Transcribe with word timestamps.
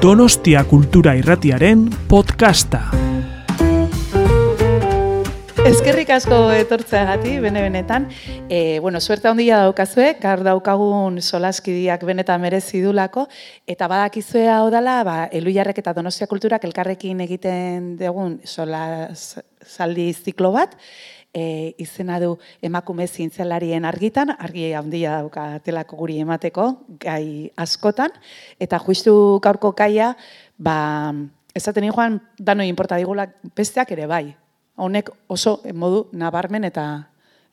Donostia 0.00 0.62
Kultura 0.64 1.12
Irratiaren 1.12 1.82
podcasta. 2.08 2.78
Ezkerrik 5.60 6.08
asko 6.14 6.38
etortzeagati, 6.56 7.34
bene-benetan. 7.44 8.06
E, 8.48 8.80
bueno, 8.80 9.02
suerte 9.04 9.28
handia 9.28 9.58
daukazue, 9.60 10.14
gaur 10.22 10.40
daukagun 10.46 11.20
solaskidiak 11.20 12.06
benetan 12.08 12.40
merezi 12.40 12.80
dulako, 12.80 13.26
eta 13.68 13.90
badakizue 13.92 14.46
hau 14.48 14.70
dela, 14.72 15.02
ba, 15.04 15.18
elu 15.36 15.52
eta 15.52 15.92
donostia 15.92 16.26
kulturak 16.26 16.64
elkarrekin 16.64 17.20
egiten 17.20 17.98
dugun 18.00 18.40
solas 18.46 19.36
zaldi 19.68 20.14
ziklo 20.14 20.50
bat, 20.52 20.78
e, 21.34 21.74
izena 21.78 22.18
du 22.20 22.36
emakume 22.62 23.06
zintzelarien 23.06 23.84
argitan, 23.84 24.34
argi 24.38 24.72
handia 24.74 25.20
dauka 25.20 25.60
telako 25.64 25.96
guri 26.02 26.20
emateko, 26.24 26.70
gai 27.00 27.50
askotan, 27.56 28.14
eta 28.58 28.80
justu 28.82 29.14
gaurko 29.42 29.72
kaia, 29.78 30.14
ba, 30.58 31.12
ezaten 31.54 31.90
joan, 31.90 32.20
dano 32.38 32.66
inporta 32.66 32.98
digula 33.00 33.28
besteak 33.56 33.92
ere 33.92 34.06
bai. 34.06 34.24
Honek 34.80 35.10
oso 35.28 35.60
modu 35.74 36.08
nabarmen 36.12 36.64
eta 36.64 36.86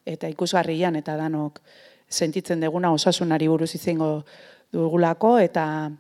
eta 0.08 0.30
ikusgarrian 0.32 0.96
eta 0.96 1.18
danok 1.20 1.60
sentitzen 2.08 2.62
deguna 2.64 2.94
osasunari 2.96 3.50
buruz 3.52 3.74
izango 3.76 4.24
dugulako 4.72 5.36
eta 5.44 5.92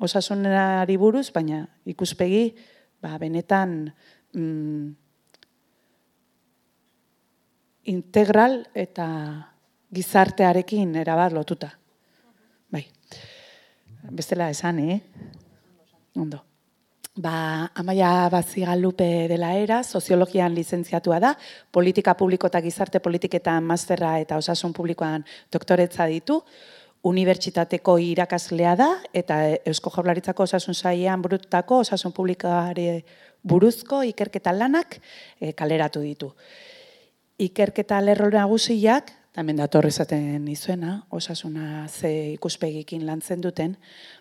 osasunari 0.00 0.96
buruz, 0.96 1.28
baina 1.34 1.66
ikuspegi 1.84 2.54
ba, 3.02 3.18
benetan 3.20 3.92
mm, 4.32 5.09
integral 7.84 8.66
eta 8.74 9.06
gizartearekin 9.94 10.94
erabat 11.00 11.32
lotuta. 11.32 11.70
Bai. 12.70 12.84
Bestela 14.10 14.50
esan, 14.50 14.78
eh? 14.78 15.00
Ondo. 16.16 16.44
Ba, 17.16 17.70
Amaia 17.74 18.28
Bazigalupe 18.30 19.26
dela 19.28 19.54
era, 19.58 19.82
soziologian 19.82 20.54
lizentziatua 20.54 21.18
da, 21.20 21.34
politika 21.70 22.14
publiko 22.14 22.46
eta 22.46 22.60
gizarte 22.62 23.00
politiketan 23.02 23.64
masterra 23.66 24.18
eta 24.22 24.38
osasun 24.38 24.72
publikoan 24.72 25.24
doktoretza 25.52 26.06
ditu, 26.06 26.38
unibertsitateko 27.02 27.96
irakaslea 27.98 28.76
da, 28.76 28.88
eta 29.12 29.40
Eusko 29.66 29.90
Jaurlaritzako 29.90 30.46
osasun 30.46 30.74
saian 30.74 31.20
burutako 31.22 31.80
osasun 31.82 32.12
publikoare 32.12 33.02
buruzko 33.42 34.02
ikerketa 34.04 34.52
lanak 34.52 35.00
e, 35.40 35.52
kaleratu 35.56 36.04
ditu 36.04 36.30
ikerketa 37.40 38.00
lerro 38.04 38.28
nagusiak, 38.32 39.14
hemen 39.40 39.60
dator 39.60 39.86
esaten 39.88 40.46
izuena, 40.52 41.04
osasuna 41.08 41.86
ze 41.88 42.32
ikuspegikin 42.34 43.06
lantzen 43.06 43.40
duten, 43.40 43.76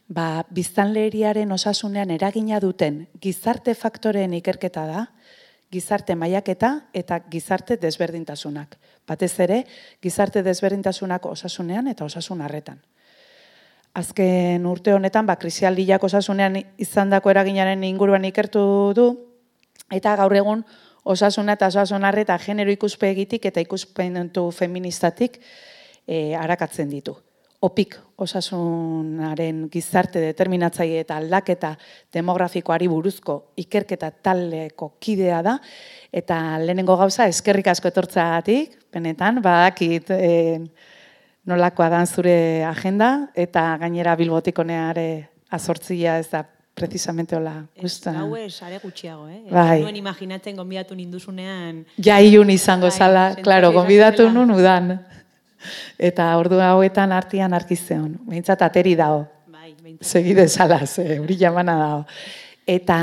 ba, 0.07 0.45
biztanleriaren 0.55 1.51
osasunean 1.51 2.13
eragina 2.15 2.61
duten 2.63 3.07
gizarte 3.19 3.75
faktoreen 3.75 4.33
ikerketa 4.37 4.85
da, 4.87 5.05
gizarte 5.69 6.15
mailaketa 6.15 6.71
eta 6.93 7.19
gizarte 7.29 7.77
desberdintasunak. 7.77 8.77
Batez 9.07 9.33
ere, 9.43 9.63
gizarte 10.01 10.41
desberdintasunak 10.45 11.25
osasunean 11.25 11.89
eta 11.91 12.05
osasun 12.05 12.41
harretan. 12.41 12.79
Azken 13.99 14.65
urte 14.69 14.93
honetan, 14.93 15.25
ba, 15.25 15.35
krisialdiak 15.41 16.03
osasunean 16.05 16.61
izandako 16.77 17.33
eraginaren 17.33 17.83
inguruan 17.83 18.25
ikertu 18.29 18.61
du, 18.95 19.09
eta 19.91 20.15
gaur 20.15 20.35
egun 20.37 20.63
osasuna 21.09 21.55
eta 21.57 21.69
osasunarre 21.71 22.23
eta 22.27 22.37
genero 22.41 22.71
ikuspegitik 22.73 23.49
eta 23.49 23.61
ikuspentu 23.63 24.49
feministatik 24.53 25.39
e, 26.05 26.35
arakatzen 26.37 26.89
ditu. 26.91 27.15
Opik 27.65 27.97
osasunaren 28.23 29.65
gizarte 29.71 30.21
determinatzaile 30.23 31.01
eta 31.03 31.17
aldaketa 31.19 31.73
demografikoari 32.13 32.87
buruzko 32.87 33.35
ikerketa 33.59 34.11
taleko 34.23 34.93
kidea 35.03 35.41
da, 35.43 35.57
eta 36.13 36.37
lehenengo 36.61 36.95
gauza 37.01 37.27
eskerrik 37.27 37.67
asko 37.67 37.91
etortzagatik, 37.91 38.77
benetan, 38.93 39.41
badakit 39.43 40.13
e, 40.15 40.31
nolakoa 41.49 41.89
dan 41.91 42.07
zure 42.07 42.63
agenda, 42.63 43.27
eta 43.35 43.73
gainera 43.81 44.15
bilbotikoneare 44.15 45.09
azortzia 45.51 46.15
ez 46.21 46.29
da 46.31 46.45
precisamente 46.79 47.35
hola. 47.35 47.65
Gusta. 47.79 48.13
Hau 48.21 48.35
es 48.39 48.61
are 48.63 48.79
gutxiago, 48.79 49.27
eh? 49.27 49.43
Bai. 49.51 49.81
Nuen 49.83 49.99
imaginatzen 49.99 50.55
gonbidatu 50.57 50.95
ninduzunean. 50.95 51.83
Ja 52.01 52.21
ilun 52.23 52.49
izango 52.49 52.87
bai, 52.87 52.95
zala, 52.95 53.23
claro, 53.43 53.73
gonbidatu 53.75 54.29
nun 54.31 54.55
udan. 54.55 54.95
Eta 55.99 56.31
ordu 56.39 56.61
hauetan 56.63 57.11
artian 57.11 57.53
arkizeon. 57.53 58.15
Beintzat 58.31 58.63
ateri 58.63 58.95
dago. 58.95 59.25
Bai, 59.51 59.75
beintzat. 59.75 60.07
Segide 60.07 60.47
zala, 60.47 60.79
ze 60.87 61.19
hori 61.19 61.37
jamana 61.37 61.75
dago. 61.83 62.05
Eta 62.65 62.97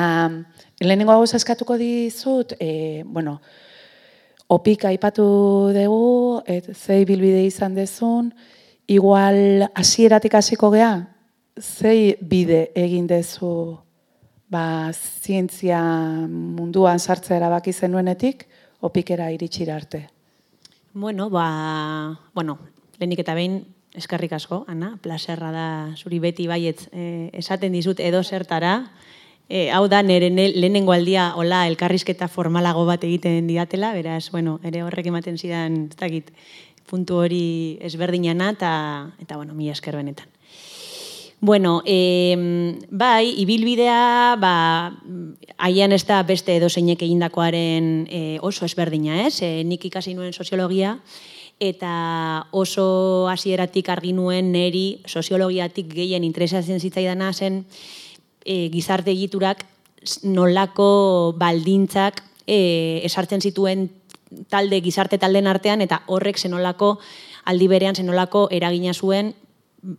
lehenengo 0.81 1.13
hau 1.13 1.25
eskatuko 1.25 1.77
dizut, 1.77 2.57
eh, 2.59 3.05
bueno, 3.05 3.41
opik 4.49 4.87
aipatu 4.89 5.27
dugu, 5.75 6.43
et, 6.47 6.73
zei 6.75 7.05
bilbide 7.05 7.45
izan 7.45 7.75
dezun, 7.75 8.33
igual 8.87 9.69
hasieratik 9.75 10.35
hasiko 10.39 10.71
gea, 10.71 10.95
zei 11.61 12.17
bide 12.21 12.71
egin 12.77 13.07
dezu 13.07 13.79
ba, 14.49 14.93
zientzia 14.93 15.81
munduan 16.29 17.01
sartzea 17.01 17.39
erabaki 17.41 17.73
zenuenetik, 17.73 18.47
opikera 18.81 19.31
iritsira 19.33 19.77
arte? 19.77 20.07
Bueno, 20.93 21.31
ba, 21.31 22.21
bueno, 22.35 22.59
lehenik 22.99 23.25
eta 23.25 23.35
behin 23.35 23.65
eskarrik 23.97 24.33
asko, 24.37 24.65
Ana, 24.69 24.97
plaserra 25.03 25.51
da 25.53 25.69
zuri 25.97 26.21
beti 26.21 26.47
baietz 26.47 26.89
eh, 26.93 27.31
esaten 27.33 27.73
dizut 27.73 28.01
edo 28.01 28.23
zertara, 28.23 28.93
e, 29.49 29.71
hau 29.73 29.87
da 29.89 30.03
nire 30.03 30.29
lehenengo 30.31 30.93
aldia 30.93 31.31
hola 31.37 31.65
elkarrizketa 31.71 32.29
formalago 32.29 32.85
bat 32.87 33.05
egiten 33.05 33.47
diatela, 33.49 33.93
beraz, 33.97 34.31
bueno, 34.31 34.59
ere 34.65 34.83
horrek 34.85 35.09
ematen 35.13 35.39
zidan, 35.39 35.87
ez 35.91 35.97
dakit, 35.97 36.33
puntu 36.87 37.23
hori 37.25 37.79
ezberdinana 37.83 38.53
eta, 38.55 38.73
eta 39.23 39.37
bueno, 39.37 39.55
mi 39.55 39.71
esker 39.71 39.97
benetan. 39.97 40.36
Bueno, 41.41 41.83
e, 41.85 42.83
bai, 42.91 43.35
ibilbidea, 43.37 44.37
ba, 44.41 44.97
haian 45.59 45.93
ez 45.93 46.07
da 46.09 46.23
beste 46.25 46.57
edo 46.57 46.71
zeinek 46.73 47.03
egindakoaren 47.05 48.07
e, 48.09 48.21
oso 48.41 48.65
ezberdina, 48.65 49.27
ez? 49.27 49.43
E, 49.45 49.63
nik 49.69 49.85
ikasi 49.85 50.15
nuen 50.17 50.33
soziologia, 50.33 50.97
eta 51.61 52.47
oso 52.53 53.29
hasieratik 53.29 53.89
argi 53.89 54.13
nuen 54.13 54.51
neri 54.53 55.01
soziologiatik 55.07 55.89
gehien 55.93 56.25
interesatzen 56.25 56.81
zitzaidana 56.81 57.33
zen 57.33 57.65
e, 58.45 58.69
gizarte 58.73 59.13
egiturak 59.13 59.65
nolako 60.23 61.35
baldintzak 61.41 62.23
e, 62.47 63.01
esartzen 63.09 63.41
zituen 63.41 63.89
talde 64.53 64.81
gizarte 64.85 65.19
talden 65.19 65.47
artean 65.47 65.81
eta 65.81 66.03
horrek 66.07 66.39
zenolako 66.39 66.99
aldi 67.45 67.69
berean 67.69 67.97
zenolako 67.97 68.49
eragina 68.53 68.93
zuen 68.93 69.33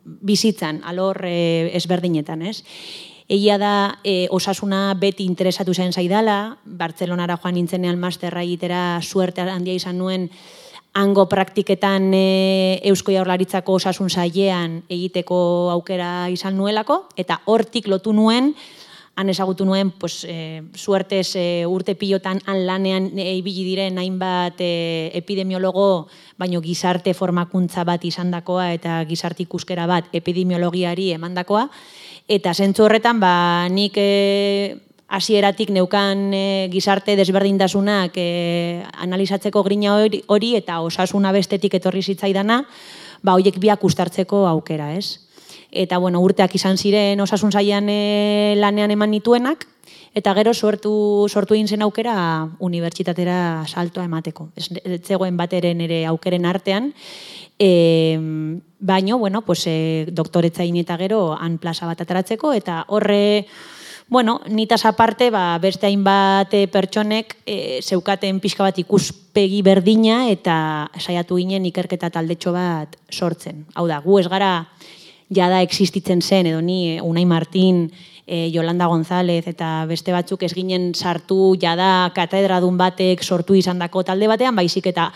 bizitzan, 0.03 0.81
alor 0.83 1.23
e, 1.25 1.71
ezberdinetan, 1.77 2.43
ez? 2.43 2.61
Egia 3.27 3.57
da, 3.59 3.73
e, 4.03 4.27
osasuna 4.31 4.93
beti 4.99 5.25
interesatu 5.27 5.73
zen 5.73 5.91
zaidala, 5.91 6.57
Bartzelonara 6.63 7.35
joan 7.41 7.57
nintzenean 7.59 7.99
masterra 7.99 8.43
egitera 8.43 9.01
suerte 9.01 9.43
handia 9.43 9.75
izan 9.75 9.97
nuen, 9.99 10.29
hango 10.97 11.27
praktiketan 11.29 12.09
e, 12.15 12.79
Eusko 12.89 13.13
Jaurlaritzako 13.13 13.75
osasun 13.77 14.09
zailean 14.09 14.81
egiteko 14.89 15.37
aukera 15.75 16.29
izan 16.33 16.57
nuelako, 16.57 17.03
eta 17.19 17.41
hortik 17.45 17.87
lotu 17.87 18.15
nuen, 18.17 18.53
han 19.17 19.31
ezagutu 19.33 19.65
nuen, 19.65 19.89
pues, 19.89 20.23
e, 20.29 20.61
suertez 20.77 21.35
e, 21.35 21.65
urte 21.65 21.95
pilotan 21.97 22.37
han 22.45 22.67
lanean 22.67 23.09
e, 23.17 23.31
ibili 23.39 23.63
diren 23.65 23.97
hainbat 23.97 24.61
e, 24.61 25.09
epidemiologo, 25.17 26.05
baino 26.37 26.61
gizarte 26.61 27.15
formakuntza 27.17 27.81
bat 27.81 28.05
izandakoa 28.05 28.69
eta 28.75 28.99
gizarte 29.09 29.41
ikuskera 29.47 29.87
bat 29.89 30.13
epidemiologiari 30.13 31.09
emandakoa. 31.17 31.65
Eta 32.29 32.53
zentzu 32.53 32.85
horretan, 32.85 33.17
ba, 33.17 33.65
nik 33.73 33.97
e, 33.97 34.77
hasieratik 35.09 35.73
neukan 35.73 36.27
e, 36.37 36.45
gizarte 36.69 37.17
desberdintasunak 37.17 38.21
e, 38.21 38.83
analizatzeko 39.01 39.65
grina 39.65 39.97
hori 39.97 40.55
eta 40.61 40.83
osasuna 40.85 41.33
bestetik 41.33 41.73
etorri 41.81 42.05
zitzaidana, 42.05 42.67
ba, 43.23 43.33
hoiek 43.33 43.57
biak 43.57 43.81
ustartzeko 43.81 44.45
aukera, 44.45 44.93
ez? 44.93 45.26
Eta 45.77 45.99
bueno, 46.01 46.21
urteak 46.25 46.55
izan 46.57 46.77
ziren 46.77 47.21
osasun 47.21 47.53
zaian 47.53 47.89
e, 47.89 48.55
lanean 48.57 48.91
eman 48.91 49.11
nituenak, 49.13 49.67
eta 50.17 50.33
gero 50.33 50.53
sortu, 50.53 50.91
sortu 51.29 51.53
egin 51.53 51.69
zen 51.69 51.85
aukera 51.85 52.17
unibertsitatera 52.63 53.65
saltoa 53.67 54.07
emateko. 54.07 54.49
Ez 54.57 54.69
zegoen 55.05 55.37
bateren 55.37 55.81
ere 55.85 56.03
aukeren 56.09 56.47
artean, 56.49 56.93
e, 57.59 58.17
baino, 58.79 59.17
bueno, 59.17 59.43
pues, 59.45 59.67
e, 59.67 60.07
doktoretza 60.09 60.63
eta 60.63 60.97
gero 60.97 61.37
han 61.37 61.57
plaza 61.57 61.85
bat 61.85 62.01
ataratzeko, 62.01 62.53
eta 62.53 62.83
horre, 62.87 63.45
bueno, 64.09 64.41
nitaz 64.49 64.85
aparte, 64.85 65.29
ba, 65.29 65.59
beste 65.59 65.85
hainbat 65.85 66.53
pertsonek 66.71 67.37
e, 67.45 67.79
zeukaten 67.83 68.39
pixka 68.39 68.63
bat 68.63 68.77
ikuspegi 68.79 69.61
berdina 69.61 70.29
eta 70.31 70.89
saiatu 70.97 71.35
ginen 71.35 71.65
ikerketa 71.65 72.09
taldetxo 72.09 72.53
bat 72.53 72.95
sortzen. 73.11 73.65
Hau 73.75 73.87
da, 73.87 73.99
gu 73.99 74.19
ez 74.19 74.27
gara 74.31 74.69
jada 75.33 75.61
existitzen 75.61 76.21
zen, 76.21 76.47
edo 76.47 76.61
ni, 76.61 76.99
Unai 77.01 77.25
Martin, 77.25 77.87
e, 78.27 78.49
Yolanda 78.51 78.85
González 78.85 79.47
eta 79.47 79.85
beste 79.87 80.11
batzuk 80.11 80.43
ez 80.43 80.53
ginen 80.53 80.91
sartu 80.93 81.55
jada 81.59 82.11
katedradun 82.15 82.77
batek 82.77 83.23
sortu 83.23 83.55
izandako 83.55 84.03
talde 84.03 84.27
batean, 84.27 84.55
baizik 84.55 84.91
eta 84.91 85.11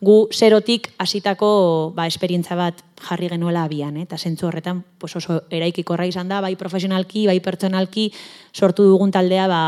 gu 0.00 0.26
zerotik 0.32 0.90
hasitako 0.98 1.92
ba, 1.96 2.06
esperientza 2.06 2.56
bat 2.58 2.82
jarri 3.00 3.30
genuela 3.32 3.64
abian, 3.64 3.96
eh? 3.96 4.04
eta 4.04 4.18
zentzu 4.18 4.48
horretan 4.48 4.82
pues 4.98 5.14
oso 5.16 5.42
eraikikorra 5.50 6.06
izan 6.06 6.28
da, 6.28 6.42
bai 6.44 6.56
profesionalki, 6.56 7.26
bai 7.30 7.38
pertsonalki 7.40 8.10
sortu 8.52 8.84
dugun 8.90 9.14
taldea, 9.14 9.46
ba, 9.48 9.62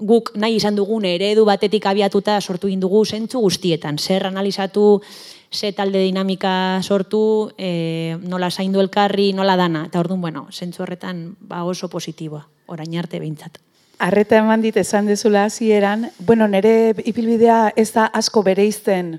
guk 0.00 0.32
nahi 0.40 0.56
izan 0.56 0.78
dugun 0.78 1.04
eredu 1.04 1.44
batetik 1.44 1.84
abiatuta 1.86 2.40
sortu 2.40 2.70
egin 2.70 2.80
dugu 2.80 3.04
zentzu 3.04 3.42
guztietan, 3.42 3.98
zer 3.98 4.26
analizatu, 4.30 5.02
ze 5.50 5.72
talde 5.72 5.98
dinamika 5.98 6.80
sortu, 6.82 7.52
e, 7.58 8.16
nola 8.22 8.50
zaindu 8.50 8.80
elkarri, 8.80 9.32
nola 9.32 9.56
dana, 9.56 9.84
eta 9.86 10.00
orduan, 10.00 10.20
bueno, 10.20 10.46
zentzu 10.52 10.84
horretan 10.84 11.36
ba, 11.40 11.64
oso 11.64 11.88
positiboa, 11.90 12.46
orain 12.66 12.96
arte 12.98 13.18
behintzat. 13.18 13.58
Arreta 13.98 14.38
eman 14.38 14.62
dit 14.62 14.76
esan 14.76 15.06
dezula 15.10 15.44
hasieran, 15.44 16.10
bueno, 16.18 16.46
nire 16.48 16.94
ibilbidea 17.04 17.72
ez 17.76 17.90
da 17.92 18.06
asko 18.06 18.42
bereizten 18.46 19.18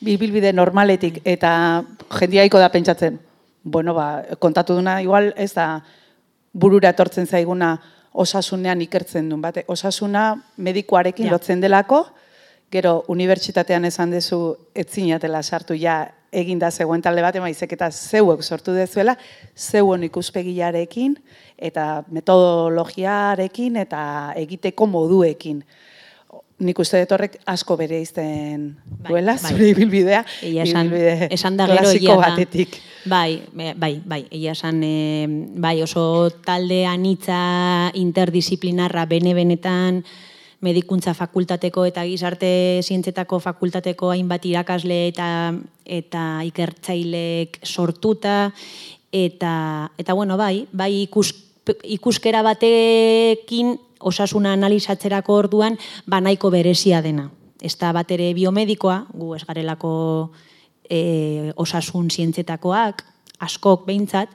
ibilbide 0.00 0.52
normaletik 0.52 1.20
eta 1.24 1.84
jendiaiko 2.18 2.58
da 2.58 2.70
pentsatzen. 2.72 3.18
Bueno, 3.62 3.94
ba, 3.94 4.22
kontatu 4.38 4.74
duna 4.74 5.00
igual 5.02 5.34
ez 5.36 5.52
da 5.54 5.82
burura 6.52 6.90
etortzen 6.94 7.26
zaiguna 7.26 7.76
osasunean 8.12 8.80
ikertzen 8.82 9.28
duen 9.28 9.42
bate. 9.42 9.64
Osasuna 9.68 10.32
medikuarekin 10.56 11.26
ja. 11.26 11.32
lotzen 11.32 11.60
delako, 11.60 12.06
gero 12.72 13.02
unibertsitatean 13.12 13.84
esan 13.84 14.14
dezu 14.14 14.40
etzinatela 14.74 15.42
sartu 15.42 15.76
ja 15.76 16.00
eginda 16.32 16.70
zegoen 16.72 17.02
talde 17.04 17.22
bat, 17.22 17.36
emaizek 17.36 17.74
eta 17.76 17.90
zeuek 17.92 18.42
sortu 18.42 18.72
dezuela, 18.72 19.14
zeuen 19.52 20.06
ikuspegiarekin, 20.08 21.18
eta 21.60 22.04
metodologiarekin, 22.08 23.76
eta 23.84 24.04
egiteko 24.40 24.88
moduekin. 24.88 25.60
Nik 26.62 26.78
uste 26.78 27.02
dut 27.02 27.12
horrek 27.16 27.36
asko 27.50 27.76
bere 27.76 27.98
izten 28.00 28.68
bai, 28.86 29.10
duela, 29.10 29.34
bai, 29.42 29.52
zure 29.52 29.68
ibilbidea, 29.74 30.24
esan, 30.64 30.92
esan 31.28 31.58
da 31.58 31.66
gero, 31.68 31.82
klasiko 31.82 32.16
batetik. 32.22 32.80
Bai, 33.10 33.42
bai, 33.52 33.96
bai, 34.06 34.22
egia 34.30 34.54
esan, 34.54 34.78
e, 34.86 35.26
bai, 35.60 35.76
oso 35.82 36.04
talde 36.46 36.84
anitza 36.86 37.90
interdisciplinarra 37.98 39.08
bene-benetan, 39.10 40.04
medikuntza 40.62 41.14
fakultateko 41.14 41.84
eta 41.90 42.04
gizarte 42.06 42.80
zientzetako 42.82 43.40
fakultateko 43.42 44.12
hainbat 44.14 44.46
irakasle 44.46 44.98
eta 45.10 45.28
eta 45.84 46.24
ikertzaileek 46.46 47.58
sortuta 47.66 48.52
eta 49.12 49.54
eta 49.98 50.14
bueno 50.14 50.38
bai 50.38 50.66
bai 50.72 51.02
ikus, 51.02 51.34
ikuskera 51.84 52.42
batekin 52.46 53.76
osasuna 54.00 54.54
analizatzerako 54.54 55.34
orduan 55.44 55.78
ba 56.06 56.20
nahiko 56.20 56.50
berezia 56.50 57.02
dena. 57.02 57.30
Ez 57.62 57.76
da 57.78 57.92
bat 57.94 58.10
ere 58.10 58.32
biomedikoa 58.34 59.06
gu 59.14 59.34
ez 59.36 59.44
garelako 59.46 59.92
e, 60.90 61.52
osasun 61.56 62.10
zientzetakoak 62.10 63.04
askok 63.42 63.86
behintzat, 63.86 64.30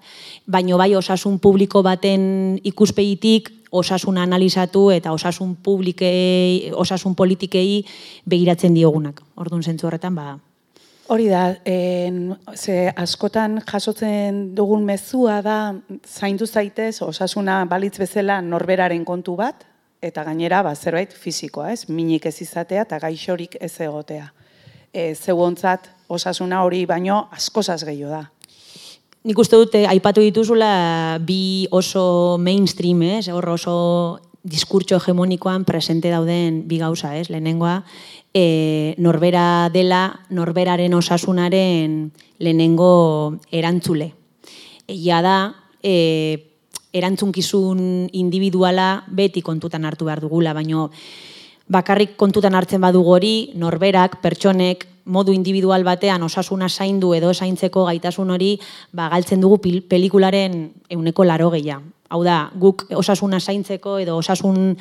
baino 0.47 0.77
bai 0.79 0.93
osasun 0.95 1.39
publiko 1.39 1.81
baten 1.83 2.59
ikuspegitik 2.67 3.51
osasuna 3.77 4.23
analizatu 4.27 4.89
eta 4.91 5.13
osasun 5.15 5.55
publikei, 5.63 6.71
osasun 6.73 7.15
politikei 7.15 7.85
begiratzen 8.25 8.75
diogunak. 8.75 9.21
Orduan 9.35 9.63
zentzu 9.63 9.87
horretan, 9.87 10.15
ba... 10.15 10.37
Hori 11.07 11.29
da, 11.31 11.53
en, 11.63 12.33
ze 12.51 12.89
askotan 12.99 13.61
jasotzen 13.63 14.41
dugun 14.55 14.83
mezua 14.83 15.37
da, 15.41 15.59
zaindu 16.03 16.45
zaitez, 16.45 16.97
osasuna 17.05 17.61
balitz 17.65 17.95
bezala 18.01 18.41
norberaren 18.43 19.05
kontu 19.07 19.37
bat, 19.39 19.63
eta 20.03 20.25
gainera, 20.27 20.59
ba, 20.67 20.75
zerbait 20.75 21.13
fizikoa, 21.15 21.71
ez? 21.71 21.87
Minik 21.87 22.27
ez 22.27 22.35
izatea 22.43 22.83
eta 22.83 22.99
gaixorik 22.99 23.55
ez 23.61 23.71
egotea. 23.79 24.27
E, 24.91 25.13
zeuontzat, 25.15 25.87
osasuna 26.11 26.65
hori 26.67 26.83
baino 26.89 27.27
askozaz 27.31 27.83
gehiago 27.87 28.11
da. 28.11 28.25
Nik 29.27 29.41
uste 29.43 29.57
dute, 29.59 29.81
aipatu 29.91 30.21
dituzula 30.23 31.19
bi 31.19 31.67
oso 31.75 32.37
mainstream, 32.39 33.01
ez? 33.03 33.25
Horro 33.27 33.57
oso 33.57 33.73
diskurtso 34.47 34.95
hegemonikoan 34.95 35.65
presente 35.67 36.07
dauden 36.13 36.61
bi 36.69 36.77
gauza, 36.79 37.11
ez? 37.19 37.27
Lehenengoa, 37.27 37.81
e, 38.31 38.95
norbera 39.03 39.67
dela, 39.73 40.21
norberaren 40.31 40.95
osasunaren 40.95 41.97
lehenengo 42.39 43.35
erantzule. 43.51 44.13
Egia 44.87 45.19
da, 45.25 45.37
e, 45.83 46.55
erantzunkizun 46.95 48.07
individuala 48.15 49.03
beti 49.11 49.43
kontutan 49.43 49.83
hartu 49.83 50.07
behar 50.07 50.23
dugula, 50.23 50.55
baino 50.55 50.87
bakarrik 51.67 52.15
kontutan 52.15 52.55
hartzen 52.55 52.79
badugu 52.79 53.17
hori, 53.19 53.35
norberak, 53.59 54.21
pertsonek, 54.23 54.87
modu 55.07 55.33
individual 55.33 55.83
batean 55.87 56.23
osasuna 56.23 56.69
zaindu 56.69 57.13
edo 57.15 57.33
zaintzeko 57.33 57.85
gaitasun 57.87 58.31
hori 58.35 58.57
ba, 58.91 59.09
galtzen 59.09 59.41
dugu 59.41 59.59
pelikularen 59.89 60.67
euneko 60.89 61.23
laro 61.23 61.49
gehiago. 61.55 61.97
Hau 62.07 62.21
da, 62.23 62.51
guk 62.55 62.85
osasuna 62.95 63.39
zaintzeko 63.43 63.97
edo 63.99 64.15
osasun 64.21 64.77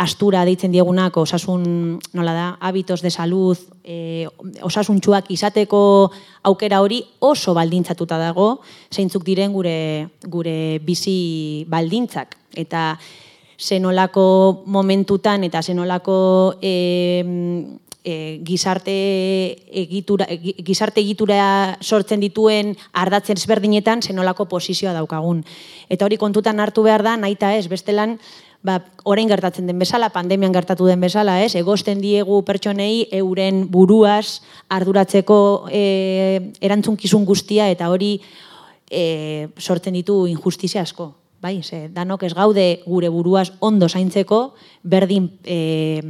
astura 0.00 0.46
deitzen 0.48 0.72
diegunak, 0.72 1.16
osasun, 1.20 1.98
nola 2.16 2.32
da, 2.32 2.46
habitos 2.64 3.02
de 3.04 3.10
salud, 3.12 3.58
e, 3.84 4.24
osasun 4.64 5.00
txuak 5.04 5.28
izateko 5.34 5.82
aukera 6.48 6.80
hori 6.80 7.02
oso 7.20 7.52
baldintzatuta 7.52 8.16
dago, 8.22 8.62
zeintzuk 8.88 9.26
diren 9.28 9.52
gure, 9.52 10.08
gure 10.24 10.80
bizi 10.86 11.66
baldintzak. 11.68 12.38
Eta 12.56 12.94
zenolako 13.60 14.64
momentutan 14.64 15.44
eta 15.44 15.60
zenolako 15.60 16.56
e, 16.62 16.74
e, 18.04 18.40
gizarte 18.46 18.94
egitura, 19.82 20.26
gizarte 20.64 21.00
egitura 21.00 21.78
sortzen 21.80 22.20
dituen 22.20 22.74
ardatzen 22.92 23.38
ezberdinetan 23.40 24.02
zenolako 24.02 24.46
posizioa 24.48 24.94
daukagun. 24.96 25.44
Eta 25.88 26.06
hori 26.06 26.16
kontutan 26.20 26.60
hartu 26.60 26.84
behar 26.86 27.04
da, 27.06 27.16
naita 27.20 27.54
ez, 27.56 27.66
bestelan, 27.68 28.18
ba, 28.62 28.80
orain 29.04 29.28
gertatzen 29.28 29.68
den 29.68 29.78
bezala, 29.78 30.10
pandemian 30.14 30.52
gertatu 30.52 30.88
den 30.88 31.00
bezala, 31.00 31.40
ez, 31.44 31.54
egosten 31.56 32.00
diegu 32.00 32.42
pertsonei 32.44 33.06
euren 33.20 33.66
buruaz 33.70 34.40
arduratzeko 34.68 35.40
e, 35.70 36.52
erantzunkizun 36.60 37.24
guztia 37.28 37.70
eta 37.72 37.90
hori 37.92 38.18
e, 38.90 39.48
sortzen 39.58 39.96
ditu 39.96 40.24
injustizia 40.28 40.82
asko 40.82 41.14
bai, 41.40 41.62
ze, 41.62 41.88
danok 41.88 42.22
ez 42.28 42.34
gaude 42.36 42.82
gure 42.84 43.08
buruaz 43.08 43.48
ondo 43.64 43.88
zaintzeko, 43.88 44.54
berdin, 44.82 45.30
e, 45.44 46.02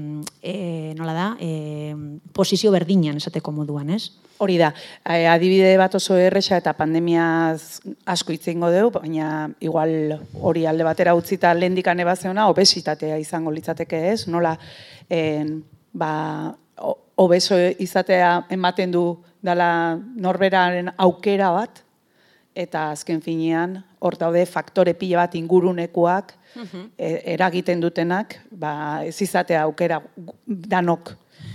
e, 0.42 0.54
nola 0.98 1.14
da, 1.14 1.26
e, 1.38 1.94
posizio 2.34 2.72
berdinan 2.74 3.20
esateko 3.20 3.52
moduan, 3.54 3.92
ez? 3.94 4.10
Hori 4.42 4.56
da, 4.58 4.72
adibide 5.04 5.76
bat 5.78 5.94
oso 5.94 6.16
erresa 6.18 6.56
eta 6.58 6.72
pandemiaz 6.74 7.80
asko 8.08 8.34
itzengo 8.34 8.72
dugu, 8.74 8.98
baina 8.98 9.50
igual 9.60 10.16
hori 10.40 10.64
alde 10.66 10.86
batera 10.86 11.14
utzita 11.14 11.52
lehendikan 11.54 12.00
ebazeona, 12.00 12.48
obesitatea 12.50 13.18
izango 13.20 13.52
litzateke 13.54 14.00
ez, 14.10 14.26
nola, 14.26 14.56
en, 15.08 15.60
ba, 15.92 16.56
obeso 17.20 17.58
izatea 17.78 18.46
ematen 18.50 18.90
du 18.90 19.04
dala 19.44 19.94
norberaren 20.16 20.90
aukera 20.96 21.52
bat, 21.54 21.84
eta 22.54 22.90
azken 22.90 23.20
finean 23.22 23.78
hor 24.00 24.16
daude 24.18 24.44
faktore 24.46 24.94
pila 24.98 25.22
bat 25.22 25.34
ingurunekoak 25.38 26.32
e, 26.96 27.10
eragiten 27.34 27.80
dutenak, 27.80 28.38
ba, 28.50 29.02
ez 29.06 29.16
izatea 29.22 29.62
aukera 29.68 30.00
danok 30.46 31.14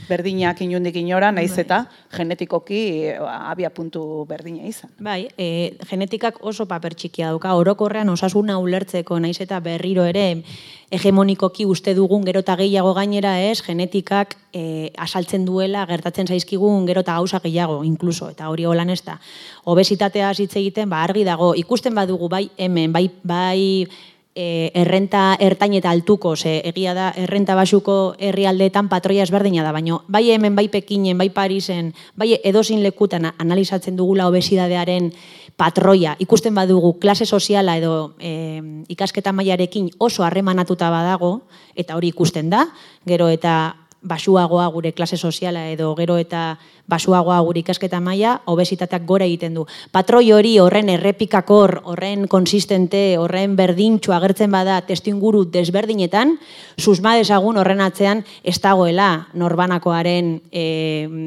berdinak 0.10 0.62
inundik 0.62 0.96
inora, 1.00 1.32
naiz 1.32 1.52
bai. 1.56 1.64
eta 1.66 1.80
genetikoki 2.16 2.80
abia 3.20 3.70
puntu 3.70 4.26
berdina 4.30 4.66
izan. 4.68 4.92
Bai, 5.00 5.28
e, 5.38 5.78
genetikak 5.90 6.42
oso 6.42 6.66
paper 6.66 6.96
txikia 6.96 7.34
dauka, 7.34 7.56
orokorrean 7.56 8.10
osasuna 8.10 8.58
ulertzeko, 8.62 9.20
naiz 9.20 9.40
eta 9.42 9.60
berriro 9.60 10.06
ere 10.06 10.44
hegemonikoki 10.92 11.66
uste 11.66 11.96
dugun 11.98 12.24
gero 12.26 12.42
eta 12.46 12.56
gehiago 12.60 12.94
gainera 12.94 13.36
ez, 13.42 13.62
genetikak 13.66 14.36
e, 14.54 14.92
asaltzen 14.98 15.46
duela, 15.46 15.86
gertatzen 15.90 16.28
zaizkigun 16.28 16.86
gero 16.86 17.02
eta 17.02 17.18
gauza 17.18 17.42
gehiago, 17.44 17.82
inkluso, 17.84 18.30
eta 18.30 18.50
hori 18.50 18.66
holan 18.66 18.90
ez 18.94 19.02
da. 19.04 19.20
Obesitatea 19.66 20.32
hitz 20.38 20.56
egiten, 20.56 20.90
ba, 20.90 21.04
argi 21.04 21.26
dago, 21.26 21.54
ikusten 21.58 21.96
badugu 21.96 22.30
bai 22.30 22.50
hemen, 22.58 22.94
bai, 22.94 23.10
bai 23.24 23.88
e, 24.36 24.72
errenta 24.76 25.38
ertain 25.40 25.74
eta 25.80 25.90
altuko, 25.90 26.36
ze 26.36 26.60
egia 26.68 26.94
da 26.94 27.12
errenta 27.16 27.56
basuko 27.56 28.16
herrialdeetan 28.20 28.90
patroia 28.92 29.24
ezberdina 29.24 29.64
da, 29.64 29.72
baina 29.72 30.02
bai 30.08 30.28
hemen, 30.32 30.56
bai 30.56 30.68
Pekinen, 30.70 31.18
bai 31.18 31.30
Parisen, 31.32 31.94
bai 32.16 32.36
edozin 32.44 32.84
lekutan 32.84 33.32
analizatzen 33.32 33.96
dugula 33.96 34.28
obesidadearen 34.28 35.12
patroia, 35.56 36.18
ikusten 36.20 36.54
badugu 36.56 36.98
klase 37.00 37.26
soziala 37.26 37.78
edo 37.80 38.14
e, 38.20 38.62
ikasketa 38.92 39.32
mailarekin 39.32 39.90
oso 40.00 40.28
harremanatuta 40.28 40.92
badago, 40.92 41.48
eta 41.76 41.96
hori 41.96 42.12
ikusten 42.12 42.52
da, 42.52 42.68
gero 43.08 43.30
eta 43.32 43.85
basuagoa 44.06 44.68
gure 44.72 44.94
klase 44.94 45.18
soziala 45.18 45.66
edo 45.72 45.90
gero 45.98 46.18
eta 46.22 46.58
basuagoa 46.88 47.40
gure 47.42 47.60
ikasketa 47.64 48.00
maila, 48.00 48.38
obesitateak 48.46 49.06
gora 49.10 49.26
egiten 49.26 49.58
du. 49.58 49.66
Patroi 49.92 50.32
hori 50.32 50.56
horren 50.62 50.90
errepikakor, 50.94 51.80
horren 51.90 52.28
konsistente, 52.30 53.18
horren 53.18 53.56
berdintxu 53.58 54.14
agertzen 54.14 54.54
bada 54.54 54.78
testu 54.86 55.10
inguru 55.10 55.46
desberdinetan, 55.50 56.38
susma 56.78 57.16
desagun 57.18 57.58
horren 57.58 57.82
atzean 57.82 58.24
ez 58.44 58.60
dagoela 58.62 59.28
norbanakoaren 59.34 60.36
e, 60.52 60.66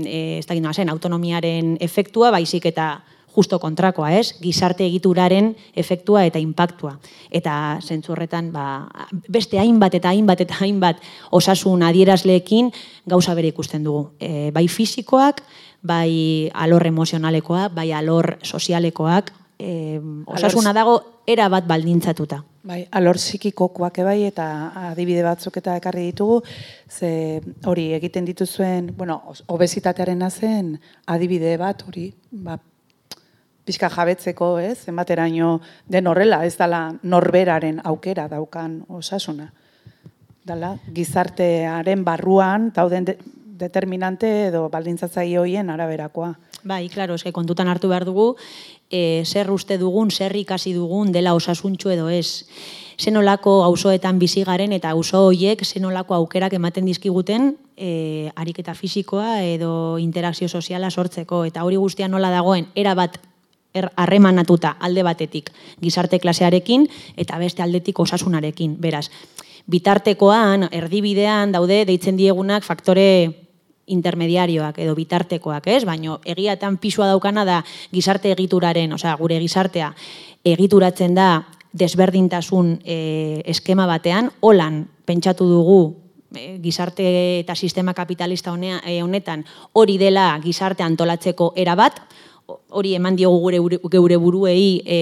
e, 0.06 0.18
ez 0.38 0.46
da 0.46 0.72
zen, 0.72 0.88
autonomiaren 0.88 1.76
efektua, 1.80 2.30
baizik 2.30 2.70
eta 2.70 3.00
justo 3.38 3.60
kontrakoa, 3.62 4.10
ez? 4.18 4.34
Gizarte 4.42 4.86
egituraren 4.88 5.52
efektua 5.78 6.24
eta 6.26 6.42
impactua. 6.42 6.96
Eta 7.30 7.78
zentzu 7.78 8.16
horretan, 8.16 8.50
ba, 8.52 8.88
beste 9.30 9.60
hainbat 9.62 9.94
eta 9.94 10.10
hainbat 10.10 10.42
eta 10.42 10.58
hainbat 10.58 11.02
osasun 11.30 11.86
adierazleekin 11.86 12.72
gauza 13.06 13.36
bere 13.38 13.52
ikusten 13.54 13.86
dugu. 13.86 14.08
E, 14.18 14.50
bai 14.54 14.66
fisikoak, 14.68 15.44
bai 15.86 16.50
alor 16.54 16.88
emozionalekoak, 16.90 17.76
bai 17.78 17.92
alor 17.94 18.34
sozialekoak, 18.42 19.30
e, 19.58 20.00
osasuna 20.26 20.72
dago 20.74 20.98
era 21.26 21.48
bat 21.52 21.66
baldintzatuta. 21.68 22.40
Bai, 22.68 22.82
alor 22.92 23.16
psikikokoak 23.16 24.00
bai 24.04 24.22
eta 24.26 24.46
adibide 24.90 25.22
batzuk 25.24 25.56
eta 25.60 25.76
ekarri 25.78 26.08
ditugu, 26.10 26.40
ze 26.88 27.40
hori 27.64 27.92
egiten 27.96 28.26
dituzuen, 28.28 28.90
bueno, 28.96 29.22
obesitatearen 29.46 30.26
zen 30.30 30.74
adibide 31.06 31.56
bat 31.56 31.86
hori, 31.86 32.10
ba, 32.30 32.58
pixka 33.68 33.90
jabetzeko, 33.92 34.56
ez, 34.64 34.86
zenbateraino 34.88 35.58
den 35.92 36.08
horrela, 36.08 36.40
ez 36.48 36.56
dala 36.56 36.88
norberaren 37.02 37.82
aukera 37.84 38.28
daukan 38.32 38.80
osasuna. 38.88 39.50
Dala, 40.48 40.78
gizartearen 40.96 42.04
barruan, 42.06 42.70
dauden 42.72 43.10
de, 43.10 43.18
determinante 43.58 44.48
edo 44.48 44.68
baldintzatzaile 44.72 45.42
hoien 45.42 45.68
araberakoa. 45.74 46.32
Bai, 46.64 46.88
klaro, 46.90 47.18
eske 47.18 47.32
kontutan 47.34 47.68
hartu 47.68 47.90
behar 47.90 48.06
dugu, 48.08 48.32
e, 48.90 49.22
zer 49.26 49.50
uste 49.52 49.78
dugun, 49.78 50.10
zer 50.10 50.34
ikasi 50.36 50.72
dugun 50.74 51.12
dela 51.12 51.34
osasuntxu 51.36 51.92
edo 51.94 52.08
ez. 52.08 52.46
Zenolako 52.98 53.60
auzoetan 53.62 54.18
bizi 54.18 54.42
garen 54.46 54.72
eta 54.74 54.90
auzo 54.90 55.28
hoiek 55.28 55.62
zenolako 55.64 56.16
aukerak 56.16 56.56
ematen 56.58 56.88
dizkiguten 56.88 57.52
e, 57.76 58.32
ariketa 58.34 58.74
fisikoa 58.74 59.42
edo 59.46 59.98
interakzio 60.02 60.48
soziala 60.48 60.90
sortzeko. 60.90 61.44
Eta 61.46 61.62
hori 61.64 61.76
guztia 61.76 62.08
nola 62.08 62.32
dagoen, 62.34 62.72
era 62.74 62.96
bat 62.98 63.20
harremanatuta 63.74 64.76
alde 64.80 65.02
batetik 65.02 65.50
gizarte 65.80 66.18
klasearekin 66.18 66.86
eta 67.16 67.38
beste 67.38 67.62
aldetik 67.62 67.98
osasunarekin. 68.00 68.76
Beraz, 68.80 69.08
bitartekoan, 69.68 70.68
erdibidean 70.72 71.52
daude 71.52 71.84
deitzen 71.84 72.16
diegunak 72.16 72.64
faktore 72.64 73.08
intermediarioak 73.88 74.78
edo 74.84 74.94
bitartekoak, 74.96 75.68
ez? 75.72 75.84
Baino 75.88 76.18
egiatan 76.28 76.76
pisua 76.80 77.08
daukana 77.08 77.44
da 77.48 77.62
gizarte 77.92 78.32
egituraren, 78.32 78.92
osea, 78.92 79.14
gure 79.20 79.38
gizartea 79.40 79.92
egituratzen 80.44 81.14
da 81.16 81.28
desberdintasun 81.72 82.78
e, 82.84 82.98
eskema 83.46 83.86
batean, 83.88 84.30
holan 84.40 84.82
pentsatu 85.08 85.48
dugu 85.48 85.80
e, 86.34 86.58
gizarte 86.64 87.08
eta 87.40 87.54
sistema 87.54 87.94
kapitalista 87.94 88.54
e, 88.84 89.02
honetan 89.02 89.44
hori 89.72 89.98
dela 89.98 90.38
gizarte 90.44 90.82
antolatzeko 90.82 91.52
erabat, 91.56 92.00
hori 92.48 92.94
eman 92.96 93.16
diogu 93.16 93.40
gure 93.40 93.78
geure 93.90 94.16
buruei 94.16 94.80
e, 94.86 94.98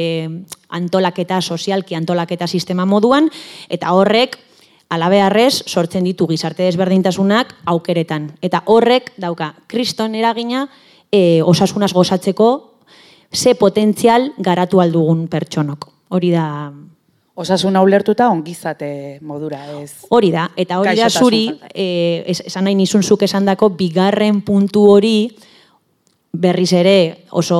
antolaketa 0.68 1.40
sozialki 1.40 1.94
antolaketa 1.94 2.46
sistema 2.46 2.86
moduan 2.86 3.30
eta 3.68 3.92
horrek 3.94 4.38
alabearrez 4.90 5.62
sortzen 5.66 6.04
ditu 6.04 6.26
gizarte 6.26 6.66
desberdintasunak 6.66 7.54
aukeretan 7.64 8.32
eta 8.42 8.62
horrek 8.66 9.12
dauka 9.16 9.54
kriston 9.66 10.14
eragina 10.14 10.66
e, 11.12 11.42
osasunaz 11.42 11.92
gozatzeko 11.92 12.50
ze 13.32 13.54
potentzial 13.54 14.32
garatu 14.38 14.80
aldugun 14.80 15.26
pertsonok. 15.28 15.88
Hori 16.08 16.30
da 16.30 16.72
Osasuna 17.36 17.82
ulertuta 17.84 18.30
ongizate 18.32 19.18
modura 19.20 19.58
ez. 19.76 20.06
Hori 20.08 20.30
da, 20.32 20.46
eta 20.56 20.78
hori 20.80 20.94
da 20.96 21.10
zuri, 21.12 21.42
eh, 21.68 22.24
esan 22.32 22.64
nahi 22.64 22.74
nizun 22.78 23.02
zuk 23.04 23.26
esan 23.26 23.44
dako, 23.44 23.68
bigarren 23.76 24.40
puntu 24.40 24.86
hori, 24.94 25.28
berriz 26.32 26.72
ere 26.72 27.24
oso 27.30 27.56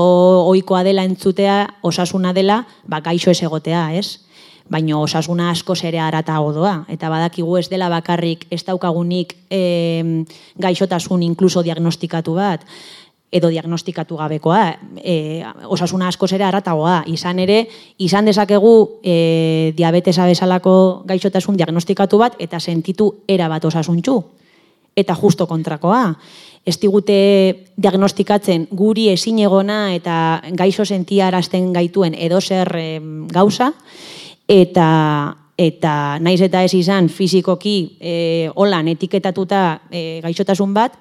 ohikoa 0.47 0.83
dela 0.85 1.05
entzutea, 1.05 1.77
osasuna 1.83 2.33
dela, 2.33 2.67
ba, 2.85 3.01
gaixo 3.01 3.31
ez 3.31 3.43
egotea, 3.43 3.95
ez? 3.97 4.21
Baina 4.69 4.99
osasuna 4.99 5.51
asko 5.51 5.75
ere 5.87 6.01
arata 6.03 6.37
doa. 6.39 6.85
Eta 6.89 7.09
badakigu 7.09 7.57
ez 7.57 7.69
dela 7.69 7.89
bakarrik 7.89 8.47
ez 8.51 8.65
daukagunik 8.65 9.37
e, 9.49 10.25
gaixotasun 10.59 11.23
inkluso 11.23 11.63
diagnostikatu 11.63 12.35
bat, 12.35 12.67
edo 13.31 13.49
diagnostikatu 13.49 14.17
gabekoa. 14.17 14.75
E, 14.99 15.45
osasuna 15.65 16.09
asko 16.09 16.27
ere 16.33 16.45
aratagoa. 16.45 17.05
Izan 17.07 17.39
ere, 17.39 17.69
izan 17.99 18.27
dezakegu 18.27 19.01
e, 19.05 19.73
diabetesa 19.77 20.27
bezalako 20.27 21.05
gaixotasun 21.07 21.57
diagnostikatu 21.57 22.19
bat, 22.19 22.35
eta 22.39 22.61
sentitu 22.61 23.13
era 23.29 23.49
bat 23.49 23.65
osasuntxu. 23.65 24.23
Eta 24.97 25.15
justo 25.15 25.47
kontrakoa 25.47 26.17
ez 26.67 26.77
digute 26.83 27.17
diagnostikatzen 27.79 28.67
guri 28.75 29.09
ezin 29.13 29.39
egona 29.39 29.95
eta 29.95 30.43
gaixo 30.59 30.85
sentiarazten 30.85 31.73
gaituen 31.73 32.17
edo 32.19 32.41
zer 32.41 32.73
gauza, 33.31 33.73
eta 34.49 34.87
eta 35.57 36.19
naiz 36.21 36.41
eta 36.45 36.63
ez 36.65 36.75
izan 36.77 37.09
fizikoki 37.09 37.97
e, 38.01 38.51
holan 38.55 38.91
etiketatuta 38.93 39.63
e, 39.91 40.21
gaixotasun 40.25 40.75
bat, 40.77 40.99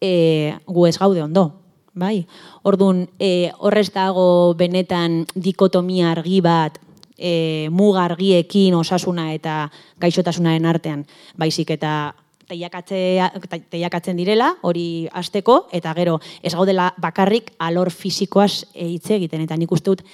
e, 0.00 0.54
gu 0.66 0.86
ez 0.86 0.96
gaude 0.98 1.22
ondo. 1.22 1.50
Bai? 1.90 2.22
Orduan, 2.62 3.08
e, 3.18 3.50
horrez 3.58 3.90
dago 3.90 4.54
benetan 4.54 5.24
dikotomia 5.34 6.12
argi 6.14 6.38
bat, 6.40 6.78
e, 7.18 7.68
mugargiekin 7.74 8.76
osasuna 8.78 9.32
eta 9.34 9.64
gaixotasunaren 10.00 10.70
artean, 10.70 11.04
baizik 11.36 11.74
eta 11.74 12.14
teiakatzen 12.50 14.18
direla, 14.18 14.52
hori 14.66 15.08
asteko 15.12 15.62
eta 15.72 15.94
gero 15.96 16.18
ez 16.42 16.54
gaudela 16.54 16.90
bakarrik 16.98 17.52
alor 17.58 17.90
fisikoaz 17.94 18.66
hitz 18.74 19.10
egiten. 19.16 19.46
Eta 19.46 19.56
nik 19.56 19.72
uste 19.72 19.94
dut 19.94 20.04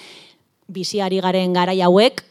biziari 0.69 1.21
garen 1.25 1.55
garai 1.57 1.81
hauek, 1.83 2.23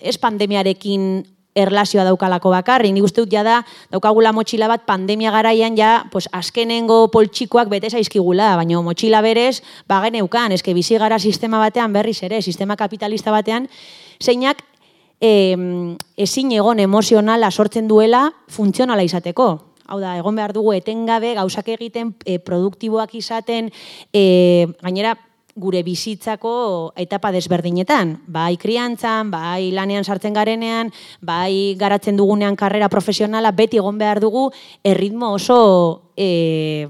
ez 0.00 0.18
pandemiarekin 0.18 1.24
erlazioa 1.54 2.04
daukalako 2.04 2.50
bakarri. 2.50 2.90
Nik 2.92 3.06
uste 3.06 3.22
dut 3.22 3.32
ja 3.32 3.44
da, 3.46 3.60
daukagula 3.92 4.34
motxila 4.34 4.68
bat 4.70 4.84
pandemia 4.86 5.30
garaian 5.34 5.78
ja, 5.78 6.04
pues, 6.10 6.26
azkenengo 6.32 7.06
poltsikoak 7.14 7.70
bete 7.70 7.90
zaizkigula, 7.90 8.54
baina 8.58 8.82
motxila 8.82 9.22
berez, 9.24 9.62
bagen 9.88 10.18
eukan, 10.22 10.52
eske 10.52 10.74
bizi 10.74 10.98
gara 10.98 11.18
sistema 11.18 11.62
batean 11.62 11.94
berriz 11.94 12.20
ere, 12.26 12.42
sistema 12.42 12.76
kapitalista 12.76 13.30
batean, 13.34 13.68
zeinak 14.20 14.62
e, 15.24 15.86
ezin 16.20 16.52
egon 16.52 16.82
emozionala 16.84 17.50
sortzen 17.50 17.88
duela 17.88 18.26
funtzionala 18.52 19.04
izateko. 19.06 19.48
Hau 19.84 20.00
da, 20.00 20.16
egon 20.16 20.36
behar 20.36 20.54
dugu 20.56 20.72
etengabe, 20.76 21.34
gauzak 21.36 21.68
egiten, 21.74 22.14
e, 22.24 22.38
produktiboak 22.40 23.14
izaten, 23.20 23.70
e, 24.12 24.66
gainera, 24.82 25.14
gure 25.54 25.84
bizitzako 25.86 26.92
etapa 26.98 27.30
desberdinetan. 27.30 28.16
Bai 28.26 28.56
kriantzan, 28.58 29.30
bai 29.30 29.70
lanean 29.70 30.02
sartzen 30.02 30.34
garenean, 30.34 30.90
bai 31.22 31.76
garatzen 31.78 32.18
dugunean 32.18 32.56
karrera 32.58 32.88
profesionala, 32.90 33.52
beti 33.54 33.78
egon 33.78 34.00
behar 34.00 34.20
dugu, 34.24 34.50
erritmo 34.82 35.32
oso... 35.38 36.10
E, 36.16 36.86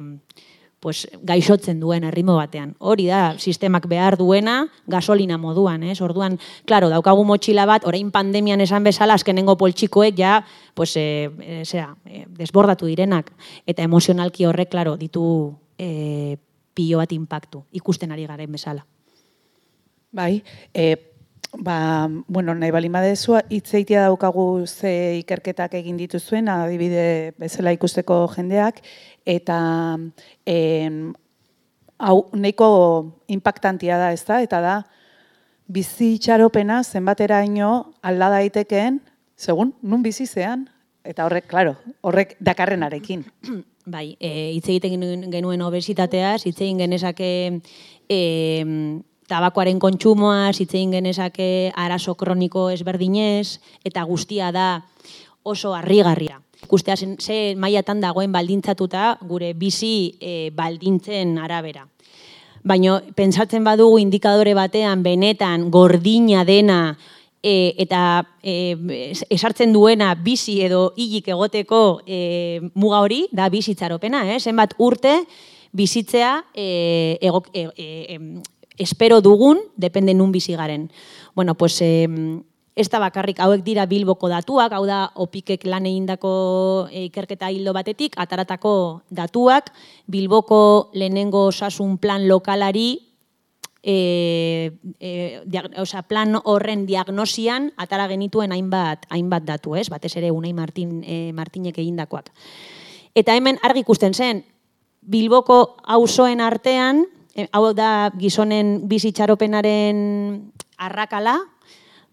pues, 0.85 1.07
gaixotzen 1.25 1.79
duen 1.81 2.05
erritmo 2.05 2.35
batean. 2.37 2.75
Hori 2.77 3.07
da, 3.09 3.39
sistemak 3.41 3.87
behar 3.89 4.19
duena, 4.21 4.67
gasolina 4.85 5.39
moduan, 5.41 5.81
ez? 5.89 5.97
Orduan, 6.05 6.37
claro, 6.69 6.91
daukagu 6.93 7.25
motxila 7.25 7.65
bat, 7.65 7.87
orain 7.89 8.11
pandemian 8.13 8.61
esan 8.61 8.85
bezala, 8.85 9.17
azkenengo 9.17 9.57
poltsikoek 9.57 10.13
ja, 10.19 10.43
pues, 10.77 10.93
e, 11.01 11.31
e, 11.41 11.63
zera, 11.65 11.95
e, 12.05 12.27
desbordatu 12.37 12.85
direnak. 12.91 13.33
Eta 13.65 13.87
emozionalki 13.89 14.45
horrek, 14.45 14.69
claro, 14.77 14.99
ditu 15.01 15.25
e, 15.81 16.37
pilo 16.77 17.01
bat 17.01 17.17
impactu, 17.17 17.65
ikusten 17.73 18.13
ari 18.13 18.29
garen 18.29 18.53
bezala. 18.53 18.85
Bai, 20.13 20.43
e, 20.75 21.14
ba, 21.59 22.09
bueno, 22.27 22.55
nahi 22.55 22.71
bali 22.71 22.89
madezu, 22.89 23.39
itzeitia 23.51 24.03
daukagu 24.07 24.67
ze 24.67 25.19
ikerketak 25.21 25.75
egin 25.75 25.97
dituzuen, 25.97 26.49
adibide 26.49 27.35
bezala 27.39 27.73
ikusteko 27.73 28.27
jendeak, 28.35 28.81
eta 29.27 29.59
en, 30.47 31.15
hau 31.99 32.19
neiko 32.33 32.69
impactantia 33.29 33.99
da, 33.99 34.13
ez 34.13 34.25
da, 34.27 34.41
eta 34.43 34.61
da, 34.61 34.77
bizi 35.67 36.15
itxaropena 36.19 36.83
zenbatera 36.85 37.43
ino 37.45 37.95
alda 38.03 38.31
daitekeen, 38.37 39.01
segun, 39.37 39.75
nun 39.83 40.03
bizi 40.03 40.27
zean, 40.27 40.69
eta 41.05 41.25
horrek, 41.27 41.49
claro, 41.49 41.77
horrek 42.03 42.37
dakarrenarekin. 42.41 43.25
Bai, 43.85 44.15
e, 44.17 44.55
hitz 44.57 44.65
egiten 44.73 45.29
genuen 45.29 45.61
obesitateaz, 45.61 46.47
hitz 46.49 46.57
egin 46.57 46.79
genezake 46.81 47.29
e, 48.09 48.21
tabakoaren 49.29 49.79
kontsumoaz, 49.81 50.59
hitz 50.61 50.75
egin 50.75 50.91
genezake 50.93 51.73
arazo 51.77 52.15
kroniko 52.15 52.69
ezberdinez, 52.71 53.59
eta 53.85 54.03
guztia 54.05 54.53
da 54.53 54.85
oso 55.43 55.75
harrigarria. 55.75 56.41
ikustea 56.65 56.95
zen- 56.97 57.19
ze 57.21 57.55
mailatan 57.61 58.01
dagoen 58.01 58.33
baldintzatuta 58.33 59.19
gure 59.29 59.53
bizi 59.53 60.15
e, 60.21 60.51
baldintzen 60.51 61.37
arabera. 61.39 61.87
Baina 62.65 63.03
pentsatzen 63.15 63.63
badugu 63.65 63.99
indikadore 63.99 64.55
batean 64.55 65.03
benetan 65.03 65.69
gordina 65.71 66.45
dena 66.49 66.97
e, 67.43 67.75
eta 67.77 68.25
e, 68.43 68.77
es- 69.11 69.27
esartzen 69.29 69.75
duena 69.75 70.15
bizi 70.15 70.63
edo 70.65 70.95
hilik 70.97 71.29
egoteko 71.29 72.01
e, 72.07 72.63
muga 72.75 73.01
hori 73.05 73.27
da 73.31 73.51
bizitzaropena, 73.51 74.25
eh? 74.33 74.41
zenbat 74.41 74.73
urte 74.79 75.27
bizitzea 75.73 76.45
e, 76.55 77.19
e, 77.21 77.69
e, 77.77 78.19
espero 78.79 79.21
dugun, 79.21 79.59
depende 79.77 80.15
nun 80.15 80.33
bizi 80.33 80.55
garen. 80.55 80.91
Bueno, 81.35 81.55
pues, 81.55 81.81
em, 81.81 82.43
ez 82.75 82.89
da 82.91 82.99
bakarrik 82.99 83.39
hauek 83.39 83.63
dira 83.63 83.87
bilboko 83.87 84.29
datuak, 84.29 84.73
hau 84.75 84.85
da 84.87 85.13
opikek 85.15 85.65
lan 85.71 85.87
egindako 85.87 86.89
e, 86.91 87.07
ikerketa 87.07 87.51
hildo 87.55 87.73
batetik, 87.73 88.19
ataratako 88.19 89.03
datuak, 89.11 89.71
bilboko 90.11 90.91
lehenengo 90.95 91.47
osasun 91.53 91.99
plan 92.03 92.27
lokalari 92.27 93.15
e, 93.85 94.73
e, 94.99 95.11
diag, 95.47 95.71
osea, 95.79 96.03
plan 96.09 96.35
horren 96.43 96.87
diagnosian 96.89 97.71
atara 97.77 98.09
genituen 98.11 98.53
hainbat 98.53 99.07
hainbat 99.13 99.47
datu, 99.47 99.77
ez? 99.79 99.87
Batez 99.93 100.17
ere 100.19 100.33
Unai 100.35 100.53
Martin 100.57 101.03
e, 101.05 101.31
Martinek 101.33 101.79
egindakoak. 101.79 102.33
Eta 103.15 103.37
hemen 103.37 103.61
argi 103.63 103.85
ikusten 103.85 104.15
zen 104.15 104.43
Bilboko 105.05 105.77
auzoen 105.85 106.41
artean, 106.41 107.05
hau 107.53 107.73
da 107.75 108.11
gizonen 108.19 108.85
bizitxaropenaren 108.89 109.99
arrakala, 110.79 111.39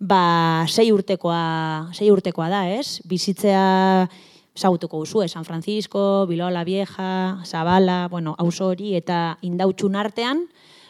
ba 0.02 0.66
sei 0.68 0.90
urtekoa, 0.92 1.92
sei 1.94 2.10
urtekoa 2.12 2.50
da, 2.50 2.66
ez? 2.74 3.02
Bizitzea 3.06 4.10
zagutuko 4.58 5.00
duzu, 5.00 5.28
San 5.28 5.46
Francisco, 5.46 6.26
Bilbao 6.28 6.50
la 6.50 6.64
Vieja, 6.64 7.40
Zabala, 7.46 8.08
bueno, 8.10 8.36
auzo 8.38 8.68
hori 8.74 8.96
eta 8.98 9.38
indautxun 9.42 9.96
artean, 9.96 10.48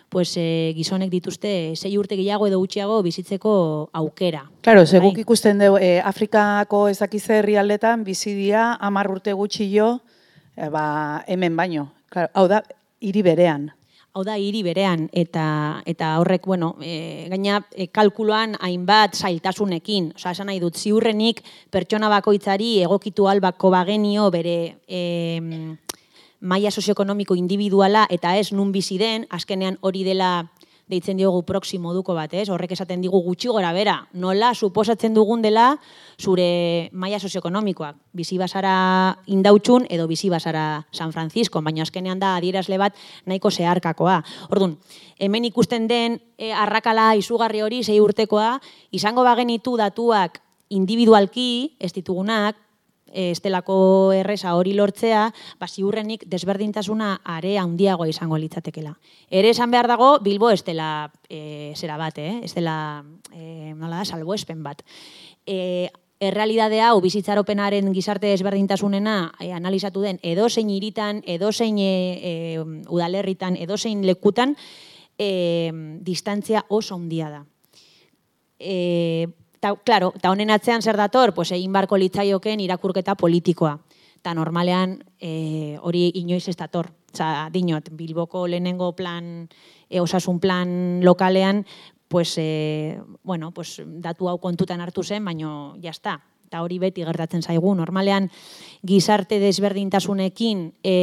pues, 0.09 0.35
e, 0.35 0.73
gizonek 0.75 1.09
dituzte 1.09 1.73
sei 1.75 1.97
urte 1.97 2.17
gehiago 2.19 2.47
edo 2.47 2.59
gutxiago 2.59 3.01
bizitzeko 3.03 3.89
aukera. 3.93 4.50
Claro, 4.61 4.85
ze 4.85 5.00
Bai. 5.00 5.13
ikusten 5.21 5.59
dugu, 5.59 5.77
e, 5.79 6.01
Afrikako 6.01 6.88
ezakize 6.89 7.38
herrialdetan 7.39 8.03
bizi 8.03 8.33
dira 8.35 8.77
hamar 8.81 9.11
urte 9.11 9.33
gutxi 9.33 9.69
jo, 9.71 10.01
e, 10.57 10.67
ba, 10.69 11.23
hemen 11.27 11.55
baino. 11.55 11.93
Claro, 12.09 12.29
hau 12.33 12.47
da, 12.47 12.63
hiri 13.00 13.21
berean. 13.21 13.71
Hau 14.11 14.25
da, 14.27 14.33
hiri 14.35 14.59
berean, 14.59 15.05
eta, 15.15 15.81
eta 15.87 16.17
horrek, 16.19 16.43
bueno, 16.43 16.73
e, 16.83 17.29
gaina 17.31 17.61
e, 17.71 17.85
kalkuloan 17.95 18.57
hainbat 18.59 19.15
zailtasunekin. 19.15 20.09
Osa, 20.19 20.33
esan 20.35 20.49
nahi 20.51 20.59
dut, 20.59 20.75
ziurrenik 20.75 21.39
pertsona 21.71 22.09
bakoitzari 22.11 22.73
egokitu 22.83 23.29
albako 23.31 23.71
bagenio 23.71 24.25
bere 24.33 24.57
e, 24.83 24.99
maila 26.41 26.73
sozioekonomiko 26.75 27.37
individuala 27.39 28.03
eta 28.11 28.35
ez 28.35 28.49
nun 28.51 28.73
bizi 28.75 28.99
den, 28.99 29.29
azkenean 29.31 29.79
hori 29.79 30.03
dela 30.03 30.33
deitzen 30.91 31.17
diogu 31.17 31.41
proximo 31.48 31.93
duko 31.95 32.13
bat, 32.17 32.33
ez? 32.36 32.50
Horrek 32.51 32.75
esaten 32.75 33.01
digu 33.01 33.21
gutxi 33.24 33.50
gora 33.50 33.71
bera, 33.74 33.95
nola 34.13 34.51
suposatzen 34.53 35.15
dugun 35.15 35.41
dela 35.41 35.77
zure 36.19 36.89
maila 36.91 37.19
sozioekonomikoak. 37.19 37.95
Bizi 38.13 38.38
basara 38.38 38.74
indautxun 39.31 39.88
edo 39.89 40.07
bizi 40.12 40.29
basara 40.29 40.83
San 40.91 41.13
Francisco, 41.15 41.62
baina 41.63 41.86
azkenean 41.88 42.19
da 42.19 42.36
adierazle 42.36 42.77
bat 42.81 43.00
nahiko 43.25 43.51
zeharkakoa. 43.51 44.19
Orduan, 44.51 44.75
hemen 45.19 45.48
ikusten 45.48 45.88
den 45.88 46.19
e, 46.38 46.51
arrakala 46.51 47.13
izugarri 47.15 47.63
hori 47.63 47.83
sei 47.83 48.00
urtekoa, 48.03 48.57
izango 48.91 49.24
bagenitu 49.24 49.77
datuak 49.79 50.41
individualki, 50.71 51.77
ez 51.79 51.91
ditugunak, 51.95 52.60
estelako 53.13 54.13
erresa 54.15 54.55
hori 54.55 54.73
lortzea, 54.73 55.25
ba, 55.59 55.67
ziurrenik 55.67 56.25
desberdintasuna 56.27 57.21
are 57.23 57.57
handiagoa 57.59 58.07
izango 58.07 58.37
litzatekela. 58.37 58.95
Ere 59.29 59.51
esan 59.51 59.71
behar 59.71 59.87
dago, 59.91 60.19
Bilbo 60.23 60.51
ez 60.51 60.63
dela 60.63 61.11
e, 61.29 61.73
zera 61.75 61.97
bat, 61.97 62.17
eh? 62.17 62.39
ez 62.43 62.53
dela 62.55 63.03
e, 63.33 63.74
nola 63.75 64.01
da, 64.01 64.05
salboespen 64.05 64.63
bat. 64.63 64.83
E, 65.45 65.89
errealidade 66.21 66.79
hau 66.85 67.01
bizitzaropenaren 67.01 67.89
gizarte 67.95 68.29
desberdintasunena 68.29 69.33
e, 69.41 69.51
analizatu 69.57 70.05
den 70.05 70.19
edozein 70.21 70.69
hiritan, 70.69 71.24
edozein 71.25 71.79
e, 71.81 71.91
e, 72.21 72.33
udalerritan, 72.87 73.57
edozein 73.57 74.05
lekutan, 74.05 74.55
e, 75.17 75.71
distantzia 76.05 76.65
oso 76.69 76.95
handia 76.95 77.29
da. 77.33 77.45
E, 78.59 79.27
ta, 79.61 79.75
claro, 79.77 80.11
ta 80.19 80.33
honen 80.33 80.51
atzean 80.51 80.81
zer 80.81 80.97
dator, 80.97 81.31
pues 81.37 81.53
egin 81.53 81.71
barko 81.71 81.95
litzaioken 82.01 82.59
irakurketa 82.59 83.15
politikoa. 83.15 83.77
Ta 84.21 84.33
normalean 84.35 84.97
e, 85.21 85.77
hori 85.81 86.09
inoiz 86.19 86.47
ez 86.50 86.57
dator. 86.57 86.91
Osa, 87.11 87.50
dinot, 87.51 87.89
Bilboko 87.91 88.45
lehenengo 88.47 88.93
plan, 88.95 89.50
e, 89.89 90.00
osasun 90.00 90.39
plan 90.39 91.03
lokalean, 91.03 91.65
pues, 92.07 92.37
e, 92.37 93.00
bueno, 93.24 93.51
pues, 93.51 93.81
datu 93.85 94.29
hau 94.29 94.37
kontutan 94.39 94.81
hartu 94.81 95.03
zen, 95.03 95.25
baino 95.25 95.75
jazta. 95.83 96.21
Eta 96.47 96.61
hori 96.63 96.79
beti 96.79 97.05
gertatzen 97.07 97.43
zaigu. 97.43 97.71
Normalean 97.75 98.29
gizarte 98.83 99.39
desberdintasunekin 99.39 100.65
e, 100.83 100.95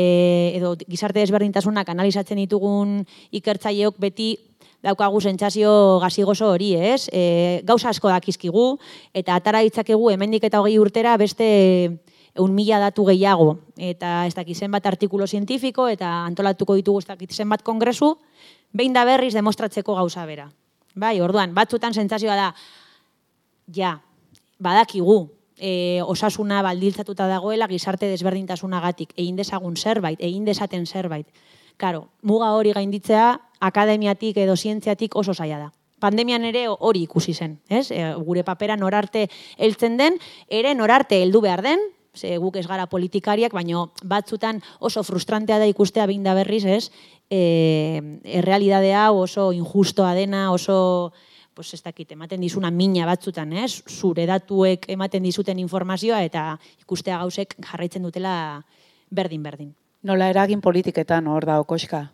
edo 0.56 0.74
gizarte 0.76 1.22
desberdintasunak 1.22 1.88
analizatzen 1.88 2.36
ditugun 2.36 3.06
ikertzaileok 3.32 3.96
beti 3.96 4.34
daukagu 4.82 5.20
sentsazio 5.20 5.98
gazigoso 6.02 6.50
hori, 6.52 6.74
ez? 6.74 7.08
E, 7.12 7.62
gauza 7.66 7.90
asko 7.90 8.08
dakizkigu, 8.12 8.78
eta 9.14 9.34
atara 9.38 9.62
ditzakegu 9.66 10.10
hemendik 10.10 10.44
eta 10.44 10.60
hogei 10.60 10.78
urtera 10.78 11.16
beste 11.18 11.48
eun 12.38 12.54
mila 12.54 12.78
datu 12.78 13.04
gehiago. 13.08 13.58
Eta 13.76 14.26
ez 14.26 14.34
dakit 14.36 14.56
zenbat 14.56 14.86
artikulo 14.86 15.26
zientifiko, 15.26 15.88
eta 15.88 16.24
antolatuko 16.26 16.76
ditugu 16.78 17.02
ez 17.02 17.08
dakit 17.08 17.34
zenbat 17.34 17.64
kongresu, 17.66 18.14
behin 18.72 18.94
da 18.94 19.04
berriz 19.04 19.34
demostratzeko 19.34 19.96
gauza 19.98 20.26
bera. 20.26 20.48
Bai, 20.94 21.18
orduan, 21.20 21.54
batzutan 21.54 21.94
sentsazioa 21.94 22.36
da, 22.36 22.52
ja, 23.74 23.98
badakigu, 24.58 25.28
e, 25.58 26.00
osasuna 26.06 26.62
baldiltzatuta 26.62 27.26
dagoela 27.30 27.68
gizarte 27.70 28.08
desberdintasunagatik, 28.10 29.12
egin 29.16 29.36
dezagun 29.38 29.76
zerbait, 29.76 30.20
egin 30.22 30.46
desaten 30.46 30.86
zerbait. 30.86 31.26
Karo, 31.78 32.08
muga 32.26 32.50
hori 32.58 32.72
gainditzea 32.74 33.38
akademiatik 33.62 34.36
edo 34.42 34.56
zientziatik 34.56 35.14
oso 35.16 35.32
zaila 35.32 35.58
da. 35.58 35.68
Pandemian 36.02 36.42
ere 36.46 36.64
hori 36.68 37.04
ikusi 37.06 37.34
zen, 37.34 37.56
ez? 37.70 37.88
E, 37.94 38.02
gure 38.26 38.42
papera 38.46 38.76
norarte 38.76 39.28
heltzen 39.56 39.96
den, 39.98 40.18
ere 40.50 40.74
norarte 40.74 41.22
heldu 41.22 41.40
behar 41.42 41.62
den, 41.62 41.80
ze 42.18 42.36
guk 42.42 42.58
ez 42.58 42.66
gara 42.66 42.88
politikariak, 42.90 43.54
baino 43.54 43.92
batzutan 44.02 44.60
oso 44.80 45.04
frustrantea 45.06 45.58
da 45.62 45.70
ikustea 45.70 46.06
behin 46.10 46.26
da 46.26 46.34
berriz, 46.34 46.64
ez? 46.66 46.90
E, 47.30 47.40
errealidade 48.24 48.92
hau 48.94 49.22
oso 49.22 49.52
injustoa 49.54 50.14
dena, 50.18 50.48
oso 50.52 51.12
pues 51.54 51.74
ez 51.74 51.82
dakit, 51.82 52.12
ematen 52.14 52.40
dizuna 52.40 52.70
mina 52.70 53.06
batzutan, 53.06 53.52
ez? 53.52 53.82
Zure 53.86 54.26
datuek 54.26 54.86
ematen 54.94 55.22
dizuten 55.26 55.58
informazioa 55.58 56.22
eta 56.26 56.52
ikustea 56.78 57.18
gauzek 57.18 57.56
jarraitzen 57.58 58.06
dutela 58.06 58.34
berdin-berdin. 59.10 59.74
Nola 60.02 60.28
eragin 60.30 60.60
politiketan 60.62 61.26
hor 61.26 61.44
da 61.46 61.58
okoska. 61.60 62.04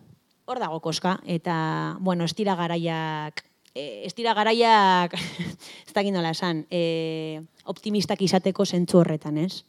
Hor 0.48 0.60
dago 0.60 0.80
koska, 0.84 1.18
eta, 1.24 1.96
bueno, 2.00 2.24
ez 2.24 2.34
dira 2.36 2.54
garaiak, 2.56 3.42
eh, 3.74 4.04
ez 4.04 4.12
dira 4.16 4.34
garaiak, 4.36 5.14
ez 5.86 5.92
dakit 5.94 6.12
nola 6.12 6.30
esan, 6.36 6.66
eh, 6.70 7.40
optimistak 7.64 8.20
izateko 8.24 8.64
zentzu 8.66 9.00
horretan, 9.00 9.38
ez? 9.38 9.64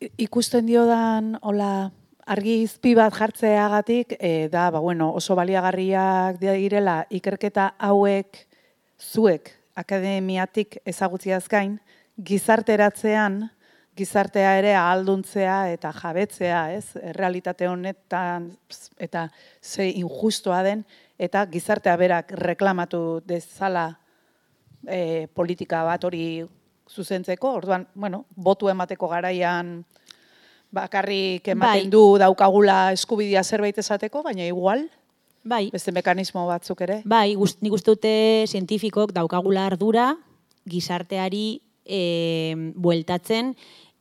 I- 0.00 0.10
Ikusten 0.26 0.66
diodan, 0.66 1.36
hola, 1.42 1.90
argi 2.26 2.60
izpi 2.64 2.94
bat 2.94 3.14
jartzeagatik, 3.14 4.16
e, 4.18 4.48
da, 4.50 4.68
ba, 4.70 4.78
bueno, 4.82 5.10
oso 5.14 5.34
baliagarriak 5.38 6.38
direla 6.40 7.04
ikerketa 7.10 7.74
hauek 7.78 8.46
zuek 8.98 9.50
akademiatik 9.74 10.78
ezagutziaz 10.84 11.46
gain, 11.48 11.80
gizarteratzean, 12.18 13.50
gizartea 14.00 14.56
ere 14.58 14.74
ahalduntzea 14.78 15.58
eta 15.74 15.92
jabetzea, 15.92 16.60
ez? 16.72 16.96
Errealitate 17.12 17.68
honetan 17.68 18.50
eta 18.98 19.28
ze 19.62 19.90
injustoa 20.00 20.62
den 20.64 20.84
eta 21.20 21.44
gizartea 21.52 21.96
berak 22.00 22.32
reklamatu 22.40 23.20
dezala 23.28 23.90
e, 24.88 25.28
politika 25.36 25.82
bat 25.84 26.04
hori 26.08 26.46
zuzentzeko, 26.90 27.52
orduan, 27.60 27.86
bueno, 27.94 28.24
botu 28.34 28.70
emateko 28.72 29.08
garaian 29.12 29.84
bakarrik 30.74 31.46
ematen 31.52 31.86
Bai. 31.86 31.90
du 31.92 32.02
daukagula 32.18 32.92
eskubidea 32.94 33.42
zerbait 33.44 33.78
esateko, 33.78 34.24
baina 34.26 34.46
igual, 34.46 34.88
Bai, 35.40 35.70
beste 35.72 35.92
mekanismo 35.92 36.42
batzuk 36.48 36.82
ere. 36.84 37.00
bai, 37.08 37.34
gust, 37.34 37.62
nik 37.64 37.72
uste 37.72 37.94
dute 37.94 38.12
zientifikok 38.48 39.14
daukagula 39.16 39.64
ardura 39.70 40.10
gizarteari 40.68 41.62
e, 41.84 42.54
bueltatzen 42.76 43.54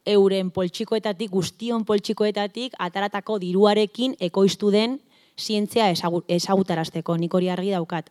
euren 0.05 0.51
poltsikoetatik, 0.51 1.29
guztion 1.31 1.85
poltsikoetatik, 1.85 2.73
ataratako 2.79 3.39
diruarekin 3.39 4.15
ekoiztu 4.19 4.71
den 4.71 4.99
zientzia 5.39 5.85
ezagu- 5.91 6.25
ezagutarazteko, 6.27 7.15
nik 7.17 7.33
hori 7.33 7.47
argi 7.47 7.69
daukat. 7.71 8.09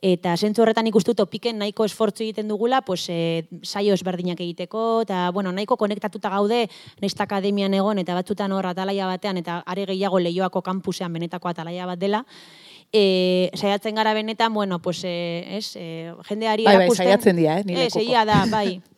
Eta 0.00 0.36
zentzu 0.36 0.62
horretan 0.62 0.86
ikustu 0.86 1.10
topiken 1.18 1.58
nahiko 1.58 1.84
esfortzu 1.84 2.22
egiten 2.22 2.46
dugula, 2.46 2.82
pues, 2.86 3.08
e, 3.10 3.48
saio 3.64 3.94
ezberdinak 3.94 4.38
egiteko, 4.40 5.02
eta 5.02 5.30
bueno, 5.34 5.50
nahiko 5.50 5.76
konektatuta 5.76 6.30
gaude, 6.30 6.68
naizta 7.02 7.24
akademian 7.24 7.74
egon, 7.74 7.98
eta 7.98 8.14
batzutan 8.14 8.52
hor 8.52 8.66
atalaia 8.70 9.06
batean, 9.10 9.38
eta 9.42 9.64
are 9.66 9.86
gehiago 9.86 10.20
lehioako 10.20 10.62
kampusean 10.62 11.12
benetako 11.12 11.48
atalaia 11.48 11.86
bat 11.86 11.98
dela, 11.98 12.24
e, 12.92 13.50
saiatzen 13.54 13.94
gara 13.98 14.14
benetan, 14.14 14.54
bueno, 14.54 14.78
pues, 14.78 15.02
e, 15.02 15.56
es, 15.58 15.74
e, 15.74 16.12
jendeari 16.28 16.62
Bai, 16.64 16.76
bai, 16.76 16.84
erakusten... 16.84 17.06
saiatzen 17.06 17.36
dira, 17.36 17.58
eh, 17.58 17.64
ni 17.64 17.72
Ez, 17.74 17.78
lekuko. 17.94 18.00
egia 18.04 18.24
da, 18.24 18.44
bai. 18.50 18.80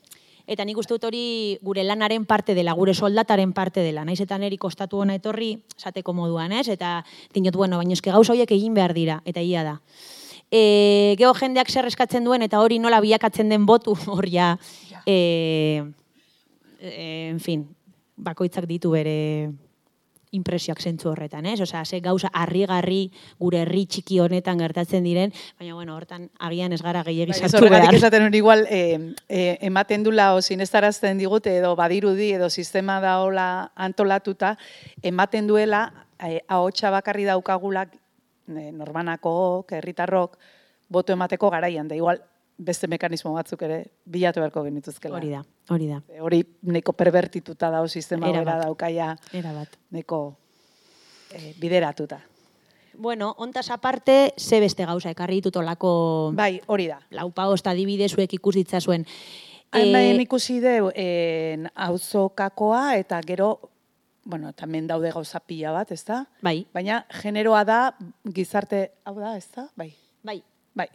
Eta 0.51 0.65
nik 0.67 0.81
uste 0.83 0.97
dut 0.97 1.05
hori 1.07 1.59
gure 1.63 1.85
lanaren 1.87 2.25
parte 2.27 2.57
dela, 2.59 2.75
gure 2.75 2.91
soldataren 2.95 3.53
parte 3.55 3.85
dela. 3.87 4.03
Naiz 4.05 4.19
eta 4.25 4.39
neri 4.39 4.59
kostatu 4.59 4.99
hona 4.99 5.15
etorri, 5.15 5.53
esateko 5.77 6.15
moduan, 6.17 6.51
ez? 6.59 6.67
Eta 6.75 6.97
dinot, 7.35 7.55
bueno, 7.55 7.79
baina 7.79 7.95
eske 7.95 8.11
gauza 8.11 8.35
horiek 8.35 8.51
egin 8.59 8.75
behar 8.75 8.95
dira, 8.97 9.21
eta 9.31 9.45
ia 9.47 9.63
da. 9.63 9.77
E, 10.51 11.15
geho 11.21 11.31
jendeak 11.39 11.71
zer 11.71 11.87
eskatzen 11.87 12.27
duen, 12.27 12.43
eta 12.43 12.59
hori 12.59 12.81
nola 12.83 12.99
bilakatzen 13.01 13.53
den 13.53 13.67
botu, 13.67 13.95
hor 14.11 14.27
ja, 14.27 14.57
e, 15.07 15.85
e, 16.83 16.95
en 17.31 17.39
fin, 17.39 17.69
bakoitzak 18.19 18.67
ditu 18.67 18.91
bere 18.99 19.17
impresioak 20.31 20.81
zentzu 20.81 21.11
horretan, 21.11 21.47
ez? 21.47 21.61
Osea, 21.61 21.85
ze 21.85 22.01
gauza 22.01 22.31
harrigarri 22.33 23.11
gure 23.39 23.63
herri 23.65 23.85
txiki 23.87 24.21
honetan 24.23 24.59
gertatzen 24.63 25.05
diren, 25.05 25.33
baina 25.59 25.75
bueno, 25.75 25.97
hortan 25.97 26.29
agian 26.39 26.73
ez 26.73 26.81
gara 26.83 27.03
gehiegi 27.07 27.33
Bai, 27.33 27.41
sartu 27.41 27.59
horregatik 27.65 27.89
behar. 27.89 27.99
esaten 27.99 28.27
hori 28.29 28.39
igual, 28.39 28.67
eh, 28.71 29.15
eh, 29.29 29.59
ematen 29.61 30.05
dula 30.07 30.35
o 30.35 30.43
sinestarazten 30.43 31.19
digute 31.19 31.57
edo 31.59 31.75
badirudi 31.77 32.33
edo 32.33 32.51
sistema 32.51 33.01
daola 33.01 33.73
antolatuta, 33.75 34.57
ematen 35.03 35.47
duela 35.47 36.07
eh, 36.23 36.41
ahotsa 36.49 36.91
bakarri 36.91 37.25
daukagulak 37.25 37.95
eh, 37.95 38.71
norbanako, 38.73 39.67
herritarrok 39.71 40.39
boto 40.89 41.13
emateko 41.13 41.51
garaian, 41.51 41.89
da 41.89 41.97
igual 41.97 42.23
beste 42.61 42.87
mekanismo 42.93 43.33
batzuk 43.33 43.63
ere 43.65 43.79
bilatu 44.05 44.41
beharko 44.43 44.63
genituzkela. 44.67 45.17
Hori 45.17 45.31
da, 45.33 45.41
hori 45.73 45.87
da. 45.89 46.01
Hori 46.21 46.43
neko 46.69 46.93
pervertituta 46.93 47.71
dao 47.73 47.87
sistema 47.89 48.29
Erabat. 48.29 48.45
bera 48.45 48.65
daukaia 48.67 49.17
Era 49.33 49.53
bat. 49.57 49.79
neko 49.97 50.19
eh, 51.33 51.55
bideratuta. 51.61 52.21
Bueno, 53.01 53.31
ontas 53.39 53.71
aparte, 53.71 54.35
ze 54.37 54.59
beste 54.61 54.85
gauza 54.85 55.11
ekarri 55.15 55.39
ditut 55.41 55.57
olako 55.57 56.33
Bai, 56.37 56.61
hori 56.67 56.89
da. 56.91 56.99
laupaosta 57.11 57.71
adibide 57.71 58.09
zuek 58.09 58.35
ikus 58.37 58.55
ditzazuen. 58.59 59.07
Hemen 59.73 60.19
Eh, 60.19 60.23
ikusi 60.27 60.59
deu 60.61 60.91
en 60.95 61.69
auzokakoa 61.75 62.97
eta 62.99 63.21
gero 63.23 63.71
bueno, 64.25 64.53
tamen 64.53 64.87
daude 64.87 65.11
gauza 65.15 65.41
pila 65.41 65.73
bat, 65.73 65.91
ezta? 65.93 66.27
bai, 66.43 66.67
Baina 66.75 67.07
generoa 67.23 67.65
da 67.65 67.95
gizarte, 68.35 68.91
hau 69.05 69.15
da, 69.19 69.37
ezta? 69.39 69.69
Bai. 69.77 69.95
bai. 70.23 70.43
Bai. 70.75 70.89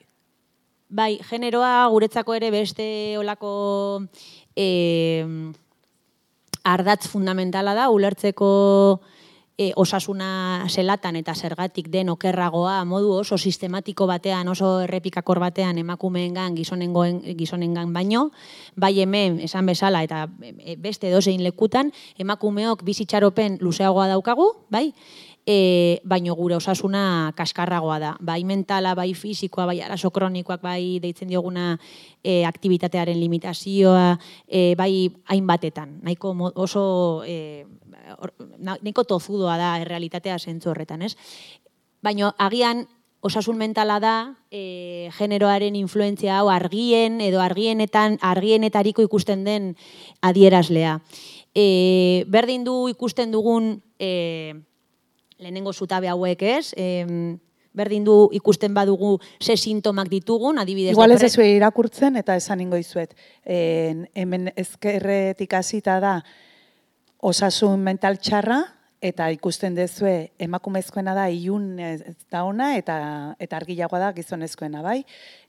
Bai, 0.90 1.18
generoa 1.26 1.88
guretzako 1.90 2.36
ere 2.38 2.52
beste 2.54 3.18
olako 3.18 4.04
eh, 4.56 5.26
ardatz 6.64 7.08
fundamentala 7.10 7.74
da, 7.74 7.90
ulertzeko 7.90 8.50
e, 9.58 9.72
osasuna 9.76 10.68
zelatan 10.70 11.16
eta 11.16 11.34
zergatik 11.36 11.88
den 11.92 12.10
okerragoa 12.12 12.78
modu 12.86 13.14
oso 13.22 13.38
sistematiko 13.38 14.08
batean, 14.08 14.48
oso 14.52 14.82
errepikakor 14.84 15.40
batean 15.40 15.78
emakumeengan 15.80 16.56
gizonengoen 16.56 17.22
gizonengan 17.38 17.94
baino, 17.94 18.30
bai 18.76 18.94
hemen 19.00 19.40
esan 19.40 19.66
bezala 19.66 20.04
eta 20.04 20.26
e, 20.42 20.76
beste 20.76 21.12
dozein 21.12 21.44
lekutan 21.44 21.92
emakumeok 22.20 22.84
bizitxaropen 22.84 23.58
luzeagoa 23.62 24.10
daukagu, 24.12 24.52
bai? 24.70 24.92
E, 25.46 26.02
baino 26.04 26.34
gure 26.34 26.56
osasuna 26.58 27.32
kaskarragoa 27.38 28.00
da. 28.02 28.16
Bai 28.20 28.42
mentala, 28.44 28.96
bai 28.98 29.14
fisikoa, 29.14 29.68
bai 29.70 29.78
arazo 29.86 30.10
kronikoak, 30.10 30.64
bai 30.66 30.98
deitzen 31.04 31.30
dioguna 31.30 31.76
e, 32.24 32.44
aktivitatearen 32.50 33.20
limitazioa, 33.20 34.18
e, 34.48 34.74
bai 34.76 35.12
hainbatetan. 35.30 36.00
Nahiko 36.02 36.34
oso 36.56 37.22
e, 37.28 37.66
nahiko 38.58 39.04
tozudoa 39.04 39.58
da 39.62 39.76
errealitatea 39.84 40.40
zentzu 40.40 40.74
horretan, 40.74 41.06
ez? 41.06 41.14
Baina 42.02 42.34
agian 42.42 42.88
osasun 43.26 43.58
mentala 43.58 43.98
da 44.00 44.16
e, 44.54 45.10
generoaren 45.18 45.76
influentzia 45.76 46.38
hau 46.40 46.50
argien 46.54 47.18
edo 47.26 47.42
argienetan 47.42 48.20
argienetariko 48.22 49.02
ikusten 49.06 49.44
den 49.48 49.74
adierazlea. 50.22 51.00
E, 51.56 51.66
berdin 52.30 52.66
du 52.68 52.86
ikusten 52.92 53.34
dugun 53.34 53.80
e, 53.98 54.54
lehenengo 55.38 55.74
zutabe 55.74 56.10
hauek 56.10 56.42
ez, 56.42 56.74
em, 56.78 57.40
berdin 57.76 58.06
du 58.08 58.30
ikusten 58.32 58.74
badugu 58.74 59.20
ze 59.40 59.58
sintomak 59.58 60.08
ditugun, 60.10 60.60
adibidez. 60.60 60.94
Igual 60.96 61.12
ez 61.12 61.24
ezue 61.28 61.50
irakurtzen 61.58 62.16
eta 62.16 62.36
esan 62.40 62.62
ingo 62.64 62.78
izuet. 62.80 63.16
En, 63.44 64.08
hemen 64.16 64.52
ezkerretik 64.56 65.54
hasita 65.54 66.00
da 66.00 66.16
osasun 67.20 67.84
mental 67.84 68.18
txarra 68.18 68.62
eta 69.06 69.28
ikusten 69.30 69.76
dezue 69.78 70.32
emakumezkoena 70.42 71.14
da 71.14 71.28
ilun 71.30 71.76
da 72.32 72.44
ona 72.44 72.72
eta 72.80 72.96
eta 73.40 73.58
argilagoa 73.60 74.00
da 74.02 74.12
gizonezkoena, 74.16 74.82
bai? 74.82 75.04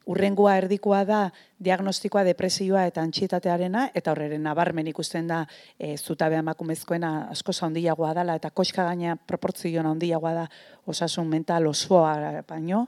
Urrengoa 0.07 0.59
erdikoa 0.61 1.01
da 1.09 1.21
diagnostikoa 1.65 2.23
depresioa 2.29 2.85
eta 2.91 3.03
antxietatearena 3.07 3.89
eta 3.97 4.13
horreren 4.13 4.45
nabarmen 4.45 4.93
ikusten 4.93 5.27
da 5.33 5.41
e, 5.81 5.97
zutabe 5.97 6.37
emakumezkoena 6.43 7.29
asko 7.33 7.57
handiagoa 7.67 8.13
dela 8.15 8.37
eta 8.37 8.51
koska 8.51 8.85
gaina 8.91 9.17
proportzio 9.17 9.83
handiagoa 9.83 10.35
da 10.35 10.47
osasun 10.87 11.27
mental 11.27 11.67
osoa 11.67 12.43
baino 12.49 12.87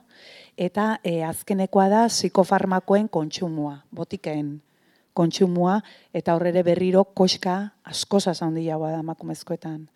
eta 0.57 0.99
e, 1.03 1.23
azkenekoa 1.23 1.89
da 1.89 2.07
psikofarmakoen 2.07 3.09
kontsumoa, 3.09 3.79
botiken 3.91 4.59
kontsumua 5.13 5.81
eta 6.13 6.35
horrere 6.35 6.63
berriro 6.63 7.03
koska 7.03 7.71
askoz 7.83 8.27
handiagoa 8.27 8.91
da 8.91 8.99
emakumezkoetan 8.99 9.87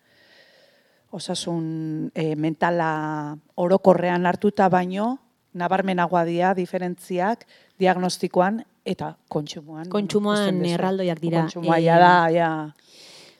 osasun 1.14 2.10
e, 2.14 2.34
mentala 2.36 3.36
orokorrean 3.54 4.26
hartuta 4.26 4.68
baino, 4.68 5.18
nabarmenagoa 5.54 6.24
dira 6.26 6.54
diferentziak 6.58 7.46
diagnostikoan 7.78 8.64
eta 8.84 9.14
kontsumoan. 9.30 9.88
Kontsumoan 9.92 10.60
erraldoiak 10.66 11.22
dira. 11.22 11.44
Kontsumoa 11.44 11.78
ja 11.82 11.98
da, 12.02 12.16
ja. 12.34 12.50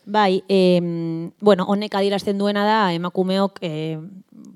Bai, 0.04 0.44
em, 0.52 1.30
bueno, 1.40 1.64
honek 1.64 1.94
adierazten 1.96 2.38
duena 2.38 2.64
da 2.68 2.92
emakumeok 2.92 3.58
eh, 3.64 3.98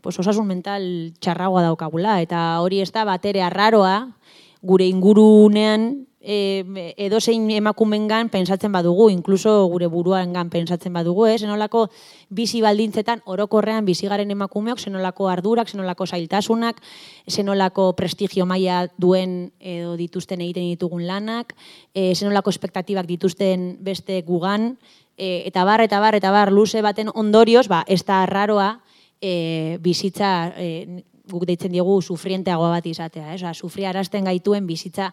pues 0.04 0.18
osasun 0.20 0.46
mental 0.46 0.85
txarragoa 1.24 1.64
daukagula 1.64 2.18
eta 2.20 2.61
hori 2.61 2.83
ez 2.85 2.90
da 2.92 3.07
batere 3.09 3.42
arraroa 3.42 4.12
gure 4.61 4.87
ingurunean 4.87 6.07
eh, 6.20 6.94
edozein 6.96 7.50
emakumengan 7.50 8.28
pensatzen 8.28 8.72
badugu, 8.72 9.09
inkluso 9.11 9.66
gure 9.70 9.87
buruangan 9.87 10.50
pensatzen 10.50 10.92
badugu, 10.92 11.26
eh, 11.26 11.38
zenolako 11.38 11.88
bizi 12.28 12.61
baldintzetan 12.61 13.22
orokorrean 13.24 13.85
bizigaren 13.85 14.31
emakumeok 14.31 14.81
zenolako 14.81 15.28
ardurak, 15.28 15.68
zenolako 15.68 16.07
zailtasunak, 16.07 16.81
zenolako 17.26 17.92
prestigio 17.92 18.46
maila 18.46 18.88
duen 18.96 19.52
edo 19.61 19.96
dituzten 19.96 20.40
egiten 20.40 20.68
ditugun 20.68 21.07
lanak, 21.07 21.54
eh, 21.94 22.14
zenolako 22.14 22.50
espektatibak 22.50 23.07
dituzten 23.07 23.76
beste 23.81 24.22
gugan, 24.22 24.76
e, 25.18 25.42
eta 25.46 25.64
bar, 25.64 25.83
eta 25.83 26.00
bar, 26.00 26.14
eta 26.14 26.31
bar, 26.31 26.52
luze 26.54 26.81
baten 26.81 27.11
ondorioz, 27.12 27.66
ba, 27.68 27.83
ez 27.87 28.04
da 28.07 28.22
arraroa 28.22 28.78
e, 29.20 29.76
bizitza, 29.83 30.54
e, 30.57 31.02
guk 31.28 31.44
deitzen 31.44 31.74
diegu, 31.74 31.98
sufrienteagoa 32.00 32.70
bat 32.78 32.87
izatea, 32.87 33.35
ez? 33.35 33.42
Osa, 33.42 33.52
sufriarazten 33.52 34.24
gaituen 34.31 34.66
bizitza 34.66 35.11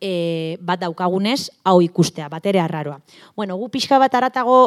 e, 0.00 0.56
bat 0.60 0.80
daukagunez, 0.80 1.50
hau 1.64 1.80
ikustea, 1.84 2.28
bat 2.32 2.46
ere 2.46 2.60
arraroa. 2.60 3.00
Bueno, 3.36 3.56
gu 3.60 3.68
pixka 3.68 3.98
bat 4.00 4.14
aratago 4.14 4.58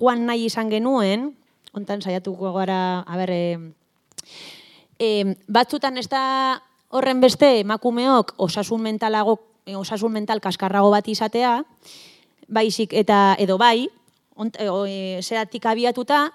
joan 0.00 0.26
nahi 0.26 0.46
izan 0.50 0.70
genuen, 0.70 1.32
hontan 1.74 2.02
saiatuko 2.02 2.52
gara, 2.54 3.02
a 3.06 3.16
ber, 3.18 3.32
e, 4.98 5.08
batzutan 5.48 5.98
ez 5.98 6.08
da 6.10 6.60
horren 6.94 7.20
beste 7.20 7.60
emakumeok 7.60 8.34
osasun 8.38 8.82
mentalago, 8.82 9.40
eh, 9.66 9.76
osasun 9.76 10.12
mental 10.12 10.40
kaskarrago 10.40 10.90
bat 10.90 11.08
izatea, 11.08 11.64
baizik 12.48 12.92
eta 12.92 13.34
edo 13.38 13.58
bai, 13.58 13.88
ont, 14.36 14.56
e, 14.58 15.20
zeratik 15.22 15.66
abiatuta, 15.66 16.32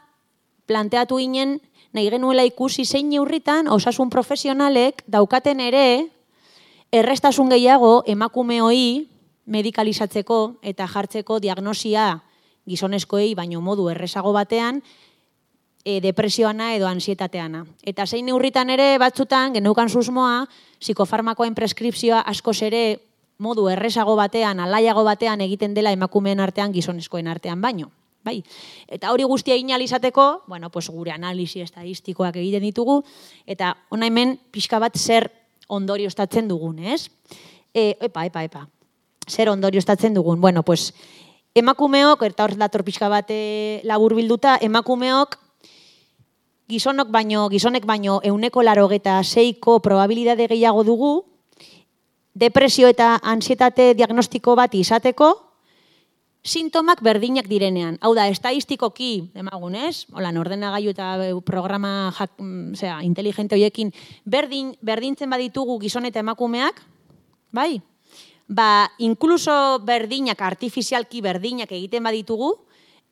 planteatu 0.68 1.18
ginen 1.18 1.60
nahi 1.94 2.10
genuela 2.14 2.44
ikusi 2.46 2.86
zein 2.86 3.10
neurritan 3.10 3.68
osasun 3.68 4.10
profesionalek 4.14 5.04
daukaten 5.08 5.60
ere 5.60 6.10
errestasun 6.92 7.50
gehiago 7.50 8.04
emakumeoi 8.08 9.08
medikalizatzeko 9.46 10.60
eta 10.62 10.88
jartzeko 10.88 11.40
diagnosia 11.42 12.20
gizonezkoei 12.70 13.34
baino 13.36 13.62
modu 13.62 13.90
erresago 13.90 14.34
batean 14.34 14.82
e, 15.86 16.00
depresioana 16.02 16.74
edo 16.76 16.88
ansietateana. 16.88 17.66
Eta 17.84 18.06
zein 18.06 18.26
neurritan 18.26 18.70
ere 18.70 18.98
batzutan 19.02 19.54
geneukan 19.54 19.90
susmoa 19.90 20.48
psikofarmakoen 20.80 21.56
preskripzioa 21.56 22.22
askoz 22.30 22.62
ere 22.68 22.84
modu 23.40 23.70
erresago 23.72 24.16
batean, 24.20 24.60
alaiago 24.60 25.04
batean 25.08 25.42
egiten 25.42 25.74
dela 25.74 25.94
emakumeen 25.96 26.40
artean 26.40 26.74
gizonezkoen 26.76 27.28
artean 27.28 27.62
baino. 27.62 27.92
Bai. 28.20 28.42
Eta 28.92 29.14
hori 29.14 29.24
guztia 29.24 29.56
egin 29.56 29.72
izateko, 29.82 30.44
bueno, 30.48 30.70
pues 30.70 30.90
gure 30.90 31.12
analisi 31.12 31.62
estadistikoak 31.62 32.36
egiten 32.36 32.62
ditugu, 32.62 33.04
eta 33.48 33.78
ona 33.90 34.08
hemen 34.08 34.38
pixka 34.52 34.78
bat 34.78 34.98
zer 34.98 35.32
ondorioztatzen 35.70 36.50
dugun, 36.50 36.80
ez? 36.82 37.08
E, 37.74 37.96
epa, 38.02 38.26
epa, 38.26 38.44
epa. 38.44 38.66
Zer 39.30 39.50
ondorioztatzen 39.54 40.18
dugun? 40.18 40.42
Bueno, 40.42 40.64
pues, 40.66 40.94
emakumeok, 41.56 42.26
eta 42.26 42.44
hor 42.44 42.58
dator 42.58 42.84
pixka 42.84 43.10
bat 43.10 43.30
e, 43.30 43.80
labur 43.86 44.18
bilduta, 44.18 44.58
emakumeok 44.62 45.38
gizonok 46.70 47.10
baino, 47.10 47.48
gizonek 47.50 47.86
baino 47.90 48.20
euneko 48.24 48.62
laro 48.62 48.86
eta 48.94 49.18
seiko 49.24 49.80
probabilidade 49.82 50.46
gehiago 50.52 50.84
dugu, 50.86 51.14
depresio 52.38 52.88
eta 52.88 53.16
ansietate 53.24 53.96
diagnostiko 53.98 54.54
bat 54.56 54.76
izateko, 54.78 55.32
sintomak 56.44 57.02
berdinak 57.04 57.48
direnean. 57.48 57.98
Hau 58.02 58.14
da, 58.16 58.28
estadistikoki, 58.32 59.30
demagun, 59.36 59.76
ez? 59.76 60.06
Hola, 60.16 60.32
ordenagailu 60.40 60.94
eta 60.94 61.12
programa 61.46 62.12
jak, 62.18 62.32
mm, 62.40 62.76
zera, 62.76 63.04
inteligente 63.04 63.56
hoiekin, 63.56 63.92
berdin, 64.26 64.76
berdintzen 64.82 65.30
baditugu 65.30 65.80
gizon 65.80 66.06
eta 66.06 66.20
emakumeak, 66.20 66.82
bai? 67.52 67.82
Ba, 68.48 68.90
inkluso 68.98 69.80
berdinak, 69.86 70.42
artifizialki 70.42 71.22
berdinak 71.22 71.72
egiten 71.72 72.04
baditugu, 72.04 72.56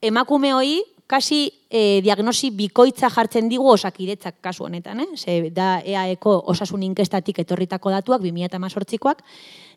emakume 0.00 0.52
hoi 0.52 0.82
kasi 1.08 1.54
e, 1.72 2.02
diagnosi 2.04 2.50
bikoitza 2.52 3.08
jartzen 3.08 3.48
digu 3.48 3.66
osakidetzak 3.72 4.42
kasu 4.44 4.68
honetan, 4.68 5.00
eh? 5.00 5.08
Ze 5.16 5.50
da 5.50 5.80
EAEko 5.80 6.34
osasun 6.52 6.84
inkestatik 6.84 7.40
etorritako 7.40 7.90
datuak 7.90 8.20
2018koak 8.22 9.24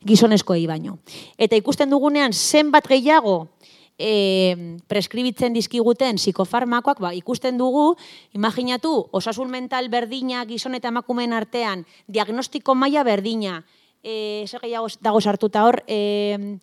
gizonezkoei 0.04 0.68
baino. 0.68 1.00
Eta 1.40 1.56
ikusten 1.56 1.90
dugunean 1.90 2.36
zenbat 2.36 2.90
gehiago 2.92 3.48
e, 3.96 4.76
preskribitzen 4.92 5.56
dizkiguten 5.56 6.20
psikofarmakoak, 6.20 7.00
ba, 7.00 7.14
ikusten 7.16 7.58
dugu, 7.58 7.96
imaginatu, 8.36 8.92
osasun 9.16 9.50
mental 9.54 9.88
berdina 9.94 10.44
gizon 10.50 10.76
eta 10.76 10.92
emakumeen 10.92 11.32
artean, 11.38 11.86
diagnostiko 12.12 12.76
maila 12.76 13.06
berdina, 13.08 13.62
e, 14.04 14.44
zer 14.52 14.66
gehiago 14.66 14.92
dago 15.00 15.22
sartuta 15.22 15.64
hor, 15.64 15.84
e, 15.88 16.60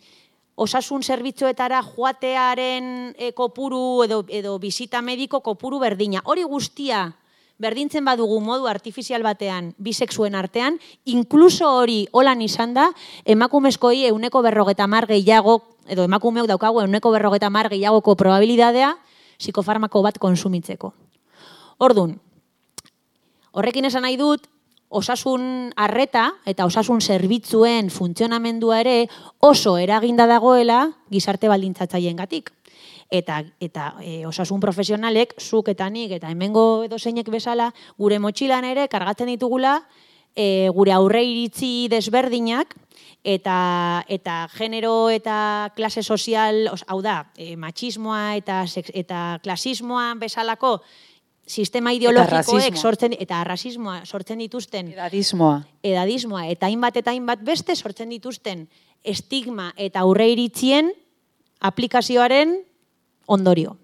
osasun 0.58 1.04
zerbitzuetara 1.06 1.80
joatearen 1.94 3.14
e, 3.14 3.30
kopuru 3.32 4.02
edo, 4.04 4.24
edo 4.28 4.58
bizita 4.58 5.00
mediko 5.02 5.40
kopuru 5.40 5.78
berdina. 5.78 6.22
Hori 6.26 6.42
guztia 6.42 7.06
berdintzen 7.62 8.06
badugu 8.06 8.40
modu 8.42 8.66
artifizial 8.70 9.22
batean 9.26 9.72
bisexuen 9.82 10.34
artean, 10.38 10.78
inkluso 11.06 11.70
hori 11.80 12.04
holan 12.12 12.42
izan 12.42 12.74
da, 12.74 12.88
emakumezkoi 13.26 14.06
euneko 14.10 14.42
berrogeta 14.46 14.86
mar 14.86 15.06
gehiago, 15.10 15.60
edo 15.90 16.06
emakumeok 16.06 16.50
daukagu 16.50 16.82
euneko 16.84 17.14
berrogeta 17.14 17.50
mar 17.50 17.70
gehiagoko 17.70 18.14
probabilidadea 18.18 18.94
psikofarmako 19.38 20.02
bat 20.02 20.18
konsumitzeko. 20.18 20.92
Ordun, 21.78 22.16
horrekin 23.54 23.86
esan 23.86 24.06
nahi 24.06 24.18
dut, 24.18 24.46
osasun 24.88 25.72
arreta 25.76 26.30
eta 26.48 26.66
osasun 26.66 27.00
zerbitzuen 27.00 27.90
funtzionamendua 27.90 28.80
ere 28.80 28.96
oso 29.40 29.76
eraginda 29.78 30.26
dagoela 30.26 30.86
gizarte 31.10 31.48
baldintzatzaileen 31.48 32.16
gatik. 32.16 32.52
Eta, 33.10 33.40
eta 33.60 33.94
e, 34.04 34.26
osasun 34.28 34.60
profesionalek, 34.60 35.32
zuk 35.40 35.70
eta 35.72 35.88
nik, 35.88 36.12
eta 36.18 36.28
hemengo 36.28 36.84
edo 36.84 36.98
zeinek 36.98 37.30
bezala, 37.32 37.70
gure 37.96 38.18
motxilan 38.20 38.66
ere 38.68 38.84
kargatzen 38.92 39.30
ditugula 39.32 39.78
e, 40.36 40.68
gure 40.76 40.92
aurre 40.92 41.22
iritzi 41.24 41.88
desberdinak, 41.88 42.74
eta, 43.24 44.04
eta 44.08 44.36
genero 44.54 45.08
eta 45.10 45.72
klase 45.76 46.02
sozial, 46.02 46.68
os, 46.72 46.84
hau 46.86 47.00
da, 47.02 47.30
e, 47.36 47.56
machismoa 47.56 48.36
eta, 48.38 48.62
eta 48.94 49.22
klasismoa 49.42 50.12
bezalako 50.20 50.78
sistema 51.48 51.92
ideologikoek 51.96 52.76
sortzen 52.76 53.16
eta 53.18 53.42
rasismoa 53.44 54.04
sortzen 54.04 54.38
dituzten. 54.38 54.92
Edadismoa. 54.92 55.62
Edadismoa. 55.82 56.46
Eta 56.52 56.68
hainbat 56.68 57.00
eta 57.00 57.10
hainbat 57.10 57.42
beste 57.44 57.76
sortzen 57.76 58.12
dituzten 58.12 58.68
estigma 59.04 59.72
eta 59.76 60.04
aurre 60.04 60.28
iritzien 60.30 60.92
aplikazioaren 61.60 62.58
ondorio. 63.26 63.76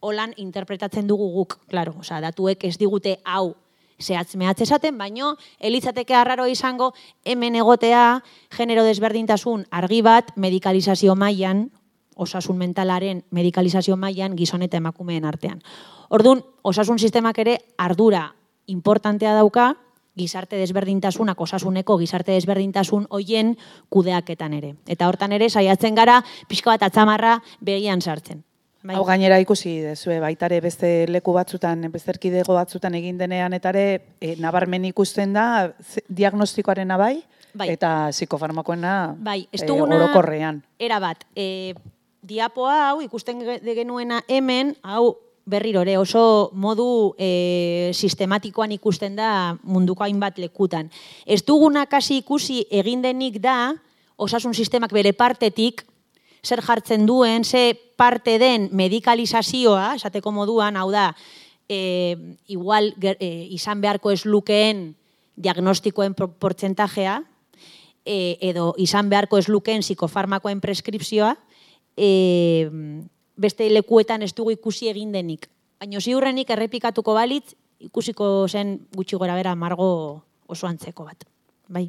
Holan 0.00 0.34
interpretatzen 0.36 1.06
dugu 1.06 1.30
guk, 1.32 1.56
claro, 1.70 1.96
osea, 2.00 2.20
datuek 2.20 2.64
ez 2.68 2.76
digute 2.78 3.16
hau 3.24 3.54
zehatz 3.96 4.36
mehatz 4.36 4.60
esaten, 4.60 4.98
baino 4.98 5.36
elitzateke 5.58 6.14
arraro 6.14 6.46
izango 6.46 6.92
hemen 7.24 7.56
egotea 7.56 8.20
genero 8.52 8.84
desberdintasun 8.84 9.66
argi 9.70 10.02
bat 10.04 10.34
medikalizazio 10.36 11.16
mailan 11.16 11.70
osasun 12.16 12.56
mentalaren 12.56 13.22
medikalizazio 13.30 13.96
mailan 13.96 14.36
gizon 14.36 14.64
eta 14.64 14.80
emakumeen 14.80 15.24
artean. 15.24 15.60
Orduan, 16.08 16.42
osasun 16.62 16.98
sistemak 16.98 17.38
ere 17.38 17.58
ardura 17.78 18.30
importantea 18.66 19.34
dauka, 19.36 19.74
gizarte 20.16 20.56
desberdintasunak, 20.56 21.40
osasuneko 21.40 21.98
gizarte 22.00 22.32
desberdintasun 22.32 23.06
hoien 23.12 23.54
kudeaketan 23.92 24.56
ere. 24.56 24.74
Eta 24.88 25.08
hortan 25.10 25.36
ere, 25.36 25.50
saiatzen 25.50 25.94
gara, 25.94 26.22
pixko 26.48 26.72
bat 26.72 26.86
atzamarra 26.88 27.36
begian 27.60 28.00
sartzen. 28.00 28.42
Bai. 28.86 28.94
Hau 28.94 29.02
gainera 29.04 29.38
ikusi 29.42 29.80
dezue, 29.82 30.20
baitare 30.22 30.60
beste 30.62 30.90
leku 31.10 31.32
batzutan, 31.34 31.88
beste 31.90 32.12
erkidego 32.14 32.54
batzutan 32.54 32.94
egin 32.94 33.18
denean, 33.18 33.56
eta 33.56 33.72
ere, 33.74 33.86
e, 34.22 34.36
nabarmen 34.38 34.86
ikusten 34.92 35.32
da, 35.34 35.46
diagnostikoaren 36.06 36.94
bai, 36.94 37.16
bai, 37.52 37.68
eta 37.74 38.12
psikofarmakoena 38.14 39.16
bai, 39.18 39.40
ez 39.50 39.64
e, 39.64 39.70
orokorrean. 39.72 40.62
Era 40.78 41.00
bat, 41.02 41.26
e, 41.34 41.74
diapoa 42.26 42.90
hau 42.90 43.00
ikusten 43.04 43.40
genuena 43.62 44.22
hemen, 44.28 44.74
hau 44.82 45.16
berriro 45.46 45.84
ere 45.86 45.94
oso 45.98 46.50
modu 46.58 47.14
e, 47.18 47.92
sistematikoan 47.94 48.74
ikusten 48.74 49.14
da 49.14 49.56
munduko 49.62 50.02
hainbat 50.02 50.40
lekutan. 50.42 50.90
Ez 51.24 51.44
duguna 51.46 51.86
kasi 51.86 52.18
ikusi 52.24 52.64
egin 52.70 53.04
denik 53.04 53.38
da 53.42 53.76
osasun 54.18 54.56
sistemak 54.58 54.90
bere 54.92 55.12
partetik 55.14 55.84
zer 56.42 56.62
jartzen 56.62 57.06
duen, 57.06 57.44
ze 57.44 57.74
parte 57.96 58.38
den 58.38 58.68
medikalizazioa, 58.72 59.94
esateko 59.96 60.30
moduan, 60.34 60.76
hau 60.76 60.90
da, 60.90 61.12
e, 61.68 62.16
igual 62.46 62.92
e, 63.02 63.30
izan 63.54 63.80
beharko 63.82 64.12
ez 64.14 64.24
lukeen 64.26 64.94
diagnostikoen 65.36 66.14
portzentajea, 66.14 67.20
e, 68.06 68.38
edo 68.50 68.74
izan 68.78 69.10
beharko 69.10 69.38
ez 69.38 69.48
lukeen 69.50 69.82
psikofarmakoen 69.82 70.62
preskripzioa, 70.62 71.34
e, 71.96 72.68
beste 73.36 73.68
lekuetan 73.70 74.22
ez 74.22 74.32
dugu 74.34 74.54
ikusi 74.54 74.90
egin 74.92 75.12
denik. 75.12 75.48
Baina 75.80 76.00
ziurrenik 76.00 76.50
errepikatuko 76.50 77.14
balitz, 77.16 77.54
ikusiko 77.80 78.46
zen 78.48 78.78
gutxi 78.96 79.16
gora 79.16 79.34
bera 79.36 79.54
margo 79.54 80.22
oso 80.48 80.66
antzeko 80.66 81.04
bat. 81.04 81.26
Bai. 81.68 81.88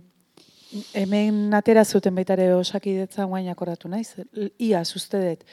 Hemen 0.97 1.53
atera 1.55 1.85
zuten 1.85 2.15
baita 2.15 2.35
ere 2.35 2.53
osakidetza 2.55 3.25
guain 3.25 3.47
akoratu 3.49 3.87
naiz. 3.87 4.17
Ia, 4.59 4.81
uste 4.81 5.21
dut, 5.23 5.45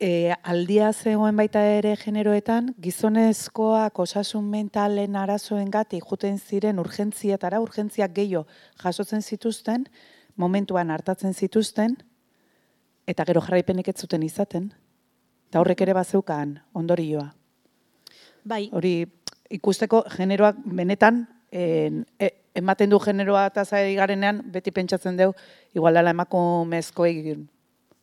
e, 0.00 0.32
aldia 0.42 0.92
zegoen 0.92 1.36
baita 1.36 1.60
ere 1.76 1.94
generoetan, 2.00 2.72
gizonezkoak 2.80 3.98
osasun 3.98 4.46
mentalen 4.50 5.16
arazoen 5.16 5.70
gati 5.70 6.00
juten 6.00 6.38
ziren 6.38 6.80
urgentzietara, 6.80 7.60
urgentziak 7.60 8.14
gehiago 8.16 8.46
jasotzen 8.82 9.22
zituzten, 9.22 9.86
momentuan 10.36 10.90
hartatzen 10.90 11.34
zituzten, 11.34 11.98
eta 13.06 13.24
gero 13.24 13.40
jarraipenik 13.44 13.88
ez 13.88 13.98
zuten 14.00 14.22
izaten. 14.22 14.72
Eta 15.48 15.60
horrek 15.60 15.80
ere 15.80 15.94
bazeukan 15.94 16.58
ondorioa. 16.74 17.28
Bai. 18.44 18.68
Hori 18.72 19.04
ikusteko 19.54 20.04
generoak 20.16 20.56
benetan 20.64 21.24
en, 21.52 22.04
e, 22.18 22.30
ematen 22.54 22.90
du 22.90 22.98
generoa 23.02 23.46
eta 23.50 23.64
zari 23.64 23.94
garenean 23.98 24.40
beti 24.52 24.72
pentsatzen 24.74 25.16
dugu 25.18 25.34
igual 25.74 25.94
dela 25.94 26.14
egin. 27.08 27.48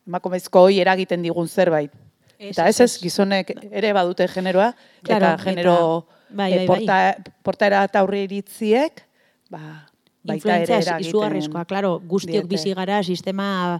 Emakumezko 0.08 0.62
hoi 0.62 0.80
eragiten 0.80 1.22
digun 1.22 1.48
zerbait. 1.48 1.92
eta 2.40 2.68
ez 2.68 2.80
ez, 2.82 2.98
gizonek 2.98 3.52
ere 3.70 3.94
badute 3.94 4.28
generoa, 4.28 4.74
eta 5.08 5.38
genero 5.38 6.08
bai, 6.30 6.66
bai, 6.66 6.86
bai. 6.88 7.14
portaera 7.44 7.84
eta 7.84 8.00
aurri 8.00 8.24
iritziek, 8.24 9.04
ba, 9.50 9.86
baita 10.26 10.58
ere 10.58 10.80
eragiten. 10.80 11.10
Izugarrizkoa, 11.10 11.66
klaro, 11.70 12.00
guztiok 12.00 12.48
bizi 12.50 12.74
gara 12.74 13.04
sistema 13.04 13.80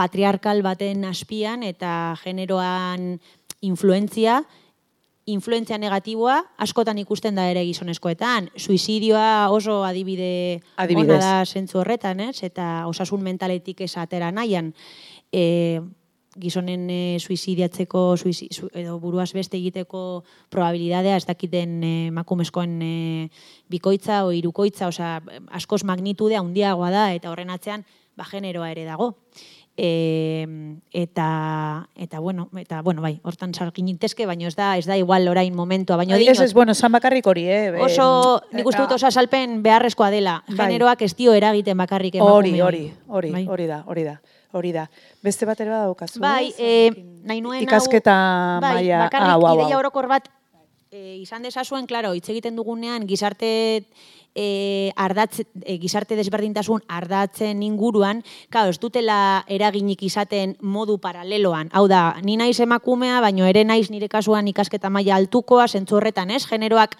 patriarkal 0.00 0.64
baten 0.64 1.04
aspian 1.04 1.62
eta 1.66 2.16
generoan 2.22 3.18
influentzia, 3.60 4.40
influentzia 5.28 5.76
negatiboa 5.78 6.38
askotan 6.64 6.98
ikusten 7.02 7.36
da 7.36 7.44
ere 7.52 7.66
gizonezkoetan. 7.68 8.48
Suizidioa 8.56 9.50
oso 9.52 9.82
adibide 9.84 10.60
ona 10.80 11.20
da 11.20 11.32
sentzu 11.44 11.82
horretan, 11.82 12.24
ez? 12.30 12.40
Eta 12.46 12.86
osasun 12.88 13.22
mentaletik 13.22 13.84
esatera 13.84 14.32
nahian. 14.32 14.72
E, 15.30 15.80
gizonen 16.40 16.86
e, 16.88 17.18
suizidiatzeko 17.18 18.14
edo 18.78 18.98
buruaz 19.02 19.32
beste 19.34 19.58
egiteko 19.58 20.22
probabilidadea 20.48 21.16
ez 21.18 21.26
dakiten 21.26 21.80
e, 21.82 21.94
makumezkoen 22.14 22.76
e, 22.86 22.94
bikoitza 23.68 24.22
o 24.24 24.32
irukoitza, 24.32 24.88
osea 24.88 25.18
askoz 25.58 25.82
magnitude 25.84 26.38
handiagoa 26.38 26.90
da 26.94 27.08
eta 27.12 27.34
horren 27.34 27.50
atzean 27.50 27.84
ba 28.20 28.28
generoa 28.28 28.70
ere 28.74 28.84
dago 28.84 29.14
E, 29.82 30.46
eta, 30.92 31.88
eta, 31.96 32.18
bueno, 32.18 32.50
eta, 32.58 32.82
bueno, 32.82 33.00
bai, 33.00 33.18
hortan 33.24 33.54
sarkin 33.54 33.88
intezke, 33.88 34.26
baina 34.28 34.48
ez 34.50 34.56
da, 34.58 34.74
ez 34.76 34.84
da 34.84 34.96
igual 34.98 35.24
orain 35.30 35.54
momentua, 35.56 35.96
baina 35.96 36.16
Bai, 36.18 36.26
Ez, 36.28 36.40
ez, 36.40 36.52
bueno, 36.52 36.74
san 36.74 36.92
bakarrik 36.92 37.24
hori, 37.26 37.46
eh? 37.48 37.70
Oso, 37.80 38.42
nik 38.52 38.66
uste 38.66 38.82
dut 38.82 38.90
eh, 38.90 38.98
oso 38.98 39.06
azalpen 39.08 39.62
beharrezkoa 39.62 40.10
dela. 40.12 40.42
Bai. 40.48 40.66
Generoak 40.66 41.06
ez 41.06 41.14
dio 41.16 41.32
eragiten 41.32 41.78
bakarrik 41.80 42.18
Hori, 42.20 42.60
hori, 42.60 42.92
hori, 43.08 43.30
Bai. 43.32 43.46
hori 43.48 43.66
da, 43.70 43.80
hori 43.86 44.04
da. 44.04 44.18
Hori 44.52 44.72
da. 44.74 44.84
Beste 45.22 45.46
batera 45.46 45.84
daukazu, 45.86 46.20
Bai, 46.20 46.50
ez? 46.50 46.58
e, 46.58 47.04
nahi 47.24 47.40
nuen 47.40 47.62
hau- 47.62 47.68
Ikasketa 47.70 48.58
bai, 48.60 48.88
bakarrik 49.06 49.32
hau, 49.32 49.54
ideia 49.54 49.78
orokor 49.78 50.08
bat 50.12 50.28
e, 50.90 51.16
izan 51.22 51.46
dezazuen, 51.46 51.86
klaro, 51.86 52.12
hitz 52.18 52.28
egiten 52.28 52.56
dugunean 52.58 53.06
gizarte 53.06 53.84
e, 54.34 54.92
ardatz, 54.96 55.42
e, 55.64 55.76
gizarte 55.78 56.16
desberdintasun 56.16 56.82
ardatzen 56.88 57.62
inguruan, 57.62 58.22
claro, 58.50 58.70
ez 58.70 58.78
dutela 58.78 59.44
eraginik 59.48 60.02
izaten 60.06 60.56
modu 60.60 60.98
paraleloan. 61.02 61.70
Hau 61.72 61.86
da, 61.88 62.16
ni 62.22 62.36
naiz 62.36 62.58
emakumea, 62.60 63.20
baino 63.20 63.46
ere 63.46 63.64
naiz 63.64 63.90
nire 63.90 64.08
kasuan 64.08 64.48
ikasketa 64.48 64.90
maila 64.90 65.16
altukoa, 65.16 65.68
zentzu 65.68 65.98
horretan, 65.98 66.30
ez? 66.30 66.44
Generoak 66.46 66.96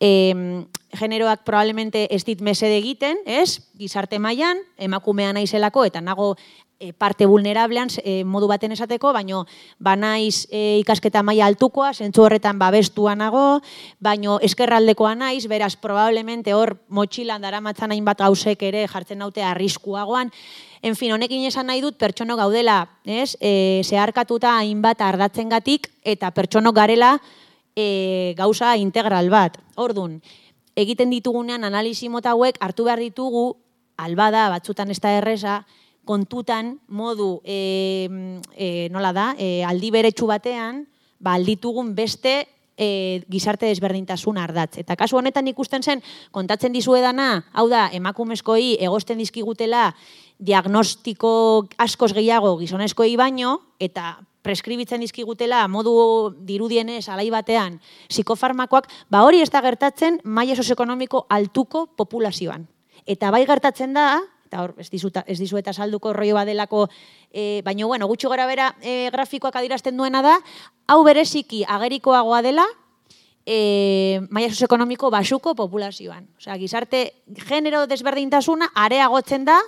em, 0.00 0.66
generoak 0.94 1.44
probablemente 1.44 2.06
ez 2.14 2.24
dit 2.24 2.40
mesede 2.40 2.76
egiten, 2.78 3.18
ez? 3.26 3.60
Gizarte 3.78 4.18
mailan 4.18 4.60
emakumea 4.78 5.32
naizelako 5.32 5.84
eta 5.88 6.00
nago 6.00 6.34
e, 6.36 6.63
parte 6.92 7.26
vulnerablean 7.26 7.88
e, 8.02 8.24
modu 8.24 8.48
baten 8.50 8.72
esateko, 8.74 9.12
baino 9.12 9.44
ba 9.78 9.96
naiz 9.96 10.46
e, 10.50 10.78
ikasketa 10.82 11.22
maila 11.22 11.46
altukoa, 11.46 11.92
zentzu 11.94 12.26
horretan 12.26 12.58
babestua 12.58 13.14
nago, 13.16 13.60
baino 14.00 14.38
eskerraldekoa 14.42 15.14
naiz, 15.14 15.46
beraz 15.48 15.76
probablemente 15.76 16.54
hor 16.54 16.76
motxilan 16.88 17.42
daramatzan 17.42 17.94
hainbat 17.94 18.20
gauzek 18.26 18.62
ere 18.62 18.86
jartzen 18.88 19.18
naute 19.18 19.42
arriskuagoan. 19.42 20.32
En 20.84 20.96
fin, 20.96 21.14
honekin 21.16 21.46
esan 21.48 21.70
nahi 21.70 21.80
dut 21.80 21.96
pertsonok 21.96 22.42
gaudela, 22.42 22.82
ez? 23.08 23.38
E, 23.40 23.80
zeharkatuta 23.84 24.58
hainbat 24.58 25.00
ardatzengatik 25.00 25.88
eta 26.04 26.30
pertsonok 26.36 26.76
garela 26.76 27.16
e, 27.74 28.34
gauza 28.36 28.76
integral 28.76 29.30
bat. 29.32 29.56
Ordun, 29.80 30.20
egiten 30.76 31.10
ditugunean 31.10 31.64
analisi 31.64 32.10
mota 32.10 32.34
hauek 32.34 32.58
hartu 32.60 32.84
behar 32.84 33.00
ditugu 33.02 33.54
albada 33.96 34.48
batzutan 34.50 34.90
ez 34.90 35.00
da 35.00 35.14
erresa 35.18 35.62
kontutan 36.04 36.78
modu 36.88 37.40
e, 37.44 38.08
e, 38.56 38.88
nola 38.92 39.12
da, 39.12 39.28
e, 39.38 39.64
aldi 39.64 39.90
beretsu 39.94 40.28
batean, 40.30 40.84
ba 41.18 41.34
alditugun 41.38 41.94
beste 41.96 42.34
e, 42.76 43.22
gizarte 43.30 43.66
desberdintasun 43.70 44.38
ardatz. 44.38 44.78
Eta 44.82 44.96
kasu 44.96 45.18
honetan 45.18 45.48
ikusten 45.48 45.82
zen, 45.82 46.02
kontatzen 46.34 46.74
dizuedana, 46.74 47.46
hau 47.52 47.68
da, 47.70 47.88
emakumezkoi 47.92 48.76
egosten 48.82 49.18
dizkigutela 49.22 49.92
diagnostiko 50.38 51.32
askoz 51.78 52.12
gehiago 52.16 52.56
gizonezkoi 52.60 53.14
baino, 53.16 53.58
eta 53.78 54.18
preskribitzen 54.44 55.00
dizkigutela 55.00 55.62
modu 55.72 55.94
dirudienez 56.44 57.08
alai 57.08 57.30
batean 57.32 57.78
psikofarmakoak, 58.10 58.90
ba 59.08 59.24
hori 59.24 59.40
ez 59.40 59.48
da 59.50 59.62
gertatzen 59.64 60.20
maila 60.24 60.56
sozioekonomiko 60.58 61.24
altuko 61.32 61.86
populazioan. 61.96 62.68
Eta 63.08 63.30
bai 63.32 63.44
gertatzen 63.48 63.96
da, 63.96 64.20
eta 64.46 64.62
hor 64.62 64.74
ez 64.78 64.90
dizuta 64.90 65.24
ez 65.26 65.38
dizueta 65.38 65.72
salduko 65.72 66.12
rollo 66.12 66.34
badelako 66.34 66.88
e, 67.32 67.62
baina 67.64 67.86
bueno, 67.86 68.06
gutxi 68.06 68.26
gora 68.28 68.46
bera 68.46 68.74
e, 68.82 69.10
grafikoak 69.12 69.56
adierazten 69.56 69.96
duena 69.96 70.22
da, 70.22 70.38
hau 70.86 71.02
bereziki 71.04 71.64
agerikoagoa 71.68 72.42
dela 72.42 72.66
e, 73.46 74.20
maila 74.30 74.48
sozioekonomiko 74.52 75.10
basuko 75.10 75.54
populazioan. 75.54 76.28
Osea, 76.38 76.56
gizarte 76.58 77.04
genero 77.48 77.86
desberdintasuna 77.86 78.70
areagotzen 78.74 79.44
da, 79.44 79.58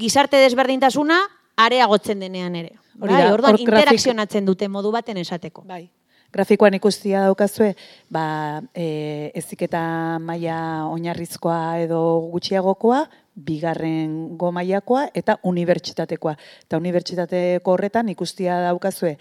gizarte 0.00 0.40
desberdintasuna 0.40 1.20
areagotzen 1.60 2.20
denean 2.20 2.56
ere. 2.56 2.76
Hori 3.00 3.12
Bai, 3.14 3.22
da, 3.24 3.32
orduan 3.34 3.56
grafik- 3.56 3.68
interakzionatzen 3.68 4.46
dute 4.48 4.68
modu 4.68 4.92
baten 4.92 5.16
esateko. 5.20 5.64
Bai. 5.68 5.90
Grafikoan 6.30 6.74
ikustia 6.78 7.24
daukazue, 7.26 7.72
ba, 8.08 8.62
e, 8.72 9.32
eziketa 9.34 10.18
maila 10.22 10.86
oinarrizkoa 10.92 11.80
edo 11.82 12.00
gutxiagokoa, 12.30 13.00
bigarren 13.34 14.36
go 14.38 14.50
mailakoa 14.52 15.06
eta 15.14 15.36
unibertsitatekoa. 15.46 16.34
Eta 16.66 16.78
unibertsitateko 16.80 17.72
horretan 17.72 18.08
ikustia 18.12 18.58
daukazue, 18.66 19.14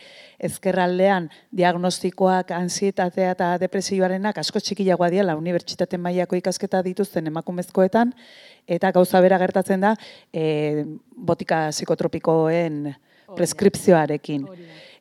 ezkerraldean 0.49 1.29
diagnostikoak, 1.55 2.51
ansietatea 2.57 3.31
eta 3.37 3.51
depresioarenak 3.61 4.41
asko 4.41 4.59
txikiagoa 4.59 5.11
diela 5.13 5.37
unibertsitate 5.39 5.97
mailako 5.97 6.39
ikasketa 6.39 6.81
dituzten 6.85 7.29
emakumezkoetan, 7.31 8.13
eta 8.67 8.91
gauza 8.95 9.21
bera 9.21 9.39
gertatzen 9.41 9.85
da 9.87 9.95
e, 10.33 10.85
botika 11.15 11.67
psikotropikoen 11.71 12.89
preskripzioarekin. 13.35 14.47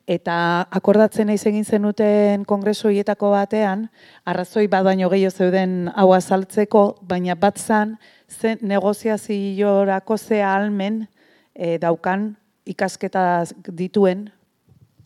Eta 0.09 0.65
akordatzen 0.73 1.27
naiz 1.29 1.43
egin 1.45 1.65
zenuten 1.65 2.45
kongresu 2.49 2.89
hietako 2.89 3.29
batean, 3.35 3.85
arrazoi 4.25 4.65
bat 4.67 4.85
baino 4.87 5.09
gehiago 5.11 5.35
zeuden 5.37 5.91
hau 5.93 6.07
azaltzeko, 6.15 6.83
baina 7.05 7.35
bat 7.37 7.61
zan, 7.61 7.93
ze 8.29 8.57
negoziaziorako 8.61 10.17
ze 10.17 10.43
almen 10.43 11.07
e, 11.53 11.77
daukan 11.77 12.37
ikasketa 12.65 13.43
dituen 13.73 14.29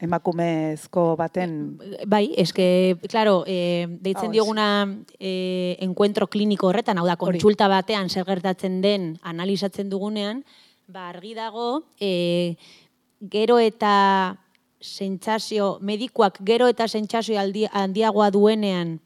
emakumezko 0.03 1.15
baten. 1.15 1.77
Bai, 2.07 2.33
eske, 2.38 2.97
claro, 3.07 3.43
eh, 3.47 3.88
deitzen 3.88 4.27
Hau, 4.27 4.33
dioguna 4.33 4.67
eh, 5.19 5.77
encuentro 5.79 6.27
kliniko 6.27 6.67
horretan, 6.67 6.99
hau 6.99 7.07
da, 7.07 7.15
kontsulta 7.15 7.69
batean 7.71 8.09
zer 8.09 8.27
gertatzen 8.27 8.81
den 8.83 9.13
analizatzen 9.23 9.89
dugunean, 9.89 10.43
ba, 10.88 11.09
argi 11.13 11.33
dago, 11.38 11.86
eh, 12.03 12.55
gero 13.31 13.59
eta 13.63 14.36
sentsazio, 14.83 15.77
medikuak 15.79 16.41
gero 16.43 16.67
eta 16.67 16.89
sentsazio 16.91 17.39
handiagoa 17.39 18.29
duenean 18.36 18.97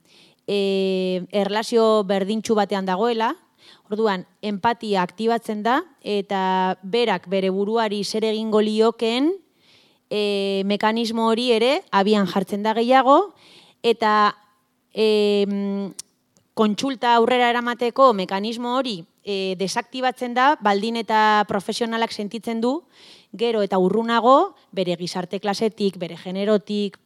eh, 0.48 1.28
erlazio 1.30 2.04
berdintxu 2.08 2.56
batean 2.58 2.88
dagoela, 2.88 3.36
Orduan, 3.88 4.26
empatia 4.44 5.02
aktibatzen 5.02 5.62
da 5.64 5.80
eta 6.04 6.76
berak 6.84 7.30
bere 7.32 7.50
buruari 7.56 8.02
zer 8.04 8.26
egingo 8.28 8.60
liokeen 8.60 9.30
e, 10.12 10.64
mekanismo 10.68 11.30
hori 11.32 11.52
ere 11.56 11.78
abian 11.92 12.28
jartzen 12.28 12.66
da 12.66 12.74
gehiago 12.76 13.32
eta 13.84 14.36
e, 14.92 15.48
kontsulta 16.58 17.14
aurrera 17.16 17.48
eramateko 17.54 18.12
mekanismo 18.18 18.76
hori 18.76 18.98
e, 19.24 19.56
desaktibatzen 19.56 20.36
da 20.36 20.50
baldin 20.60 21.00
eta 21.00 21.46
profesionalak 21.48 22.12
sentitzen 22.12 22.60
du 22.60 22.82
gero 23.32 23.64
eta 23.64 23.80
urrunago 23.80 24.56
bere 24.72 24.98
gizarte 25.00 25.40
klasetik, 25.40 25.96
bere 25.96 26.18
generotik 26.20 27.00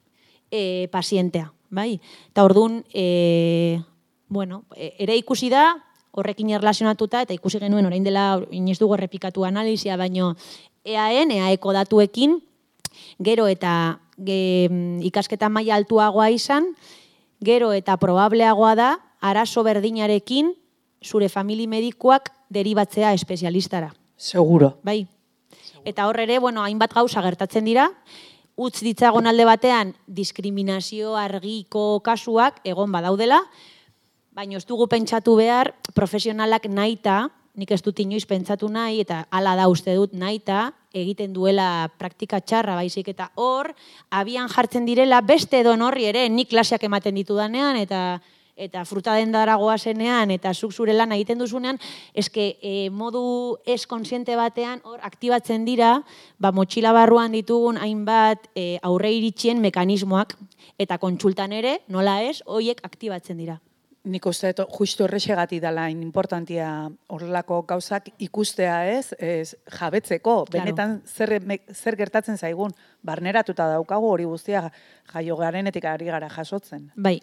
e, 0.50 0.88
pazientea, 0.92 1.52
bai? 1.70 2.00
Eta 2.32 2.46
orduan, 2.46 2.82
e, 2.94 3.82
bueno, 4.30 4.64
ere 4.78 5.18
ikusi 5.20 5.50
da, 5.52 5.76
horrekin 6.12 6.50
erlazionatuta, 6.52 7.24
eta 7.24 7.34
ikusi 7.34 7.60
genuen 7.62 7.88
orain 7.88 8.04
dela, 8.04 8.42
inoiz 8.52 8.80
dugu 8.80 8.96
errepikatu 8.98 9.46
analizia, 9.48 9.98
baino 9.98 10.36
EAN, 10.84 11.32
EAEko 11.32 11.74
datuekin, 11.74 12.40
gero 13.24 13.48
eta 13.48 14.02
ge, 14.18 14.68
ikasketa 15.08 15.50
maila 15.50 15.78
altuagoa 15.80 16.30
izan, 16.34 16.74
gero 17.42 17.72
eta 17.74 17.98
probableagoa 17.98 18.76
da, 18.76 18.92
arazo 19.22 19.64
berdinarekin 19.64 20.54
zure 21.02 21.30
famili 21.30 21.68
medikuak 21.68 22.32
deribatzea 22.50 23.14
espezialistara. 23.14 23.94
seguro. 24.18 24.78
Bai. 24.84 25.08
Eta 25.84 26.06
hor 26.08 26.20
ere, 26.20 26.38
bueno, 26.40 26.62
hainbat 26.62 26.94
gauza 26.94 27.22
gertatzen 27.26 27.66
dira, 27.66 27.88
utz 28.56 28.84
ditzagon 28.86 29.26
alde 29.26 29.46
batean 29.46 29.96
diskriminazio 30.06 31.16
argiko 31.18 32.02
kasuak 32.06 32.60
egon 32.64 32.92
badaudela, 32.92 33.42
baina 34.32 34.58
ez 34.58 34.66
dugu 34.66 34.88
pentsatu 34.88 35.36
behar 35.36 35.74
profesionalak 35.96 36.68
naita, 36.72 37.30
nik 37.56 37.72
ez 37.76 37.82
dut 37.84 38.00
inoiz 38.00 38.24
pentsatu 38.28 38.70
nahi, 38.72 39.02
eta 39.04 39.26
hala 39.30 39.58
da 39.60 39.68
uste 39.68 39.94
dut 39.96 40.14
naita, 40.16 40.72
egiten 40.96 41.34
duela 41.36 41.90
praktika 42.00 42.40
txarra 42.40 42.78
baizik 42.80 43.12
eta 43.12 43.30
hor, 43.36 43.74
abian 44.10 44.48
jartzen 44.52 44.88
direla 44.88 45.22
beste 45.22 45.60
edon 45.60 45.84
horri 45.84 46.08
ere, 46.08 46.28
nik 46.30 46.52
klaseak 46.52 46.88
ematen 46.88 47.18
ditudanean, 47.20 47.80
eta 47.80 48.22
eta 48.62 48.84
fruta 48.86 49.16
dendara 49.18 49.56
goazenean, 49.58 50.30
eta 50.30 50.52
zuk 50.54 50.74
zure 50.76 50.94
lana 50.94 51.16
egiten 51.16 51.40
duzunean, 51.40 51.80
eske 52.14 52.44
e, 52.62 52.74
modu 52.94 53.24
ez 53.66 53.88
konsiente 53.90 54.36
batean, 54.38 54.84
hor, 54.86 55.00
aktibatzen 55.08 55.66
dira, 55.66 55.96
ba, 56.38 56.52
motxila 56.54 56.92
barruan 56.94 57.34
ditugun 57.34 57.80
hainbat 57.82 58.52
e, 58.54 58.78
aurre 58.86 59.10
iritsien 59.16 59.64
mekanismoak, 59.64 60.38
eta 60.78 61.00
kontsultan 61.02 61.58
ere, 61.58 61.80
nola 61.90 62.20
ez, 62.28 62.44
hoiek 62.46 62.86
aktibatzen 62.86 63.42
dira. 63.42 63.58
Nik 64.04 64.26
uste 64.26 64.50
dut 64.58 64.72
justu 64.74 65.04
horrexegati 65.06 65.60
dela 65.62 65.84
importantia 65.94 66.90
horrelako 67.14 67.60
gauzak 67.70 68.08
ikustea 68.18 68.80
ez, 68.96 69.12
ez 69.20 69.54
jabetzeko, 69.78 70.46
Claro. 70.46 70.64
benetan 70.66 70.96
zer, 71.06 71.36
zer 71.72 71.96
gertatzen 72.00 72.38
zaigun, 72.38 72.74
barneratuta 73.06 73.68
daukagu 73.70 74.10
hori 74.10 74.26
guztia 74.26 74.72
jaio 75.14 75.36
garenetik 75.38 75.86
ari 75.86 76.06
gara 76.06 76.30
jasotzen. 76.30 76.90
Bai, 76.96 77.20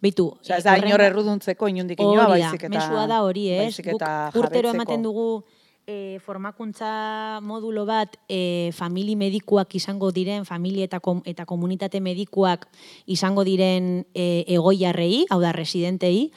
bitu. 0.00 0.28
Osea, 0.40 0.58
ez 0.58 0.64
da 0.64 0.76
horren- 0.76 0.86
inor 0.86 1.00
erruduntzeko 1.00 1.66
inundik 1.68 1.98
inoa, 1.98 2.22
da, 2.22 2.28
baizik 2.28 2.62
eta... 2.62 2.68
mesua 2.78 3.06
da 3.10 3.22
hori, 3.24 3.48
ez? 3.50 3.74
Guk 3.82 4.00
urtero 4.38 4.70
ematen 4.70 5.02
dugu 5.02 5.42
e, 5.86 6.18
formakuntza 6.24 7.40
modulo 7.42 7.84
bat 7.86 8.16
e, 8.28 8.70
famili 8.72 9.16
medikuak 9.16 9.74
izango 9.76 10.10
diren, 10.12 10.44
famili 10.44 10.82
eta, 10.84 11.00
kom, 11.00 11.20
eta 11.28 11.44
komunitate 11.44 12.00
medikuak 12.00 12.66
izango 13.06 13.44
diren 13.44 14.04
e, 14.14 14.44
egoiarrei, 14.56 15.24
hau 15.30 15.40
da, 15.42 15.52
residentei, 15.52 16.30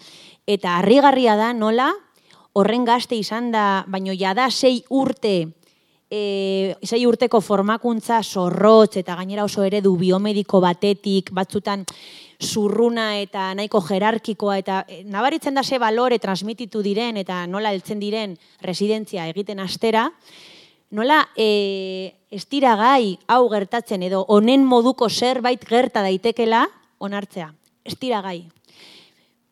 eta 0.47 0.77
harrigarria 0.79 1.37
da 1.39 1.53
nola, 1.53 1.91
horren 2.57 2.85
gazte 2.85 3.15
izan 3.15 3.51
da, 3.53 3.85
baino 3.87 4.15
jada 4.17 4.49
sei 4.51 4.81
urte, 4.89 5.35
e, 6.09 6.75
sei 6.83 7.05
urteko 7.07 7.41
formakuntza 7.43 8.21
zorrotz 8.23 8.97
eta 8.97 9.15
gainera 9.19 9.45
oso 9.45 9.63
eredu 9.63 9.95
biomediko 9.99 10.61
batetik, 10.63 11.31
batzutan, 11.35 11.85
zurruna 12.43 13.17
eta 13.17 13.53
nahiko 13.57 13.81
jerarkikoa 13.81 14.57
eta 14.61 14.83
e, 14.87 15.03
nabaritzen 15.03 15.55
da 15.57 15.63
ze 15.63 15.79
balore 15.79 16.19
transmititu 16.19 16.83
diren 16.85 17.17
eta 17.17 17.45
nola 17.47 17.71
heltzen 17.73 17.99
diren 17.99 18.37
residentzia 18.61 19.27
egiten 19.27 19.59
astera, 19.59 20.11
nola 20.91 21.27
e, 21.35 22.13
estira 22.29 22.75
gai 22.75 23.17
hau 23.27 23.47
gertatzen 23.49 24.03
edo 24.03 24.23
honen 24.27 24.65
moduko 24.65 25.09
zerbait 25.09 25.63
gerta 25.65 26.01
daitekela 26.01 26.67
onartzea. 26.99 27.51
Estira 27.83 28.21
gai. 28.21 28.45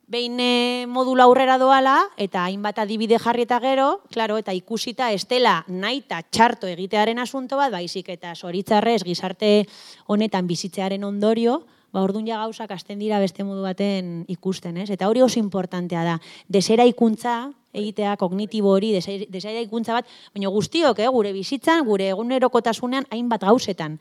Behin 0.06 0.38
e, 0.38 0.86
modula 0.86 1.26
aurrera 1.26 1.58
doala 1.58 1.98
eta 2.22 2.44
hainbat 2.46 2.78
adibide 2.84 3.18
jarri 3.18 3.48
eta 3.48 3.58
gero, 3.60 4.04
claro, 4.14 4.38
eta 4.38 4.54
ikusita 4.54 5.10
estela 5.12 5.64
naita 5.68 6.22
txarto 6.30 6.70
egitearen 6.70 7.18
asunto 7.18 7.58
bat, 7.58 7.72
baizik 7.74 8.12
eta 8.14 8.36
soritzarrez 8.36 9.02
gizarte 9.04 9.66
honetan 10.06 10.46
bizitzearen 10.46 11.04
ondorio, 11.04 11.64
ba, 11.96 12.04
orduan 12.04 12.28
ja 12.28 12.42
gauzak 12.44 12.74
asten 12.76 13.00
dira 13.00 13.22
beste 13.24 13.46
modu 13.48 13.64
baten 13.64 14.26
ikusten, 14.32 14.78
ez? 14.84 14.90
Eta 14.92 15.08
hori 15.08 15.24
oso 15.24 15.40
importantea 15.40 16.04
da. 16.04 16.20
Desera 16.52 16.86
ikuntza, 16.88 17.38
egitea 17.76 18.18
kognitibo 18.20 18.74
hori, 18.76 18.92
desera 18.96 19.64
ikuntza 19.64 19.96
bat, 19.96 20.12
baina 20.36 20.52
guztiok, 20.52 21.00
eh, 21.00 21.12
gure 21.12 21.32
bizitzan, 21.36 21.86
gure 21.88 22.12
egunerokotasunean 22.12 23.08
hainbat 23.12 23.48
gauzetan. 23.48 24.00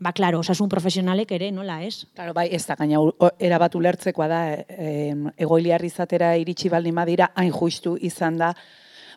Ba, 0.00 0.14
klaro, 0.16 0.38
osasun 0.40 0.68
profesionalek 0.72 1.32
ere, 1.36 1.50
nola, 1.52 1.82
ez? 1.84 2.06
Claro, 2.16 2.32
bai, 2.36 2.46
ez 2.56 2.62
da, 2.64 2.76
gaina, 2.78 3.02
erabat 3.36 3.74
ulertzekoa 3.76 4.28
da, 4.32 4.38
e, 4.56 5.12
egoiliarri 5.44 5.90
izatera 5.92 6.30
iritsi 6.40 6.72
baldin 6.72 6.96
badira, 6.96 7.28
hain 7.36 7.52
justu 7.52 7.98
izan 8.00 8.38
da, 8.40 8.54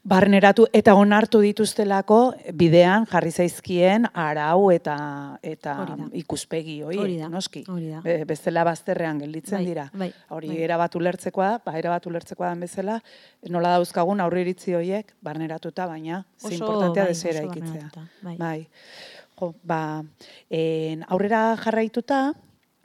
barneratu 0.04 0.66
eta 0.76 0.93
onartu 0.99 1.39
dituztelako 1.43 2.18
bidean 2.60 3.06
jarri 3.08 3.32
zaizkien 3.32 4.08
arau 4.14 4.68
eta 4.74 4.95
eta 5.43 5.76
ikuspegi 6.20 6.82
hori 6.84 7.16
noski. 7.32 7.64
Be, 8.04 8.18
bezala 8.28 8.66
bazterrean 8.68 9.22
gelditzen 9.24 9.62
bai, 9.62 9.66
dira. 9.66 9.88
bai, 9.95 10.10
hori 10.36 10.51
bai. 10.51 10.60
erabatu 10.68 10.99
lertzekoa 10.99 11.54
ba 11.66 11.78
erabatu 11.80 12.12
lertzekoa 12.12 12.51
den 12.51 12.66
bezala 12.68 12.99
nola 13.49 13.78
dauzkagun 13.78 14.20
aurre 14.20 14.43
iritzi 14.43 14.76
horiek 14.76 15.16
barneratuta 15.24 15.88
baina 15.88 16.26
ze 16.38 16.56
importantea 16.56 17.04
bai, 17.04 17.14
desera 17.14 17.43
ikitzea 17.47 17.89
bai. 18.22 18.38
bai. 18.38 18.68
Jo 19.39 19.54
ba 19.64 20.04
en 20.49 21.06
aurrera 21.08 21.56
jarraituta 21.64 22.34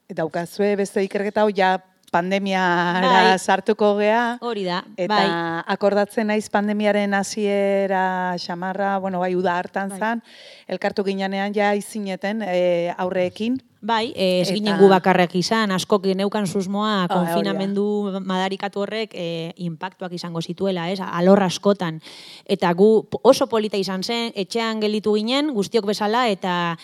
daukazue 0.09 0.77
beste 0.77 1.03
ikerketa 1.03 1.43
hau 1.43 1.51
ja 1.51 1.79
pandemiara 2.11 3.33
bai. 3.33 3.39
sartuko 3.39 3.95
gea. 3.99 4.39
Hori 4.41 4.65
da, 4.67 4.83
eta 4.97 5.15
bai. 5.15 5.29
akordatzen 5.75 6.29
naiz 6.33 6.49
pandemiaren 6.53 7.15
hasiera 7.15 8.35
xamarra, 8.39 8.99
bueno, 8.99 9.21
bai, 9.21 9.35
uda 9.37 9.59
hartan 9.59 9.95
bai. 9.95 9.99
zan, 9.99 10.23
elkartu 10.69 11.05
ginean 11.05 11.55
ja 11.55 11.75
izineten 11.75 12.43
e, 12.47 12.93
aurreekin. 12.97 13.61
Bai, 13.81 14.11
e, 14.17 14.41
ez 14.43 14.51
ginen 14.51 14.75
gu 14.81 14.89
bakarrak 14.91 15.37
izan, 15.39 15.71
asko 15.71 16.01
geneukan 16.03 16.49
susmoa 16.51 17.05
ah, 17.05 17.09
konfinamendu 17.13 17.85
madarikatu 18.27 18.83
horrek 18.83 19.15
e, 19.15 19.53
impactuak 19.63 20.17
izango 20.17 20.43
zituela, 20.43 20.89
ez, 20.91 20.99
alor 20.99 21.45
askotan. 21.47 22.01
Eta 22.43 22.73
gu 22.75 23.07
oso 23.23 23.47
polita 23.47 23.79
izan 23.79 24.03
zen, 24.03 24.33
etxean 24.35 24.83
gelitu 24.83 25.15
ginen, 25.15 25.53
guztiok 25.55 25.87
bezala, 25.93 26.27
eta 26.27 26.75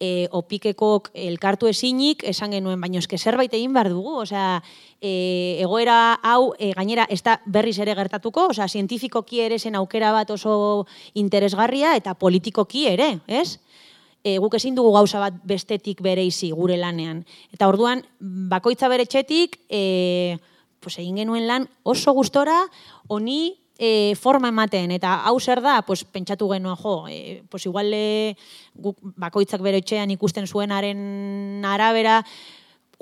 e, 0.00 0.28
opikekok 0.30 1.10
elkartu 1.14 1.68
ezinik, 1.70 2.24
esan 2.26 2.54
genuen, 2.54 2.80
baino 2.80 3.00
eske 3.02 3.18
zerbait 3.18 3.52
egin 3.54 3.72
behar 3.74 3.90
dugu, 3.92 4.16
osea, 4.22 4.62
e, 5.00 5.60
egoera 5.62 6.18
hau 6.22 6.54
e, 6.58 6.72
gainera 6.76 7.06
ez 7.10 7.22
da 7.22 7.38
berriz 7.46 7.78
ere 7.82 7.94
gertatuko, 7.94 8.48
osea, 8.54 8.68
zientifikoki 8.68 9.44
ere 9.44 9.58
zen 9.58 9.78
aukera 9.78 10.12
bat 10.12 10.30
oso 10.34 10.86
interesgarria 11.14 11.94
eta 11.96 12.14
politikoki 12.14 12.86
ere, 12.90 13.18
ez? 13.26 13.58
E, 14.24 14.38
guk 14.40 14.54
ezin 14.56 14.74
dugu 14.74 14.94
gauza 14.94 15.20
bat 15.20 15.36
bestetik 15.44 16.00
bere 16.02 16.24
izi 16.24 16.50
gure 16.50 16.78
lanean. 16.80 17.24
Eta 17.52 17.68
orduan, 17.68 18.02
bakoitza 18.20 18.88
bere 18.88 19.04
txetik, 19.06 19.60
e, 19.68 20.38
pues 20.80 20.98
egin 21.00 21.20
genuen 21.22 21.46
lan 21.48 21.68
oso 21.84 22.12
gustora, 22.16 22.56
honi 23.08 23.63
e, 23.78 24.14
forma 24.14 24.48
ematen, 24.48 24.92
eta 24.94 25.16
hau 25.26 25.38
zer 25.40 25.60
da, 25.62 25.80
pues, 25.82 26.04
pentsatu 26.04 26.48
genuen, 26.50 26.76
jo, 26.78 27.06
e, 27.08 27.42
pues, 27.50 27.66
igual 27.66 27.90
e, 27.92 28.36
guk, 28.74 28.98
bakoitzak 29.16 29.62
bere 29.62 29.82
etxean 29.82 30.12
ikusten 30.14 30.46
zuenaren 30.46 31.64
arabera, 31.66 32.22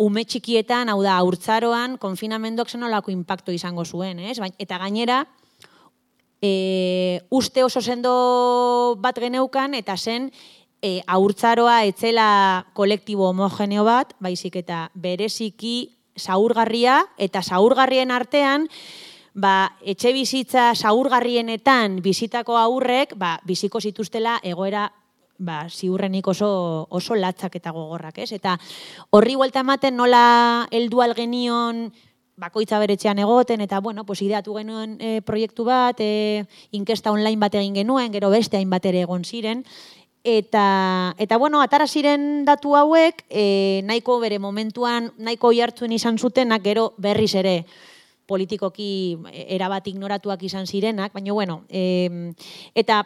ume 0.00 0.24
txikietan, 0.24 0.88
hau 0.88 1.02
da, 1.04 1.18
urtzaroan, 1.22 1.98
konfinamendoak 2.00 2.70
zenolako 2.72 3.12
impacto 3.12 3.52
izango 3.52 3.84
zuen, 3.84 4.18
ez? 4.18 4.38
Eta 4.58 4.78
gainera, 4.80 5.26
e, 6.40 7.20
uste 7.30 7.64
oso 7.64 7.80
sendo 7.80 8.96
bat 8.98 9.18
geneukan, 9.20 9.76
eta 9.78 9.96
zen, 9.96 10.30
e, 10.82 11.00
aurtzaroa 11.06 11.84
etzela 11.86 12.66
kolektibo 12.74 13.28
homogeneo 13.30 13.84
bat, 13.84 14.16
baizik 14.20 14.56
eta 14.64 14.88
bereziki 14.94 15.98
zaurgarria, 16.18 17.02
eta 17.16 17.42
zaurgarrien 17.42 18.10
artean, 18.10 18.66
ba, 19.34 19.72
etxe 19.84 20.12
bizitza 20.12 20.72
saurgarrienetan 20.74 22.00
bizitako 22.02 22.56
aurrek, 22.58 23.16
ba, 23.16 23.38
biziko 23.48 23.80
zituztela 23.80 24.38
egoera 24.42 24.90
ba, 25.42 25.66
ziurrenik 25.68 26.28
oso, 26.28 26.86
oso 26.90 27.16
latzak 27.18 27.56
eta 27.58 27.72
gogorrak, 27.74 28.18
ez? 28.22 28.30
Eta 28.32 28.56
horri 29.10 29.34
huelta 29.34 29.64
ematen 29.64 29.96
nola 29.96 30.68
heldu 30.70 31.02
algenion 31.02 31.88
bakoitza 32.42 32.78
beretzean 32.80 33.18
egoten, 33.22 33.60
eta, 33.60 33.80
bueno, 33.80 34.04
pues, 34.04 34.22
ideatu 34.22 34.54
genuen 34.56 34.96
e, 35.00 35.20
proiektu 35.22 35.66
bat, 35.68 35.98
e, 36.00 36.44
inkesta 36.72 37.12
online 37.12 37.38
bat 37.38 37.54
egin 37.54 37.74
genuen, 37.76 38.12
gero 38.12 38.30
beste 38.32 38.56
hainbat 38.56 38.86
ere 38.92 39.04
egon 39.06 39.24
ziren, 39.24 39.66
Eta, 40.22 41.16
eta 41.18 41.34
bueno, 41.36 41.58
atara 41.66 41.88
ziren 41.90 42.44
datu 42.46 42.76
hauek, 42.78 43.24
e, 43.26 43.82
nahiko 43.82 44.20
bere 44.22 44.38
momentuan, 44.38 45.08
nahiko 45.18 45.50
jartzen 45.50 45.90
izan 45.90 46.14
zutenak, 46.14 46.62
gero 46.62 46.92
berriz 46.96 47.32
ere, 47.34 47.64
politikoki 48.32 49.18
erabat 49.52 49.92
ignoratuak 49.92 50.42
izan 50.48 50.66
zirenak, 50.66 51.12
baina 51.12 51.36
bueno, 51.36 51.62
e, 51.68 52.32
eta 52.74 53.02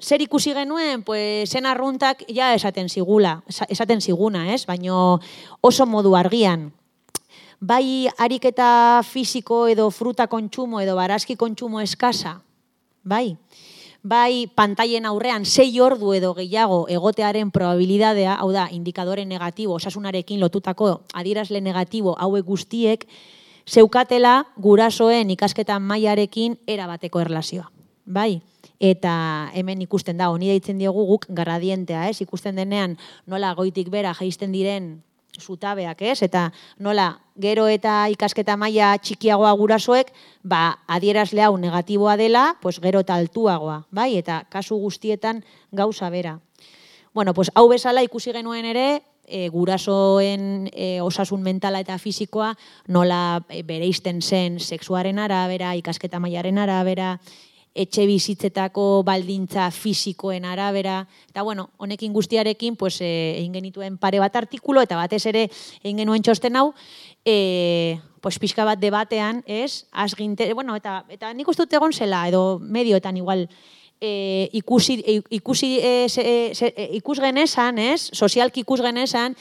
zer 0.00 0.22
ikusi 0.22 0.54
genuen, 0.56 1.02
pues, 1.04 1.50
zen 1.50 1.66
arruntak 1.66 2.24
ja 2.28 2.54
esaten 2.54 2.88
zigula, 2.88 3.42
esaten 3.68 4.00
ziguna, 4.00 4.48
ez? 4.54 4.64
Baina 4.66 5.18
oso 5.60 5.86
modu 5.86 6.14
argian. 6.16 6.70
Bai 7.60 8.08
ariketa 8.16 9.02
fisiko 9.04 9.66
edo 9.68 9.90
fruta 9.92 10.26
kontsumo 10.32 10.80
edo 10.80 10.96
barazki 10.96 11.36
kontsumo 11.36 11.82
eskasa, 11.84 12.40
bai? 13.04 13.36
Bai 14.00 14.48
pantaien 14.56 15.04
aurrean 15.04 15.44
sei 15.44 15.74
ordu 15.84 16.14
edo 16.16 16.32
gehiago 16.32 16.86
egotearen 16.88 17.50
probabilidadea, 17.52 18.38
hau 18.40 18.48
da, 18.52 18.70
indikadore 18.72 19.26
negatibo, 19.28 19.74
osasunarekin 19.76 20.40
lotutako 20.40 21.02
adierazle 21.12 21.60
negatibo 21.60 22.16
hauek 22.16 22.46
guztiek, 22.48 23.04
zeukatela 23.70 24.44
gurasoen 24.60 25.30
ikasketa 25.30 25.78
mailarekin 25.78 26.58
erabateko 26.66 27.20
erlazioa. 27.20 27.70
Bai? 28.06 28.40
Eta 28.80 29.12
hemen 29.54 29.82
ikusten 29.84 30.18
da, 30.18 30.30
honi 30.32 30.48
deitzen 30.48 30.78
diogu 30.80 31.04
guk 31.06 31.26
garradientea, 31.36 32.08
ez? 32.08 32.20
Ikusten 32.24 32.56
denean 32.56 32.96
nola 33.26 33.52
goitik 33.54 33.90
bera 33.92 34.14
jaisten 34.16 34.52
diren 34.56 34.90
zutabeak, 35.38 36.00
ez? 36.02 36.22
Eta 36.26 36.48
nola 36.78 37.20
gero 37.40 37.68
eta 37.70 38.08
ikasketa 38.12 38.56
maila 38.56 38.94
txikiagoa 38.98 39.52
gurasoek, 39.60 40.10
ba, 40.42 40.80
adierazle 40.88 41.44
hau 41.44 41.56
negatiboa 41.60 42.16
dela, 42.16 42.56
pues 42.62 42.80
gero 42.80 43.04
eta 43.04 43.14
altuagoa, 43.20 43.84
bai? 43.90 44.16
Eta 44.18 44.42
kasu 44.50 44.80
guztietan 44.80 45.44
gauza 45.72 46.10
bera. 46.10 46.38
Bueno, 47.14 47.34
pues 47.34 47.52
hau 47.54 47.68
bezala 47.68 48.02
ikusi 48.02 48.32
genuen 48.32 48.64
ere, 48.64 49.02
e, 49.30 49.48
gurasoen 49.48 50.68
e, 50.74 51.00
osasun 51.00 51.40
mentala 51.46 51.80
eta 51.80 51.96
fisikoa 52.02 52.50
nola 52.88 53.44
e, 53.48 53.62
bereisten 53.62 54.20
zen 54.20 54.58
sexuaren 54.60 55.22
arabera, 55.22 55.76
ikasketa 55.78 56.20
mailaren 56.20 56.58
arabera, 56.58 57.14
etxe 57.74 58.04
bizitzetako 58.08 59.02
baldintza 59.06 59.70
fisikoen 59.70 60.44
arabera, 60.44 61.04
eta 61.30 61.42
bueno, 61.46 61.70
honekin 61.78 62.12
guztiarekin, 62.12 62.76
pues, 62.76 63.00
e, 63.00 63.38
egin 63.38 63.54
genituen 63.54 63.98
pare 63.98 64.18
bat 64.18 64.36
artikulo, 64.36 64.82
eta 64.82 64.98
batez 64.98 65.24
ere 65.30 65.46
egin 65.82 66.02
genuen 66.02 66.22
txosten 66.22 66.58
hau, 66.58 66.72
e, 67.24 68.00
pues, 68.20 68.38
pixka 68.42 68.66
bat 68.66 68.80
debatean, 68.82 69.44
ez, 69.46 69.86
azginte, 69.92 70.52
bueno, 70.54 70.74
eta, 70.76 71.04
eta 71.08 71.32
nik 71.34 71.48
uste 71.48 71.64
dut 71.64 71.78
egon 71.78 71.94
zela, 71.94 72.26
edo 72.28 72.58
medioetan 72.58 73.16
igual, 73.16 73.46
e, 74.00 74.48
ikusi, 74.52 75.02
e, 75.06 75.20
ikusi 75.30 75.78
e, 75.78 76.06
e, 76.16 76.52
e, 76.74 76.88
ikus 76.96 77.20
genezan, 77.20 77.78
ez? 77.78 78.10
Sozialki 78.12 78.64
ikus 78.64 78.80
genezan, 78.80 79.36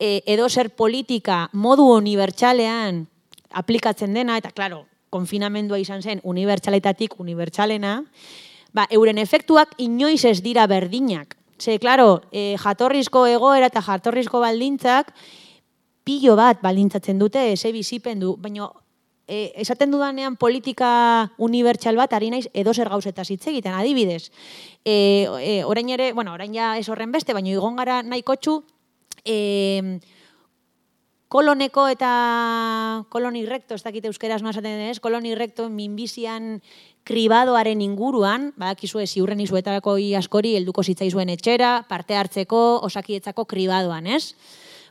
e, 0.00 0.22
edo 0.26 0.48
zer 0.48 0.70
politika 0.70 1.48
modu 1.52 1.86
unibertsalean 1.98 3.06
aplikatzen 3.50 4.14
dena, 4.14 4.38
eta 4.40 4.50
klaro, 4.52 4.86
konfinamendua 5.10 5.78
izan 5.80 6.02
zen 6.02 6.20
unibertsaletatik 6.24 7.18
unibertsalena, 7.20 8.02
ba, 8.72 8.86
euren 8.90 9.18
efektuak 9.18 9.74
inoiz 9.78 10.24
ez 10.24 10.40
dira 10.44 10.66
berdinak. 10.66 11.36
Ze, 11.58 11.78
klaro, 11.82 12.22
e, 12.30 12.56
jatorrizko 12.60 13.26
egoera 13.26 13.66
eta 13.66 13.82
jatorrizko 13.82 14.40
baldintzak, 14.40 15.12
pilo 16.04 16.36
bat 16.38 16.62
baldintzatzen 16.62 17.18
dute, 17.18 17.56
ze 17.56 17.72
bizipen 17.72 18.20
du, 18.20 18.36
baina 18.40 18.70
e, 19.28 19.52
esaten 19.60 19.92
dudanean 19.92 20.36
politika 20.40 21.30
unibertsal 21.36 22.00
bat, 22.00 22.16
ari 22.16 22.32
naiz 22.32 22.48
edo 22.56 22.72
zer 22.74 22.88
gauzeta 22.88 23.22
hitz 23.28 23.44
egiten, 23.46 23.76
adibidez. 23.76 24.32
E, 24.84 25.28
e, 25.44 25.64
orain 25.68 25.92
ere, 25.92 26.12
bueno, 26.16 26.32
orain 26.32 26.54
ja 26.54 26.76
ez 26.80 26.88
horren 26.88 27.12
beste, 27.12 27.36
baina 27.36 27.52
igon 27.52 27.76
gara 27.76 28.00
nahiko 28.02 28.34
txu, 28.40 28.62
e, 29.24 30.00
koloneko 31.28 31.86
eta 31.92 32.10
koloni 33.12 33.44
recto, 33.46 33.76
ez 33.76 33.84
dakit 33.84 34.06
euskeraz 34.08 34.40
no 34.42 34.50
esaten 34.50 34.80
denez, 34.80 34.98
koloni 35.04 35.34
recto 35.36 35.68
minbizian 35.68 36.62
kribadoaren 37.08 37.82
inguruan, 37.84 38.54
badakizue 38.56 39.06
ziurren 39.06 39.40
izuetarako 39.44 39.98
askori 40.16 40.56
helduko 40.56 40.82
zitzaizuen 40.82 41.28
etxera, 41.28 41.84
parte 41.88 42.16
hartzeko 42.16 42.80
osakietzako 42.88 43.44
kribadoan, 43.44 44.06
ez? 44.06 44.34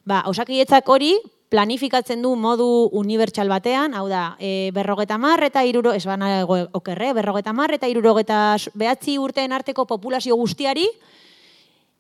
Ba, 0.06 0.24
osakietzak 0.30 0.88
hori 0.90 1.18
planifikatzen 1.50 2.22
du 2.22 2.34
modu 2.36 2.68
unibertsal 3.00 3.50
batean, 3.50 3.94
hau 3.96 4.08
da, 4.12 4.36
e, 4.40 4.72
berrogeta 4.76 5.18
mar 5.18 5.44
eta 5.44 5.64
iruro, 5.64 5.94
ez 5.96 6.06
bana 6.06 6.44
okerre, 6.46 7.14
berrogeta 7.16 7.54
mar 7.54 7.74
eta 7.74 7.88
irurogeta 7.88 8.58
behatzi 8.76 9.18
urteen 9.18 9.56
arteko 9.56 9.86
populazio 9.88 10.36
guztiari, 10.36 10.88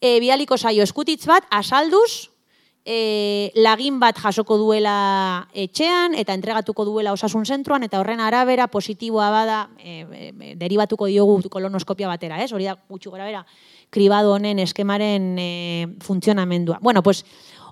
e, 0.01 0.19
bialiko 0.19 0.57
saio 0.57 0.83
eskutitz 0.83 1.25
bat, 1.29 1.47
asalduz, 1.49 2.29
e, 2.87 3.51
lagin 3.59 3.99
bat 3.99 4.17
jasoko 4.17 4.55
duela 4.57 5.47
etxean 5.51 6.15
eta 6.15 6.33
entregatuko 6.37 6.85
duela 6.87 7.11
osasun 7.13 7.45
zentruan 7.45 7.83
eta 7.83 7.99
horren 7.99 8.23
arabera 8.23 8.69
positiboa 8.71 9.27
bada 9.33 9.59
e, 9.77 9.99
e, 10.07 10.53
deribatuko 10.55 11.09
diogu 11.11 11.41
kolonoskopia 11.51 12.07
batera, 12.07 12.39
ez? 12.43 12.53
Hori 12.55 12.69
da 12.69 12.77
gutxi 12.87 13.11
gora 13.11 13.27
bera 13.27 13.43
kribado 13.91 14.33
honen 14.35 14.59
eskemaren 14.59 15.35
e, 15.39 15.51
funtzionamendua. 16.03 16.79
Bueno, 16.81 17.03
pues 17.03 17.25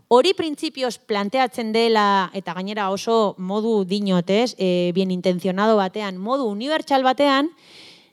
hori 0.07 0.33
printzipioz 0.37 0.99
planteatzen 1.07 1.71
dela 1.73 2.29
eta 2.33 2.53
gainera 2.53 2.89
oso 2.93 3.35
modu 3.37 3.83
dinotez, 3.85 4.55
e, 4.57 4.91
bien 4.93 5.11
intenzionado 5.11 5.77
batean, 5.77 6.17
modu 6.17 6.45
unibertsal 6.45 7.03
batean, 7.03 7.49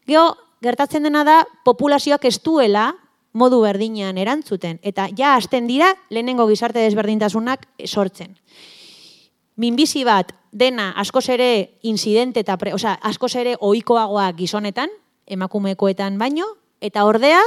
geho, 0.08 0.32
gertatzen 0.62 1.02
dena 1.02 1.24
da 1.24 1.42
populazioak 1.64 2.24
ez 2.24 2.38
duela 2.42 2.92
modu 3.32 3.60
berdinean 3.62 4.18
erantzuten. 4.18 4.78
Eta 4.82 5.08
ja 5.16 5.34
hasten 5.36 5.66
dira 5.66 5.94
lehenengo 6.10 6.46
gizarte 6.48 6.84
desberdintasunak 6.84 7.66
sortzen. 7.86 8.36
Minbizi 9.56 10.04
bat 10.04 10.32
dena 10.52 10.92
askoz 11.00 11.28
ere 11.32 11.78
incidente 11.82 12.40
eta 12.40 12.56
pre, 12.60 12.74
oza, 12.74 12.94
askoz 13.02 13.34
ere 13.40 13.56
ohikoagoa 13.60 14.30
gizonetan, 14.36 14.92
emakumekoetan 15.26 16.18
baino, 16.18 16.46
eta 16.80 17.04
ordea, 17.08 17.40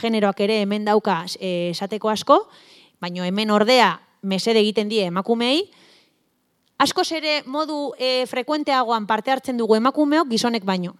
generoak 0.00 0.40
ere 0.44 0.60
hemen 0.62 0.84
dauka 0.86 1.24
eh, 1.38 1.70
esateko 1.70 2.10
asko, 2.10 2.40
baino 3.00 3.24
hemen 3.24 3.50
ordea 3.50 4.00
mesede 4.22 4.60
egiten 4.60 4.88
die 4.88 5.06
emakumei, 5.06 5.66
askoz 6.82 7.10
ere 7.16 7.40
modu 7.46 7.94
e, 7.98 8.26
frekuenteagoan 8.28 9.06
parte 9.06 9.32
hartzen 9.32 9.56
dugu 9.56 9.76
emakumeok 9.78 10.28
gizonek 10.32 10.64
baino. 10.64 10.96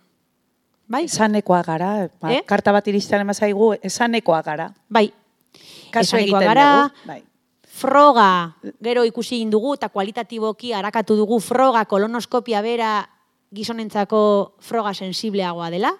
Bai? 0.86 1.04
Esanekoa 1.08 1.62
gara, 1.66 2.08
ba, 2.22 2.30
eh? 2.30 2.44
karta 2.46 2.72
bat 2.72 2.86
iristan 2.86 3.24
emazaigu, 3.24 3.72
esanekoa 3.82 4.42
gara. 4.46 4.68
Bai, 4.88 5.08
Kaso 5.90 6.16
esanekoa 6.16 6.42
gara, 6.46 6.68
bai. 7.08 7.22
froga, 7.66 8.54
gero 8.82 9.02
ikusi 9.04 9.42
dugu 9.50 9.74
eta 9.74 9.88
kualitatiboki 9.90 10.72
harakatu 10.72 11.16
dugu 11.18 11.40
froga 11.40 11.84
kolonoskopia 11.84 12.62
bera 12.62 13.00
gizonentzako 13.52 14.54
froga 14.60 14.94
sensibleagoa 14.94 15.70
dela. 15.70 15.92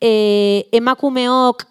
E, 0.00 0.68
emakumeok 0.72 1.66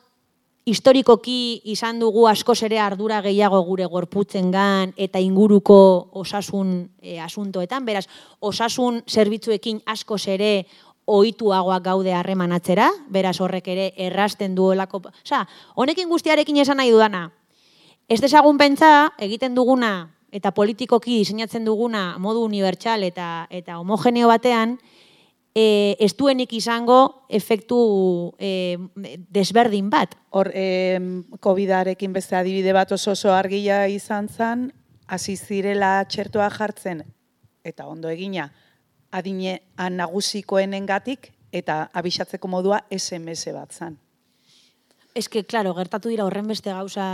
historikoki 0.66 1.62
izan 1.74 2.00
dugu 2.00 2.26
askoz 2.30 2.62
ere 2.64 2.80
ardura 2.80 3.20
gehiago 3.22 3.60
gure 3.68 3.86
gorputzen 3.92 4.50
gan 4.52 4.94
eta 4.96 5.20
inguruko 5.20 5.78
osasun 6.24 6.74
e, 7.02 7.20
asuntoetan, 7.20 7.86
beraz, 7.86 8.06
osasun 8.40 9.02
zerbitzuekin 9.08 9.82
askoz 9.86 10.28
ere 10.32 10.66
ohituagoak 11.06 11.84
gaude 11.84 12.14
harremanatzera, 12.16 12.88
beraz 13.12 13.36
horrek 13.44 13.68
ere 13.68 13.90
errasten 14.00 14.56
duelako. 14.56 15.02
Osa, 15.26 15.44
honekin 15.76 16.08
guztiarekin 16.08 16.62
esan 16.64 16.80
nahi 16.80 16.94
dudana, 16.96 17.26
ez 18.08 18.22
desagun 18.24 18.58
pentsa 18.58 19.12
egiten 19.20 19.56
duguna 19.56 20.14
eta 20.34 20.52
politikoki 20.56 21.20
diseinatzen 21.20 21.66
duguna 21.68 22.16
modu 22.18 22.42
unibertsal 22.48 23.04
eta 23.04 23.48
eta 23.52 23.78
homogeneo 23.82 24.32
batean, 24.32 24.78
e, 25.56 25.96
ez 26.00 26.14
duenik 26.18 26.54
izango 26.54 27.26
efektu 27.30 28.34
e, 28.42 28.78
desberdin 29.34 29.90
bat. 29.94 30.16
Hor, 30.34 30.50
e, 30.54 31.00
COVID-arekin 31.40 32.14
beste 32.14 32.38
adibide 32.38 32.74
bat 32.74 32.92
oso 32.92 33.14
oso 33.14 33.34
argia 33.34 33.86
izan 33.88 34.30
zan, 34.30 34.72
hasi 35.08 35.38
zirela 35.38 36.02
txertoa 36.10 36.50
jartzen, 36.54 37.04
eta 37.64 37.88
ondo 37.88 38.10
egina, 38.10 38.50
adine 39.14 39.62
nagusikoenengatik 39.78 41.30
eta 41.54 41.84
abisatzeko 41.94 42.50
modua 42.50 42.82
SMS 42.90 43.54
bat 43.54 43.72
zan. 43.72 44.00
Ez 45.14 45.28
que, 45.30 45.44
claro, 45.46 45.76
gertatu 45.78 46.10
dira 46.10 46.26
horren 46.26 46.48
beste 46.50 46.72
gauza 46.74 47.06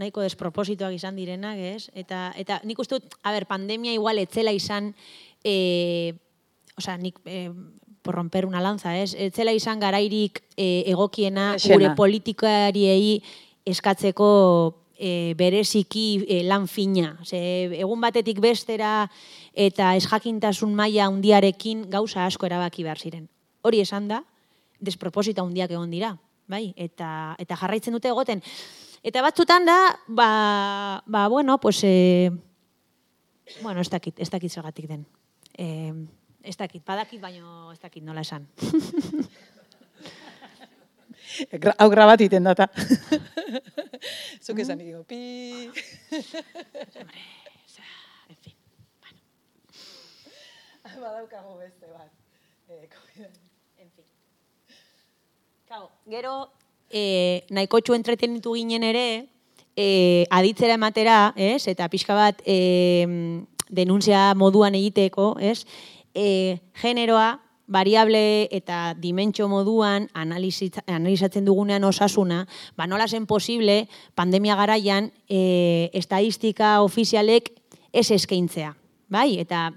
nahiko 0.00 0.22
despropositoak 0.24 0.94
izan 0.96 1.18
direnak, 1.20 1.58
ez? 1.60 1.90
Eta, 1.92 2.30
eta 2.40 2.62
nik 2.64 2.80
uste 2.80 2.96
dut, 2.96 3.18
a 3.20 3.34
ber, 3.34 3.44
pandemia 3.44 3.92
igual 3.92 4.16
etzela 4.22 4.54
izan, 4.56 4.94
e, 5.44 6.16
oza, 6.78 6.96
nik, 6.96 7.18
e, 7.24 7.50
por 8.02 8.14
romper 8.14 8.46
una 8.46 8.60
lanza, 8.60 8.98
ez? 8.98 9.14
Etzela 9.14 9.54
izan 9.54 9.80
garairik 9.80 10.42
e, 10.56 10.84
egokiena 10.90 11.54
gure 11.62 11.92
politikariei 11.96 13.22
eskatzeko 13.64 14.28
e, 14.98 15.34
bereziki 15.38 16.24
e, 16.26 16.42
lan 16.46 16.66
fina. 16.68 17.14
Ze, 17.24 17.38
egun 17.78 18.02
batetik 18.02 18.42
bestera 18.42 19.06
eta 19.54 19.94
ez 19.96 20.04
jakintasun 20.08 20.74
maila 20.74 21.06
handiarekin 21.06 21.86
gauza 21.90 22.26
asko 22.26 22.46
erabaki 22.50 22.84
behar 22.86 22.98
ziren. 22.98 23.28
Hori 23.62 23.80
esan 23.82 24.08
da, 24.10 24.22
desproposita 24.82 25.42
handiak 25.42 25.70
egon 25.70 25.90
dira, 25.94 26.16
bai? 26.50 26.72
Eta, 26.76 27.36
eta 27.38 27.58
jarraitzen 27.58 27.94
dute 27.94 28.10
egoten. 28.10 28.42
Eta 29.02 29.22
batzutan 29.22 29.66
da, 29.66 29.78
ba, 30.06 31.02
ba 31.06 31.28
bueno, 31.28 31.58
pues, 31.58 31.82
e, 31.84 32.30
bueno, 33.62 33.80
ez 33.80 33.90
dakit, 33.90 34.18
ez 34.18 34.30
dakit 34.30 34.52
zergatik 34.52 34.90
den. 34.90 35.06
E, 35.58 35.92
ez 36.44 36.56
dakit, 36.56 36.84
badakit, 36.84 37.20
baino 37.20 37.72
ez 37.72 37.80
dakit 37.80 38.04
nola 38.04 38.20
esan. 38.20 38.46
hau 41.78 41.90
grabat 41.90 42.20
iten 42.20 42.44
data. 42.44 42.68
Zuk 44.44 44.58
esan 44.58 44.78
mm. 44.78 45.04
pi. 45.08 45.70
en 48.28 48.36
fin, 48.40 48.54
bueno. 49.00 49.18
Badaukago 51.00 51.58
beste 51.58 51.86
bat. 51.86 52.10
Eh, 52.68 52.88
en 53.78 53.90
fin. 53.90 54.04
Kau, 55.68 55.90
gero, 56.10 56.52
eh, 56.90 57.46
nahiko 57.50 57.80
txu 57.80 57.94
entretenitu 57.94 58.54
ginen 58.58 58.82
ere, 58.82 59.28
eh, 59.76 60.26
aditzera 60.30 60.74
ematera, 60.74 61.32
ez? 61.36 61.68
Eta 61.68 61.88
pixka 61.88 62.14
bat 62.18 62.42
eh, 62.44 63.06
denuntzia 63.72 64.34
moduan 64.34 64.76
egiteko, 64.76 65.36
ez? 65.40 65.64
Eh, 66.14 66.60
generoa, 66.74 67.40
variable 67.72 68.48
eta 68.52 68.94
dimentsio 68.98 69.48
moduan 69.48 70.08
analizatzen 70.14 71.44
dugunean 71.44 71.84
osasuna, 71.84 72.44
ba 72.76 72.86
nola 72.86 73.08
zen 73.08 73.26
posible 73.26 73.88
pandemia 74.14 74.56
garaian 74.56 75.10
e, 75.28 75.88
estadistika 75.96 76.80
ofizialek 76.82 77.52
ez 77.92 78.10
eskaintzea. 78.10 78.74
Bai? 79.08 79.38
Eta 79.40 79.70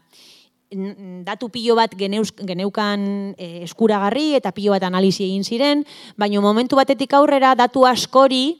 datu 1.23 1.47
pilo 1.53 1.75
bat 1.77 1.93
geneuz, 1.95 2.33
geneukan 2.36 3.36
e, 3.38 3.63
eskuragarri 3.63 4.33
eta 4.36 4.51
pilo 4.51 4.73
bat 4.75 4.83
analizi 4.83 5.23
egin 5.29 5.45
ziren, 5.45 5.86
baina 6.17 6.41
momentu 6.41 6.75
batetik 6.75 7.13
aurrera 7.13 7.53
datu 7.55 7.86
askori 7.88 8.57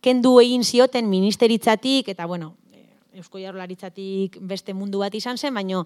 kendu 0.00 0.38
egin 0.40 0.64
zioten 0.64 1.10
ministeritzatik, 1.10 2.08
eta 2.08 2.24
bueno, 2.24 2.54
Eusko 3.20 3.40
Jaurlaritzatik 3.40 4.38
beste 4.48 4.72
mundu 4.72 5.02
bat 5.02 5.14
izan 5.14 5.36
zen, 5.36 5.52
baino 5.54 5.84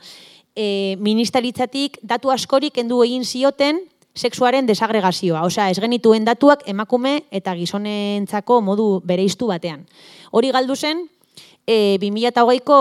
e, 0.55 0.95
ministeritzatik 1.03 1.99
datu 2.07 2.30
askorik 2.30 2.76
kendu 2.76 3.01
egin 3.03 3.24
zioten 3.26 3.80
sexuaren 4.14 4.68
desagregazioa. 4.68 5.43
Osea, 5.43 5.66
ez 5.72 5.80
genituen 5.82 6.26
datuak 6.26 6.62
emakume 6.70 7.24
eta 7.35 7.57
gizonentzako 7.59 8.61
modu 8.62 8.87
bereiztu 9.03 9.51
batean. 9.51 9.82
Hori 10.30 10.53
galdu 10.55 10.76
zen, 10.78 11.09
e, 11.66 11.97
2008ko 11.99 12.78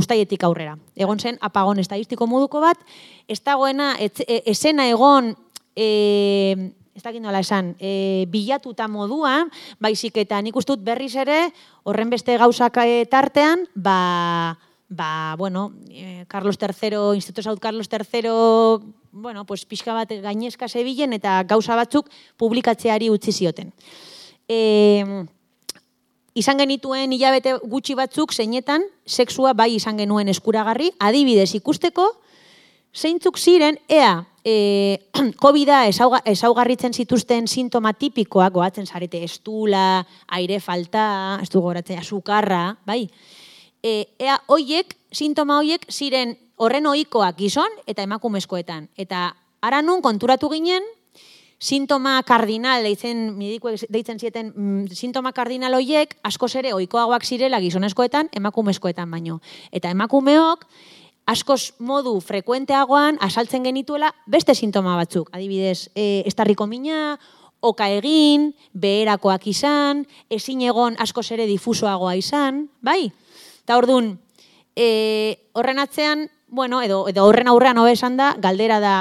ustaietik 0.00 0.46
aurrera. 0.48 0.78
Egon 0.96 1.20
zen, 1.20 1.36
apagon 1.44 1.82
estadistiko 1.82 2.26
moduko 2.30 2.64
bat, 2.64 2.80
ez 3.28 3.42
dagoena, 3.44 3.94
e, 4.00 4.40
esena 4.56 4.88
egon... 4.88 5.34
E, 5.74 6.72
ez 6.94 7.02
dakit 7.02 7.22
nola 7.22 7.40
esan, 7.42 7.74
e, 7.78 8.24
bilatuta 8.30 8.86
modua, 8.88 9.42
baizik 9.82 10.16
eta 10.22 10.40
nik 10.42 10.56
ustut 10.56 10.80
berriz 10.80 11.14
ere, 11.18 11.48
horren 11.82 12.10
beste 12.10 12.38
gauzak 12.38 12.78
e, 12.84 13.02
tartean, 13.10 13.66
ba, 13.74 14.56
ba, 14.88 15.34
bueno, 15.36 15.72
e, 15.90 16.24
Carlos 16.28 16.58
III, 16.60 17.16
Instituto 17.18 17.42
Saud 17.42 17.58
Carlos 17.58 17.90
III 17.90 19.02
bueno, 19.14 19.46
pues 19.46 19.64
pixka 19.64 19.94
bat 19.94 20.10
gainezka 20.10 20.68
zebilen 20.68 21.14
eta 21.14 21.38
gauza 21.46 21.76
batzuk 21.78 22.10
publikatzeari 22.36 23.08
utzi 23.14 23.32
zioten. 23.32 23.70
E, 24.50 25.06
izan 26.34 26.58
genituen 26.58 27.14
hilabete 27.14 27.54
gutxi 27.62 27.94
batzuk 27.94 28.34
zeinetan 28.34 28.82
sexua 29.06 29.54
bai 29.54 29.70
izan 29.76 29.96
genuen 30.02 30.28
eskuragarri, 30.28 30.90
adibidez 30.98 31.54
ikusteko, 31.54 32.08
zeintzuk 32.94 33.38
ziren, 33.38 33.78
ea, 33.88 34.24
e, 34.44 35.08
COVID-a 35.44 35.86
ezauga, 35.88 36.20
ezaugarritzen 36.28 36.92
zituzten 36.92 37.48
sintoma 37.48 37.94
tipikoak, 37.96 38.52
goatzen 38.54 38.86
zarete 38.86 39.24
estula, 39.24 40.04
aire 40.36 40.60
falta, 40.60 41.40
ez 41.42 41.48
du 41.50 41.64
goratzen, 41.64 41.98
azukarra, 41.98 42.76
bai? 42.86 43.08
E, 43.82 43.94
ea, 44.20 44.36
hoiek, 44.52 44.94
sintoma 45.12 45.58
hoiek, 45.62 45.88
ziren 45.90 46.36
horren 46.56 46.86
ohikoak 46.86 47.40
gizon 47.40 47.80
eta 47.90 48.04
emakumezkoetan. 48.04 48.88
Eta 49.00 49.32
ara 49.64 49.80
nun 49.82 50.04
konturatu 50.04 50.52
ginen, 50.52 50.84
sintoma 51.64 52.18
kardinal 52.26 52.84
deitzen 52.84 53.30
medikuek 53.38 53.86
deitzen 53.92 54.18
zieten 54.20 54.50
mm, 54.52 54.92
sintoma 54.92 55.32
kardinal 55.32 55.74
hoiek 55.78 56.16
askoz 56.26 56.52
ere 56.60 56.74
ohikoagoak 56.76 57.24
zirela 57.24 57.60
gizonezkoetan 57.62 58.28
emakumezkoetan 58.36 59.10
baino 59.10 59.40
eta 59.72 59.92
emakumeok 59.94 60.66
askoz 61.26 61.72
modu 61.78 62.18
frekuenteagoan 62.20 63.18
asaltzen 63.20 63.64
genituela 63.64 64.10
beste 64.26 64.54
sintoma 64.54 64.96
batzuk 64.96 65.30
adibidez 65.32 65.90
e, 65.94 66.22
estarriko 66.26 66.66
mina 66.66 67.18
oka 67.64 67.88
egin, 67.88 68.50
beherakoak 68.76 69.46
izan, 69.48 70.04
ezin 70.28 70.60
egon 70.68 70.98
askoz 71.00 71.30
ere 71.32 71.46
difusoagoa 71.48 72.12
izan, 72.20 72.66
bai? 72.84 73.08
Eta 73.64 73.78
orduan, 73.80 74.10
e, 74.76 75.48
horren 75.56 75.80
atzean, 75.80 76.28
bueno, 76.48 76.82
edo, 76.84 77.06
edo 77.08 77.24
horren 77.24 77.48
aurrean 77.48 77.80
hobe 77.80 77.94
esan 77.96 78.18
da, 78.20 78.34
galdera 78.36 78.80
da, 78.84 78.94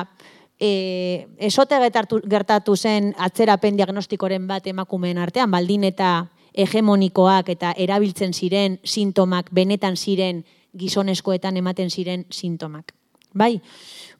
e, 0.63 1.27
esote 1.43 1.79
gertatu, 1.83 2.21
gertatu 2.23 2.77
zen 2.77 3.11
atzerapen 3.19 3.75
diagnostikoren 3.75 4.47
bat 4.47 4.67
emakumeen 4.71 5.19
artean, 5.19 5.51
baldin 5.51 5.83
eta 5.89 6.29
hegemonikoak 6.53 7.49
eta 7.51 7.73
erabiltzen 7.75 8.31
ziren 8.31 8.79
sintomak, 8.85 9.49
benetan 9.51 9.97
ziren 9.97 10.45
gizonezkoetan 10.77 11.57
ematen 11.57 11.89
ziren 11.89 12.25
sintomak. 12.31 12.93
Bai? 13.33 13.61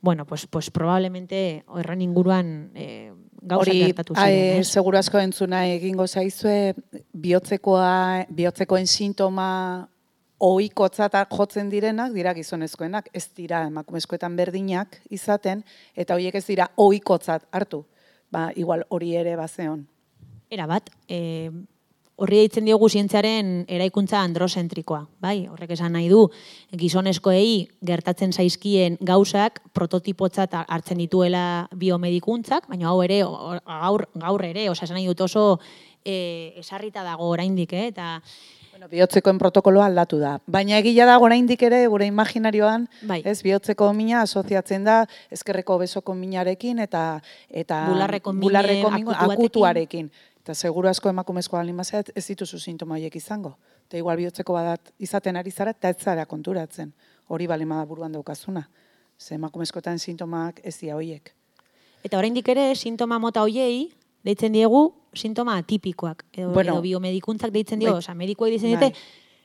Bueno, 0.01 0.25
pues, 0.25 0.47
pues 0.47 0.71
probablemente 0.71 1.63
horren 1.67 2.01
inguruan 2.01 2.71
eh, 2.73 3.13
gauza 3.41 3.71
gertatu 3.71 4.15
ziren. 4.15 4.25
Hori, 4.25 4.59
eh, 4.59 4.63
seguru 4.63 4.97
asko 4.97 5.21
entzuna 5.21 5.67
egingo 5.69 6.07
zaizue, 6.07 6.73
bihotzekoa, 7.13 8.25
bihotzekoen 8.29 8.87
sintoma 8.87 9.87
ohikotzat 10.43 11.15
jotzen 11.31 11.69
direnak 11.71 12.11
dira 12.11 12.33
gizonezkoenak, 12.35 13.09
ez 13.13 13.29
dira 13.37 13.63
emakumezkoetan 13.69 14.35
berdinak 14.35 14.99
izaten 15.09 15.63
eta 15.95 16.17
horiek 16.17 16.35
ez 16.35 16.45
dira 16.49 16.67
ohikotzat 16.75 17.47
hartu. 17.51 17.85
Ba, 18.33 18.49
igual 18.57 18.83
hori 18.89 19.13
ere 19.15 19.35
bazeon. 19.37 19.85
Era 20.49 20.65
bat, 20.67 20.89
e, 21.07 21.51
horri 22.23 22.39
deitzen 22.39 22.65
diogu 22.67 22.87
zientziaren 22.89 23.65
eraikuntza 23.67 24.21
androzentrikoa, 24.23 25.01
bai? 25.23 25.45
Horrek 25.51 25.75
esan 25.75 25.93
nahi 25.97 26.07
du 26.11 26.23
gizonezkoei 26.79 27.67
gertatzen 27.85 28.31
zaizkien 28.31 28.97
gauzak 29.03 29.59
prototipotzat 29.75 30.55
hartzen 30.63 31.03
dituela 31.03 31.67
biomedikuntzak, 31.75 32.69
baina 32.71 32.89
hau 32.93 33.01
ere 33.03 33.21
gaur 33.23 34.07
gaur 34.23 34.47
ere, 34.47 34.69
osea 34.71 34.87
esan 34.87 34.99
nahi 35.01 35.09
dut 35.11 35.27
oso 35.27 35.59
eh 36.05 36.53
esarrita 36.59 37.03
dago 37.03 37.29
oraindik, 37.31 37.73
eh? 37.73 37.87
Eta 37.87 38.21
Bueno, 38.73 38.87
bihotzekoen 38.89 39.37
protokoloa 39.37 39.85
aldatu 39.85 40.17
da. 40.17 40.39
Baina 40.49 40.79
egila 40.81 41.05
da 41.05 41.19
oraindik 41.21 41.61
ere 41.61 41.83
gure 41.93 42.07
imaginarioan, 42.09 42.87
bai. 43.05 43.19
ez 43.23 43.43
bihotzeko 43.45 43.91
mina 43.93 44.23
asoziatzen 44.25 44.83
da 44.83 44.95
ezkerreko 45.29 45.77
besoko 45.77 46.15
minarekin 46.17 46.79
eta 46.79 47.21
eta 47.49 47.83
Bularreko 47.91 48.33
mine 48.33 48.41
bularreko 48.47 48.89
mine 48.89 49.03
akutu 49.11 49.19
batekin. 49.19 49.35
akutuarekin. 49.37 50.11
Eta 50.43 50.53
seguru 50.59 50.89
asko 50.89 51.07
emakumezko 51.07 51.55
baldin 51.55 51.77
bazait 51.79 52.09
ez 52.19 52.25
dituzu 52.27 52.57
sintoma 52.59 52.97
horiek 52.97 53.15
izango. 53.15 53.53
Eta 53.87 53.95
igual 53.97 54.17
bihotzeko 54.19 54.53
badat 54.53 54.89
izaten 54.99 55.37
ari 55.39 55.51
zara 55.51 55.71
eta 55.71 55.89
ez 55.93 56.01
zara 56.03 56.25
konturatzen. 56.27 56.89
Hori 57.31 57.47
baldin 57.47 57.69
bada 57.71 57.85
buruan 57.87 58.11
daukazuna. 58.11 58.65
Ze 59.17 59.35
emakumezkoetan 59.35 59.99
sintomak 59.99 60.59
ez 60.63 60.75
dira 60.81 60.97
horiek. 60.97 61.31
Eta 62.03 62.17
oraindik 62.19 62.49
ere 62.51 62.73
sintoma 62.75 63.19
mota 63.23 63.39
hoiei 63.41 63.93
deitzen 64.27 64.51
diegu 64.51 64.81
sintoma 65.15 65.55
atipikoak 65.61 66.25
edo, 66.33 66.49
Bueno, 66.51 66.73
edo 66.73 66.81
biomedikuntzak 66.81 67.53
deitzen 67.53 67.79
dio, 67.79 67.93
bai. 67.93 68.03
osea 68.03 68.15
medikuek 68.15 68.51
deitzen 68.51 68.75
dute 68.75 68.91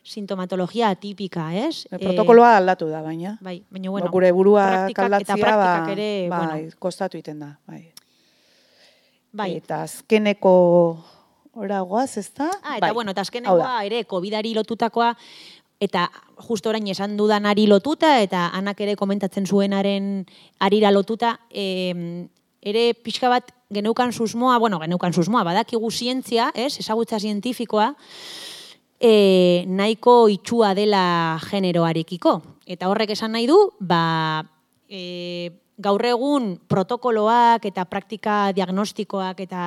sintomatologia 0.02 0.88
atipika, 0.96 1.52
ez? 1.54 1.86
E, 1.92 1.98
protokoloa 1.98 2.56
aldatu 2.56 2.88
da, 2.90 3.02
baina. 3.04 3.36
Bai, 3.44 3.60
baina 3.70 3.90
bueno, 3.90 4.10
gure 4.10 4.32
burua 4.32 4.88
kaldatzia, 4.96 5.36
ba, 5.36 5.70
ere, 5.92 6.28
bai, 6.32 6.44
bueno, 6.46 6.76
kostatu 6.78 7.18
iten 7.18 7.38
da. 7.38 7.52
Bai. 7.68 7.92
Bai. 9.38 9.52
Eta 9.62 9.82
azkeneko 9.86 10.54
oragoaz, 11.58 12.16
ez 12.20 12.28
da? 12.34 12.50
Ah, 12.62 12.76
eta 12.76 12.88
bai. 12.88 12.94
bueno, 12.94 13.14
eta 13.14 13.24
azkenekoa 13.26 13.84
ere 13.88 14.04
COVIDari 14.10 14.54
lotutakoa 14.58 15.14
eta 15.80 16.08
justo 16.42 16.72
orain 16.72 16.86
esan 16.90 17.14
dudanari 17.16 17.68
lotuta 17.70 18.16
eta 18.22 18.48
anak 18.54 18.80
ere 18.82 18.96
komentatzen 18.98 19.46
zuenaren 19.46 20.26
arira 20.58 20.90
lotuta, 20.90 21.38
eh, 21.50 22.26
ere 22.62 22.92
pixka 22.94 23.30
bat 23.30 23.52
geneukan 23.70 24.12
susmoa, 24.12 24.58
bueno, 24.58 24.80
geneukan 24.80 25.12
susmoa, 25.12 25.44
badakigu 25.44 25.90
zientzia, 25.90 26.50
ez, 26.54 26.78
ezagutza 26.80 27.20
zientifikoa, 27.20 27.92
e, 29.00 29.64
nahiko 29.68 30.28
itxua 30.32 30.74
dela 30.74 31.38
generoarekiko. 31.44 32.40
Eta 32.66 32.88
horrek 32.88 33.12
esan 33.14 33.32
nahi 33.36 33.46
du, 33.46 33.58
ba, 33.80 34.44
e, 34.88 35.52
gaur 35.78 36.04
egun 36.06 36.56
protokoloak 36.68 37.64
eta 37.70 37.84
praktika 37.86 38.52
diagnostikoak 38.54 39.40
eta 39.46 39.62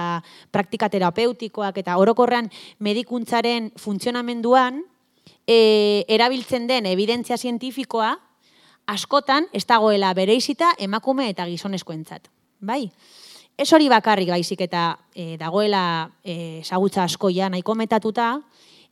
praktika 0.51 0.89
terapeutikoak 0.91 1.77
eta 1.81 1.97
orokorrean 1.97 2.49
medikuntzaren 2.79 3.71
funtzionamenduan 3.79 4.83
e, 5.47 6.03
erabiltzen 6.07 6.67
den 6.67 6.85
evidentzia 6.91 7.37
zientifikoa 7.37 8.11
askotan 8.91 9.47
ez 9.53 9.65
dagoela 9.67 10.13
bereizita 10.13 10.73
emakume 10.79 11.29
eta 11.31 11.45
gizonezkoentzat. 11.47 12.27
Bai? 12.61 12.89
Ez 13.57 13.69
hori 13.73 13.87
bakarrik 13.91 14.31
baizik 14.31 14.61
eta 14.65 14.95
e, 15.15 15.37
dagoela 15.39 16.09
e, 16.23 16.59
ezagutza 16.61 17.05
asko 17.05 17.29
ja 17.29 17.49
nahiko 17.49 17.75
metatuta, 17.75 18.33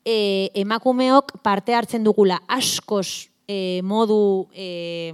e, 0.06 0.50
emakumeok 0.62 1.40
parte 1.44 1.76
hartzen 1.76 2.06
dugula 2.06 2.42
askoz 2.48 3.30
e, 3.50 3.82
modu 3.82 4.48
e, 4.54 5.10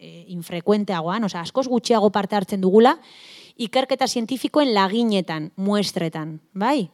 e, 0.00 0.10
infrekuenteagoan, 0.32 1.28
osea, 1.28 1.42
askoz 1.44 1.66
gutxiago 1.68 2.08
parte 2.10 2.38
hartzen 2.38 2.64
dugula, 2.64 2.96
ikerketa 3.60 4.08
zientifikoen 4.08 4.72
laginetan, 4.72 5.50
muestretan, 5.60 6.38
bai? 6.56 6.88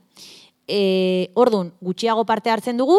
E, 0.67 1.31
ordun 1.39 1.71
gutxiago 1.79 2.27
parte 2.27 2.51
hartzen 2.51 2.81
dugu, 2.83 2.99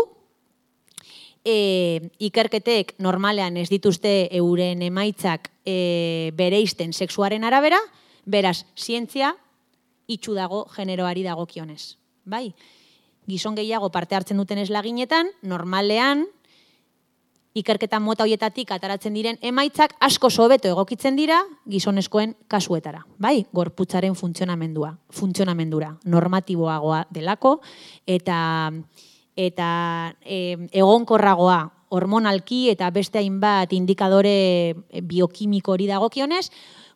e, 1.44 2.12
ikerketek 2.32 2.96
normalean 3.04 3.60
ez 3.60 3.68
dituzte 3.70 4.30
euren 4.39 4.82
emaitzak 4.88 5.52
e, 5.66 6.32
bereisten 6.39 6.96
sexuaren 6.96 7.44
arabera, 7.44 7.80
beraz, 8.24 8.62
zientzia 8.80 9.36
itxu 10.08 10.38
dago 10.38 10.64
generoari 10.72 11.28
dagokionez. 11.28 11.98
Bai? 12.24 12.54
Gizon 13.28 13.56
gehiago 13.60 13.92
parte 13.92 14.16
hartzen 14.16 14.39
duten 14.39 14.62
eslaginetan, 14.64 15.30
normalean, 15.44 16.30
ikerketa 17.58 17.99
mota 17.99 18.24
hoietatik 18.24 18.72
ataratzen 18.72 19.14
diren 19.14 19.38
emaitzak 19.41 19.95
asko 19.99 20.30
sobeto 20.30 20.70
egokitzen 20.72 21.18
dira 21.20 21.41
gizonezkoen 21.70 22.36
kasuetara, 22.47 23.04
bai? 23.20 23.45
Gorputzaren 23.54 24.16
funtzionamendua, 24.16 24.93
funtzionamendura, 25.12 25.95
normatiboagoa 26.06 27.06
delako 27.12 27.60
eta 28.08 28.72
eta 29.36 29.70
e, 30.24 30.70
egonkorragoa 30.72 31.60
hormonalki 31.91 32.70
eta 32.72 32.89
beste 32.91 33.20
hainbat 33.20 33.74
indikadore 33.76 34.76
biokimiko 35.04 35.74
hori 35.76 35.89
dagokionez, 35.89 36.45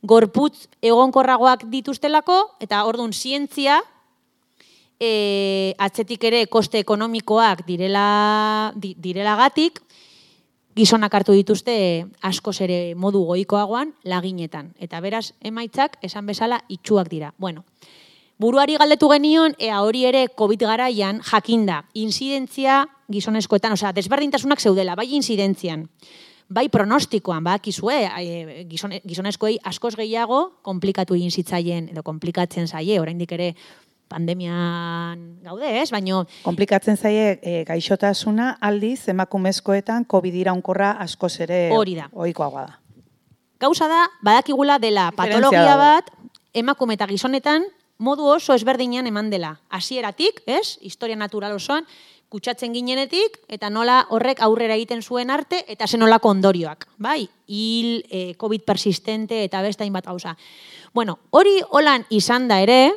gorputz 0.03 0.68
egonkorragoak 0.84 1.66
dituztelako 1.72 2.38
eta 2.64 2.84
ordun 2.88 3.12
zientzia 3.12 3.82
e, 4.99 5.74
atzetik 5.78 6.24
ere 6.30 6.45
koste 6.47 6.80
ekonomikoak 6.80 7.66
direla 7.68 8.72
di, 8.76 8.93
direlagatik 8.99 9.82
gizonak 10.76 11.13
hartu 11.15 11.34
dituzte 11.36 12.05
askoz 12.21 12.59
ere 12.61 12.95
modu 12.99 13.23
goikoagoan 13.26 13.93
laginetan. 14.03 14.73
Eta 14.80 14.99
beraz, 15.01 15.32
emaitzak 15.39 15.97
esan 16.03 16.28
bezala 16.28 16.61
itxuak 16.67 17.09
dira. 17.09 17.32
Bueno, 17.38 17.63
buruari 18.38 18.76
galdetu 18.78 19.09
genion, 19.09 19.55
ea 19.59 19.80
hori 19.82 20.03
ere 20.05 20.28
COVID 20.28 20.67
garaian 20.67 21.21
jakinda, 21.23 21.86
inzidentzia 21.93 22.84
gizonezkoetan, 23.07 23.73
osea, 23.78 23.93
desberdintasunak 23.95 24.59
zeudela, 24.59 24.95
bai 24.95 25.07
inzidentzian, 25.15 25.88
bai 26.49 26.67
pronostikoan, 26.69 27.43
bakizue, 27.43 27.95
e, 28.05 28.65
gizone, 28.69 29.01
gizonezkoei 29.07 29.57
askoz 29.63 29.95
gehiago 29.95 30.59
komplikatu 30.61 31.15
egin 31.15 31.32
zitzaien, 31.32 31.89
edo 31.93 32.03
komplikatzen 32.03 32.67
zaie, 32.67 32.99
oraindik 32.99 33.32
ere 33.32 33.53
pandemian 34.08 35.39
gaude, 35.43 35.70
ez? 35.82 35.89
Baino 35.91 36.26
Komplikatzen 36.43 36.97
zaie 36.97 37.39
e, 37.41 37.64
gaixotasuna 37.68 38.56
aldiz 38.62 39.08
emakumezkoetan 39.12 40.06
COVID 40.10 40.41
iraunkorra 40.45 40.95
askoz 41.06 41.39
ere 41.45 41.70
Hori 41.74 41.95
da. 41.95 42.10
ohikoagoa 42.14 42.66
da. 42.68 42.80
Gauza 43.60 43.88
da, 43.88 44.03
badakigula 44.22 44.78
dela 44.80 45.12
patologia 45.16 45.78
bat, 45.80 46.12
emakume 46.53 46.95
eta 46.95 47.08
gizonetan, 47.08 47.64
modu 47.97 48.28
oso 48.28 48.53
ezberdinean 48.53 49.08
eman 49.08 49.30
dela. 49.32 49.56
Hasieratik, 49.70 50.41
ez? 50.45 50.78
Historia 50.82 51.16
natural 51.16 51.56
osoan, 51.56 51.88
kutsatzen 52.30 52.74
ginenetik, 52.76 53.38
eta 53.47 53.70
nola 53.70 54.01
horrek 54.12 54.41
aurrera 54.43 54.76
egiten 54.76 55.01
zuen 55.01 55.32
arte, 55.32 55.62
eta 55.72 55.88
zen 55.88 56.01
nolako 56.03 56.34
ondorioak. 56.36 56.88
Bai, 56.97 57.30
hil, 57.47 58.03
eh, 58.10 58.36
COVID 58.38 58.66
persistente, 58.68 59.43
eta 59.45 59.62
beste 59.62 59.86
hainbat 59.86 60.06
gauza. 60.06 60.36
Bueno, 60.93 61.20
hori 61.30 61.62
holan 61.70 62.06
izan 62.10 62.47
da 62.47 62.60
ere, 62.62 62.93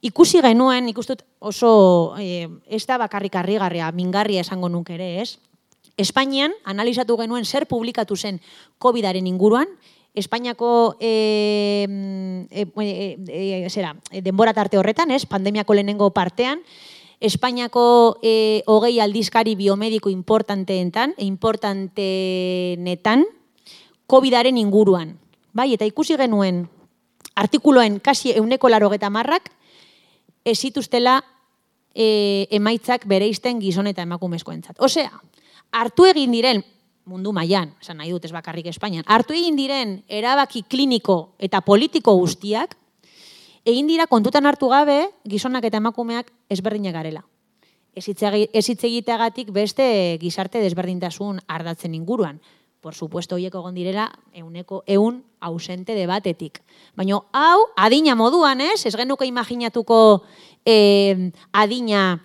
ikusi 0.00 0.40
genuen, 0.42 0.88
ikustut 0.88 1.22
oso, 1.38 2.14
eh, 2.18 2.48
ez 2.66 2.86
da 2.86 2.98
bakarrik 2.98 3.34
harrigarria, 3.34 3.90
mingarria 3.92 4.40
esango 4.40 4.68
nuke 4.68 4.94
ere, 4.94 5.20
ez? 5.22 5.38
Espainian, 5.98 6.52
analizatu 6.64 7.16
genuen 7.18 7.44
zer 7.44 7.66
publikatu 7.66 8.16
zen 8.16 8.40
COVID-aren 8.78 9.26
inguruan, 9.26 9.68
Espainiako 10.18 10.96
e, 10.98 11.86
e, 12.50 12.66
e, 13.28 13.68
zera, 13.70 13.94
denbora 14.10 14.54
tarte 14.54 14.78
horretan, 14.78 15.10
ez, 15.14 15.26
pandemiako 15.26 15.74
lehenengo 15.74 16.10
partean, 16.10 16.62
Espainiako 17.20 18.18
e, 18.22 18.62
hogei 18.70 19.00
aldizkari 19.02 19.56
biomediko 19.58 20.10
importanteentan, 20.10 21.14
importantenetan, 21.18 23.26
COVID-aren 24.06 24.56
inguruan. 24.56 25.18
Bai, 25.52 25.74
eta 25.74 25.84
ikusi 25.84 26.16
genuen 26.16 26.68
artikuloen 27.34 27.98
kasi 27.98 28.32
euneko 28.38 28.68
laro 28.70 28.90
marrak, 29.10 29.50
ez 30.44 30.58
zituztela 30.58 31.22
e, 31.94 32.46
emaitzak 32.50 33.06
bereizten 33.06 33.60
gizon 33.60 33.86
eta 33.86 34.02
emakumezkoentzat. 34.02 34.80
Osea, 34.80 35.12
hartu 35.72 36.06
egin 36.08 36.32
diren 36.32 36.64
mundu 37.08 37.32
mailan, 37.32 37.72
esan 37.80 37.96
nahi 37.98 38.12
dut 38.12 38.26
ez 38.28 38.32
bakarrik 38.32 38.66
Espainian, 38.68 39.04
hartu 39.08 39.32
egin 39.32 39.56
diren 39.56 40.02
erabaki 40.08 40.62
kliniko 40.68 41.34
eta 41.38 41.62
politiko 41.64 42.12
guztiak, 42.20 42.76
egin 43.64 43.88
dira 43.88 44.06
kontutan 44.06 44.46
hartu 44.46 44.68
gabe 44.68 45.08
gizonak 45.28 45.64
eta 45.64 45.80
emakumeak 45.80 46.30
ezberdinak 46.52 46.94
garela. 46.94 47.24
Ez 47.96 48.06
hitz 48.06 48.22
egi- 48.22 48.48
ez 48.52 48.68
hitz 48.68 48.84
egiteagatik 48.84 49.50
beste 49.50 50.18
gizarte 50.20 50.60
desberdintasun 50.60 51.40
ardatzen 51.48 51.94
inguruan. 51.94 52.40
Por 52.80 52.94
supuesto, 52.94 53.34
hoiek 53.34 53.54
egon 53.54 53.74
direla 53.74 54.06
euneko 54.32 54.84
eun 54.86 55.24
ausente 55.40 55.96
debatetik. 55.98 56.60
Baina 56.94 57.18
hau, 57.32 57.60
adina 57.76 58.14
moduan, 58.14 58.60
ez? 58.60 58.86
Ez 58.86 58.94
genuke 58.96 59.26
imaginatuko 59.26 60.22
eh, 60.64 61.32
adina 61.52 62.22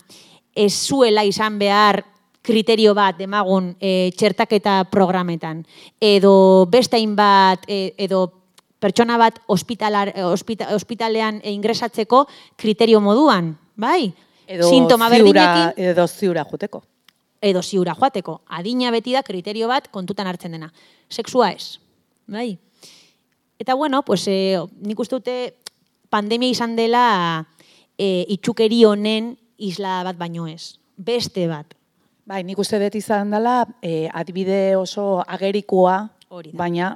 ez 0.53 0.73
zuela 0.85 1.23
izan 1.25 1.57
behar 1.59 2.03
kriterio 2.43 2.93
bat 2.93 3.17
demagun 3.17 3.71
e, 3.79 4.11
txertaketa 4.19 4.83
programetan. 4.91 5.63
Edo 6.03 6.67
beste 6.69 6.99
hainbat, 6.99 7.63
e, 7.71 7.95
edo 7.97 8.25
pertsona 8.83 9.17
bat 9.17 9.39
ospitalar, 9.47 10.11
eh, 10.11 10.25
ospita, 10.27 10.69
ospitalean 10.75 11.39
e, 11.41 11.55
ingresatzeko 11.55 12.25
kriterio 12.59 12.99
moduan, 13.01 13.53
bai? 13.79 14.11
Edo 14.45 14.67
Sintoma 14.67 15.09
ziura, 15.09 15.71
edo 15.77 16.07
ziura 16.07 16.43
juteko. 16.49 16.83
Edo 17.43 17.61
ziura 17.61 17.95
joateko. 17.99 18.39
Adina 18.47 18.91
beti 18.95 19.13
da 19.13 19.23
kriterio 19.23 19.67
bat 19.67 19.89
kontutan 19.91 20.27
hartzen 20.27 20.55
dena. 20.55 20.71
Sexua 21.11 21.51
ez, 21.51 21.79
bai? 22.27 22.57
Eta 23.59 23.75
bueno, 23.75 24.01
pues, 24.03 24.25
e, 24.27 24.57
nik 24.81 24.99
uste 24.99 25.19
dute 25.19 25.37
pandemia 26.09 26.51
izan 26.51 26.75
dela 26.75 27.05
e, 27.97 28.25
itxukeri 28.33 28.83
honen 28.87 29.33
isla 29.57 30.01
bat 30.07 30.17
baino 30.17 30.47
ez. 30.47 30.79
Beste 30.97 31.47
bat. 31.51 31.75
Bai, 32.25 32.41
nik 32.47 32.59
uste 32.59 32.79
dut 32.79 32.95
izan 32.95 33.33
dela, 33.33 33.65
eh, 33.83 34.07
adibide 34.13 34.77
oso 34.79 35.23
agerikoa, 35.27 35.97
Hori 36.33 36.53
baina 36.55 36.95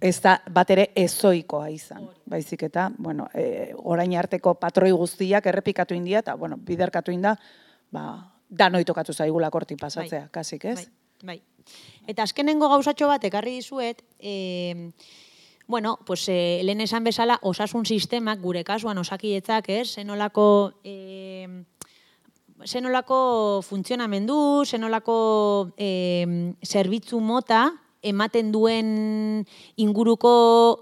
ez 0.00 0.20
da 0.22 0.36
bat 0.54 0.70
ere 0.70 0.88
ezoikoa 0.96 1.68
izan. 1.74 2.06
Baizik 2.28 2.62
eta, 2.68 2.86
bueno, 2.96 3.26
e, 3.34 3.74
orain 3.78 4.14
arteko 4.16 4.54
patroi 4.54 4.92
guztiak 4.94 5.46
errepikatu 5.50 5.96
india, 5.96 6.22
eta, 6.22 6.36
bueno, 6.38 6.56
biderkatu 6.62 7.10
inda, 7.10 7.34
ba, 7.90 8.04
danoi 8.48 8.84
tokatu 8.84 9.12
zaigula 9.12 9.50
korti 9.50 9.76
pasatzea, 9.76 10.26
Bai. 10.26 10.30
kasik, 10.32 10.64
ez? 10.64 10.88
Bai, 11.22 11.36
bai. 11.36 11.40
Eta 12.08 12.24
azkenengo 12.24 12.68
gauzatxo 12.72 13.08
bat 13.10 13.24
ekarri 13.24 13.58
dizuet, 13.58 14.02
e, 14.18 14.92
bueno, 15.68 15.98
pues, 16.06 16.28
e, 16.28 16.60
lehen 16.64 16.80
esan 16.80 17.04
bezala, 17.04 17.38
osasun 17.42 17.84
sistemak, 17.84 18.40
gure 18.40 18.64
kasuan 18.64 18.98
osakietzak, 18.98 19.68
ez, 19.68 19.94
zenolako, 20.00 20.72
e, 20.82 21.64
zenolako 22.64 23.60
funtzionamendu, 23.62 24.64
zenolako 24.64 25.18
e, 25.76 26.54
zerbitzu 26.64 27.20
mota, 27.20 27.66
ematen 28.02 28.52
duen 28.52 29.44
inguruko 29.76 30.32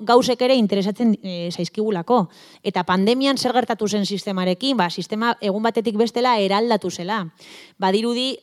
gauzek 0.04 0.42
ere 0.42 0.56
interesatzen 0.58 1.14
e, 1.22 1.50
zaizkigulako. 1.50 2.26
Eta 2.62 2.84
pandemian 2.84 3.38
zer 3.38 3.54
gertatu 3.56 3.88
zen 3.88 4.06
sistemarekin, 4.06 4.76
ba, 4.76 4.90
sistema 4.90 5.36
egun 5.40 5.62
batetik 5.62 5.96
bestela 5.96 6.36
eraldatu 6.38 6.90
zela. 6.90 7.22
Badirudi, 7.78 8.34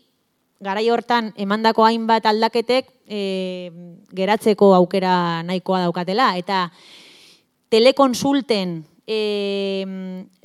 garai 0.64 0.88
hortan 0.90 1.34
emandako 1.38 1.86
hainbat 1.86 2.26
aldaketek 2.26 2.90
e, 3.08 3.72
geratzeko 4.16 4.74
aukera 4.76 5.44
nahikoa 5.44 5.84
daukatela. 5.86 6.34
Eta 6.40 6.70
telekonsulten 7.70 8.82
e, 9.08 9.86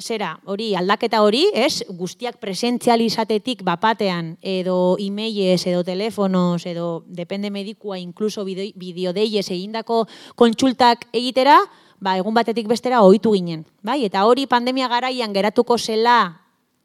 zera, 0.01 0.41
hori, 0.45 0.75
aldaketa 0.75 1.23
hori, 1.23 1.45
ez, 1.55 1.85
guztiak 1.89 2.39
presentzializatetik 2.43 3.63
bapatean, 3.67 4.37
edo 4.43 4.97
emailez, 5.01 5.67
edo 5.71 5.85
telefonos, 5.85 6.67
edo 6.67 7.05
depende 7.07 7.51
medikua, 7.51 7.99
inkluso 7.99 8.45
bideo- 8.45 8.73
bideodeiez 8.75 9.47
egindako 9.51 10.07
kontsultak 10.35 11.07
egitera, 11.13 11.59
ba, 12.01 12.17
egun 12.19 12.35
batetik 12.35 12.69
bestera 12.69 13.03
ohitu 13.03 13.33
ginen. 13.35 13.65
Bai? 13.83 14.05
Eta 14.07 14.25
hori 14.27 14.47
pandemia 14.47 14.89
garaian 14.89 15.33
geratuko 15.33 15.79
zela 15.79 16.43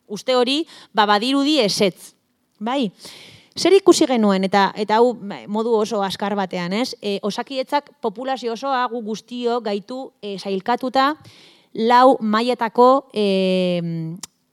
uste 0.08 0.36
hori, 0.36 0.64
ba, 0.94 1.06
badirudi 1.10 1.60
esetz. 1.60 2.14
Bai? 2.60 2.92
Zer 3.54 3.74
ikusi 3.78 4.08
genuen, 4.10 4.44
eta 4.48 4.72
eta 4.82 4.98
hau 4.98 5.14
ba, 5.14 5.44
modu 5.48 5.76
oso 5.78 6.02
askar 6.02 6.34
batean, 6.36 6.74
ez? 6.74 6.96
E, 7.02 7.20
osakietzak 7.22 7.92
populazio 8.02 8.54
osoa 8.54 8.88
gu 8.90 9.04
guztio 9.06 9.60
gaitu 9.62 10.08
e, 10.22 10.40
sailkatuta 10.40 11.14
lau 11.74 12.18
mailetako 12.22 13.10
e, 13.14 13.82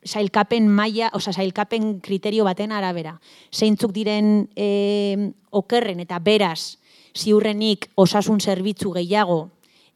sailkapen 0.04 0.68
maila, 0.68 1.10
osea 1.12 1.32
sailkapen 1.32 2.00
kriterio 2.00 2.44
baten 2.44 2.72
arabera. 2.72 3.18
Zeintzuk 3.52 3.92
diren 3.92 4.48
e, 4.56 5.32
okerren 5.52 6.00
eta 6.00 6.18
beraz 6.18 6.76
ziurrenik 7.16 7.90
osasun 7.96 8.40
zerbitzu 8.40 8.92
gehiago 8.94 9.48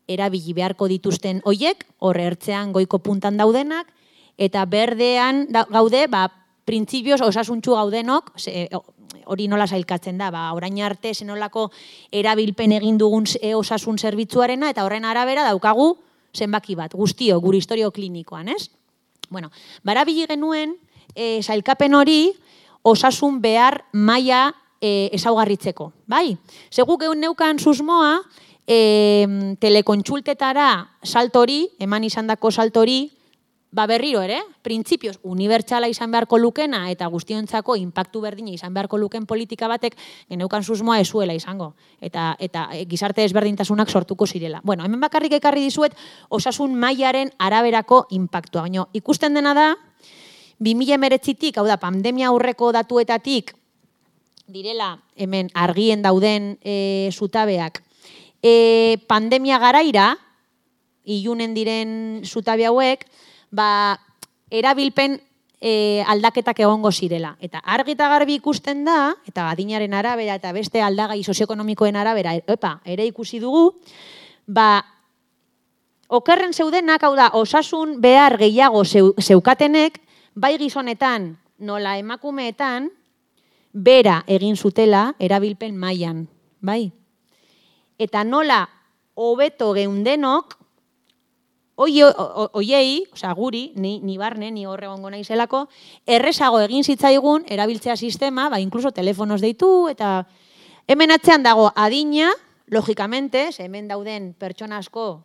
erabili 0.09 0.53
beharko 0.53 0.89
dituzten 0.91 1.41
hoiek, 1.49 1.87
hor 2.05 2.19
ertzean 2.21 2.73
goiko 2.75 2.99
puntan 3.01 3.39
daudenak, 3.41 3.89
eta 4.37 4.65
berdean 4.69 5.47
da, 5.49 5.65
gaude, 5.71 6.07
ba, 6.13 6.27
printzipioz 6.69 7.23
osasuntxu 7.25 7.73
gaudenok, 7.73 8.35
ze, 8.37 8.69
o- 8.77 8.85
hori 9.25 9.47
nola 9.49 9.65
sailkatzen 9.67 10.19
da, 10.21 10.29
ba, 10.31 10.51
orain 10.53 10.77
arte 10.85 11.15
zenolako 11.15 11.71
erabilpen 12.13 12.73
egin 12.77 12.99
dugun 13.01 13.25
e, 13.41 13.55
osasun 13.55 13.97
zerbitzuarena, 13.97 14.69
eta 14.75 14.85
horren 14.85 15.07
arabera 15.09 15.47
daukagu 15.49 15.95
zenbaki 16.35 16.75
bat, 16.75 16.95
guztio, 16.95 17.39
gure 17.41 17.59
historio 17.59 17.91
klinikoan, 17.95 18.49
ez? 18.49 18.71
Bueno, 19.31 19.51
barabili 19.85 20.27
genuen, 20.29 20.77
e, 21.15 21.43
sailkapen 21.43 21.95
hori 21.95 22.35
osasun 22.83 23.41
behar 23.41 23.85
maila 23.93 24.53
e, 24.81 25.11
ezaugarritzeko, 25.17 25.93
bai? 26.07 26.37
Seguk 26.71 27.07
egun 27.07 27.23
neukan 27.25 27.59
susmoa, 27.59 28.19
e, 28.67 29.57
telekontsultetara 29.61 30.69
saltori, 31.03 31.69
eman 31.79 32.05
izan 32.05 32.29
dako 32.29 32.51
saltori, 32.51 33.14
ba 33.75 33.89
berriro 33.91 34.23
ere, 34.23 34.39
printzipioz 34.63 35.17
unibertsala 35.27 35.89
izan 35.91 36.13
beharko 36.15 36.39
lukena 36.39 36.85
eta 36.93 37.09
guztiontzako 37.11 37.75
inpaktu 37.81 38.21
berdina 38.23 38.53
izan 38.55 38.75
beharko 38.75 39.01
luken 39.03 39.27
politika 39.27 39.67
batek 39.69 39.97
geneukan 40.31 40.63
susmoa 40.63 41.01
ezuela 41.03 41.35
izango 41.35 41.73
eta 42.01 42.37
eta 42.39 42.69
e, 42.71 42.85
gizarte 42.87 43.25
ezberdintasunak 43.27 43.91
sortuko 43.91 44.27
zirela. 44.31 44.61
Bueno, 44.63 44.87
hemen 44.87 45.03
bakarrik 45.03 45.35
ekarri 45.41 45.67
dizuet 45.67 45.97
osasun 46.31 46.79
mailaren 46.79 47.35
araberako 47.39 48.07
inpaktua, 48.15 48.63
baina 48.63 48.87
ikusten 48.95 49.35
dena 49.35 49.57
da 49.59 49.67
2019tik, 50.63 51.59
hau 51.59 51.67
da 51.67 51.81
pandemia 51.83 52.31
aurreko 52.31 52.71
datuetatik 52.73 53.57
direla 54.47 55.01
hemen 55.17 55.51
argien 55.55 56.03
dauden 56.05 56.55
e, 56.63 57.11
zutabeak 57.11 57.83
e, 58.39 58.99
pandemia 59.11 59.59
garaira 59.59 60.13
ilunen 61.05 61.53
diren 61.57 62.23
zutabe 62.25 62.65
hauek, 62.69 63.03
ba, 63.55 63.99
erabilpen 64.51 65.21
e, 65.61 66.03
aldaketak 66.07 66.61
egongo 66.67 66.91
zirela. 66.93 67.35
Eta 67.41 67.63
argi 67.63 67.95
eta 67.95 68.09
garbi 68.11 68.39
ikusten 68.41 68.83
da, 68.87 69.15
eta 69.29 69.49
adinaren 69.53 69.95
arabera 69.95 70.35
eta 70.41 70.53
beste 70.53 70.83
aldagai 70.83 71.23
sozioekonomikoen 71.23 71.97
arabera, 71.97 72.35
epa, 72.35 72.79
ere 72.85 73.07
ikusi 73.07 73.39
dugu, 73.43 73.71
ba, 74.47 74.83
okerren 76.09 76.53
zeudenak, 76.53 77.07
hau 77.07 77.15
da, 77.17 77.31
osasun 77.39 78.01
behar 78.03 78.37
gehiago 78.43 78.85
zeu, 78.85 79.15
zeukatenek, 79.23 80.03
bai 80.35 80.57
gizonetan, 80.59 81.37
nola 81.59 81.97
emakumeetan, 82.03 82.91
bera 83.73 84.21
egin 84.27 84.59
zutela 84.59 85.15
erabilpen 85.19 85.79
mailan, 85.79 86.27
bai? 86.61 86.93
eta 87.99 88.25
nola 88.25 88.69
hobeto 89.15 89.73
geundenok, 89.75 90.59
Oie, 91.77 92.05
o- 92.07 92.51
oiei, 92.55 93.03
osea, 93.13 93.33
guri, 93.35 93.73
ni, 93.75 93.99
ni 94.01 94.17
barne, 94.17 94.53
ni 94.55 94.63
horre 94.67 94.87
gongo 94.87 95.11
naizelako, 95.11 95.65
errezago 96.07 96.61
egin 96.63 96.85
zitzaigun 96.87 97.43
erabiltzea 97.51 97.97
sistema, 97.97 98.49
ba, 98.49 98.61
inkluso 98.63 98.93
telefonos 98.95 99.41
deitu, 99.43 99.89
eta 99.91 100.27
hemen 100.87 101.11
atzean 101.11 101.43
dago 101.43 101.73
adina, 101.75 102.31
logikamente, 102.71 103.49
hemen 103.59 103.89
dauden 103.89 104.35
pertsona 104.39 104.79
asko 104.79 105.25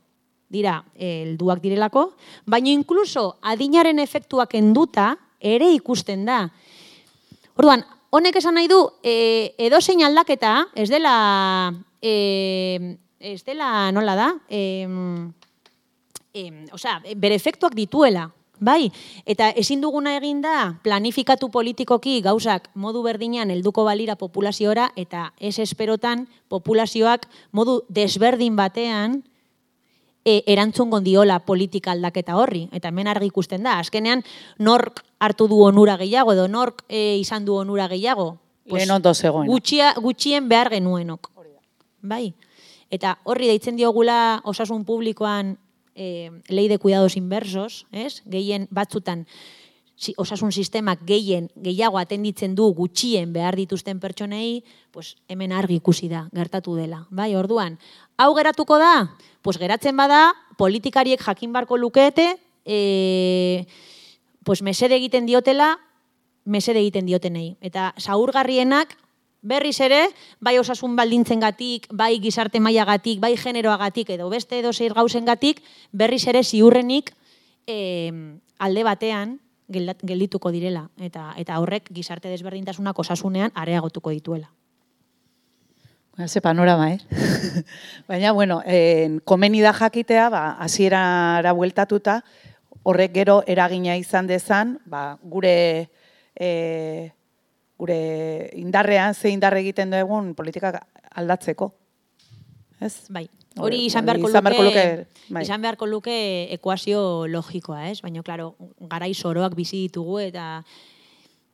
dira 0.49 0.79
eh, 0.95 1.21
helduak 1.27 1.61
direlako, 1.61 2.15
baina 2.49 2.71
inkluso 2.73 3.35
adinaren 3.45 3.99
efektuak 4.01 4.55
enduta 4.57 5.11
ere 5.39 5.69
ikusten 5.75 6.25
da. 6.25 6.47
Orduan, 7.61 7.85
honek 8.09 8.39
esan 8.41 8.57
nahi 8.57 8.67
du, 8.71 8.79
e, 9.05 9.53
edozein 9.61 10.01
aldaketa, 10.01 10.55
ez 10.73 10.89
dela, 10.89 11.71
e, 12.01 12.97
ez 13.19 13.43
dela, 13.45 13.91
nola 13.93 14.15
da, 14.17 14.31
e, 14.49 14.87
e, 16.33 16.49
osea, 16.71 16.99
bere 17.15 17.35
efektuak 17.35 17.75
dituela, 17.75 18.29
bai? 18.59 18.91
Eta 19.25 19.49
ezin 19.57 19.81
duguna 19.81 20.15
egin 20.17 20.41
da 20.43 20.79
planifikatu 20.83 21.49
politikoki 21.49 22.19
gauzak 22.21 22.69
modu 22.75 23.01
berdinean 23.03 23.51
helduko 23.51 23.85
balira 23.87 24.15
populaziora 24.19 24.91
eta 24.99 25.31
ez 25.39 25.57
esperotan 25.59 26.27
populazioak 26.49 27.27
modu 27.51 27.81
desberdin 27.89 28.55
batean 28.59 29.23
e, 30.25 30.43
erantzungo 30.45 30.99
diola 30.99 31.39
politika 31.39 31.91
aldaketa 31.91 32.35
horri. 32.37 32.67
Eta 32.71 32.91
hemen 32.91 33.07
argi 33.07 33.31
ikusten 33.31 33.63
da, 33.63 33.79
azkenean 33.79 34.23
nork 34.59 35.03
hartu 35.19 35.47
du 35.47 35.61
onura 35.63 35.97
gehiago 35.97 36.35
edo 36.35 36.47
nork 36.47 36.83
e, 36.87 37.17
izan 37.17 37.45
du 37.45 37.55
onura 37.55 37.87
gehiago. 37.87 38.37
Zegoena. 38.69 39.49
Gutxia, 39.49 39.93
gutxien 39.97 40.49
behar 40.49 40.69
genuenok. 40.69 41.31
Bai. 42.01 42.33
Eta 42.89 43.17
horri 43.23 43.47
deitzen 43.49 43.77
diogula 43.77 44.41
osasun 44.45 44.85
publikoan 44.85 45.57
e, 45.99 46.31
lei 46.47 46.71
de 46.71 46.79
cuidados 46.79 47.19
inversos, 47.19 47.85
ez? 47.91 48.23
Gehien 48.23 48.71
batzutan 48.71 49.27
osasun 50.15 50.53
sistemak 50.55 51.01
gehien 51.03 51.49
gehiago 51.59 51.99
atenditzen 51.99 52.55
du 52.55 52.69
gutxien 52.71 53.33
behar 53.35 53.57
dituzten 53.59 53.99
pertsonei, 53.99 54.63
pues 54.95 55.17
hemen 55.27 55.51
argi 55.51 55.75
ikusi 55.75 56.07
da, 56.07 56.29
gertatu 56.31 56.77
dela. 56.79 57.03
Bai, 57.11 57.35
orduan, 57.35 57.75
hau 58.15 58.31
geratuko 58.37 58.79
da, 58.79 59.11
pues 59.43 59.59
geratzen 59.59 59.99
bada, 59.99 60.31
politikariek 60.57 61.19
jakin 61.19 61.51
barko 61.51 61.75
lukete, 61.77 62.37
e, 62.63 63.67
pues 64.47 64.63
mesede 64.63 64.95
egiten 64.95 65.27
diotela, 65.27 65.75
mesede 66.45 66.79
egiten 66.79 67.05
diotenei. 67.05 67.57
Eta 67.59 67.93
zaurgarrienak, 67.99 68.95
berriz 69.41 69.79
ere, 69.81 70.01
bai 70.39 70.57
osasun 70.59 70.95
baldintzengatik, 70.95 71.87
bai 71.91 72.19
gizarte 72.19 72.59
mailagatik, 72.59 73.19
bai 73.19 73.35
generoagatik 73.37 74.09
edo 74.15 74.29
beste 74.29 74.59
edo 74.59 74.73
zeir 74.73 74.93
gauzengatik, 74.93 75.61
berriz 75.91 76.25
ere 76.27 76.43
ziurrenik 76.43 77.13
e, 77.67 78.11
alde 78.59 78.83
batean 78.83 79.39
geldituko 79.69 80.49
direla 80.51 80.87
eta 80.97 81.33
eta 81.37 81.59
horrek 81.61 81.91
gizarte 81.93 82.29
desberdintasunak 82.29 82.97
osasunean 82.99 83.51
areagotuko 83.53 84.09
dituela. 84.09 84.49
Ba, 86.17 86.27
Ze 86.27 86.41
panorama, 86.41 86.91
eh? 86.91 86.99
Baina, 88.09 88.33
bueno, 88.33 88.61
en, 88.65 89.19
komeni 89.23 89.61
da 89.61 89.71
jakitea, 89.73 90.29
ba, 90.29 90.57
hasierara 90.59 91.53
bueltatuta, 91.53 92.23
horrek 92.83 93.13
gero 93.13 93.43
eragina 93.47 93.95
izan 93.95 94.27
dezan, 94.27 94.79
ba, 94.85 95.17
gure, 95.23 95.91
e, 96.35 97.13
gure 97.79 98.51
indarrean, 98.59 99.15
ze 99.15 99.31
indar 99.31 99.55
egiten 99.57 99.93
dugun 99.95 100.33
politikak 100.35 100.81
aldatzeko. 101.15 101.71
Ez? 102.79 103.07
Bai. 103.09 103.27
Hori- 103.59 103.85
izan 103.87 104.05
beharko 104.05 104.29
luke, 104.29 104.63
luke, 104.63 104.83
bai. 105.29 105.43
izan 105.43 105.61
beharko 105.63 105.87
luke 105.87 106.15
ekuazio 106.53 107.27
logikoa, 107.27 107.89
ez? 107.89 108.01
Baina 108.03 108.21
claro, 108.23 108.53
garai 108.91 109.13
soroak 109.13 109.55
bizi 109.55 109.87
ditugu 109.87 110.19
eta 110.19 110.63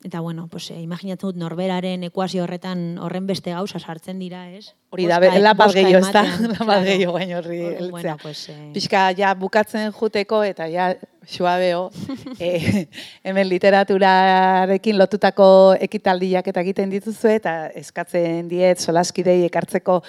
eta 0.06 0.20
bueno, 0.20 0.48
pues 0.48 0.70
eh, 0.70 0.80
imaginatzen 0.80 1.32
dut 1.32 1.38
norberaren 1.42 2.04
ekuazio 2.06 2.44
horretan 2.44 3.00
horren 3.02 3.26
beste 3.26 3.56
gauza 3.56 3.80
sartzen 3.80 4.20
dira, 4.22 4.44
ez? 4.54 4.76
Hori 4.94 5.08
da, 5.10 5.18
la 5.20 5.56
bozka 5.58 5.80
gehiago, 5.80 6.06
ez 6.06 6.14
da? 6.14 6.22
La 6.52 6.60
claro. 6.60 6.84
gehiago 6.86 7.14
baino 7.16 7.40
horri 7.40 7.58
Hor- 7.64 7.74
heltzea. 7.80 7.92
Bueno, 7.92 8.18
pues, 8.22 8.44
eh, 8.54 8.70
Pixka 8.76 9.08
ja 9.18 9.34
bukatzen 9.34 9.90
juteko 9.92 10.44
eta 10.46 10.70
ja 10.70 10.92
suabeo 11.26 11.90
eh, 12.40 12.86
hemen 13.24 13.50
literaturarekin 13.50 15.02
lotutako 15.02 15.48
ekitaldiak 15.90 16.54
eta 16.54 16.62
egiten 16.62 16.94
dituzu 16.94 17.34
eta 17.34 17.56
eskatzen 17.74 18.46
diet 18.52 18.86
solaskidei 18.86 19.42
ekartzeko 19.50 20.04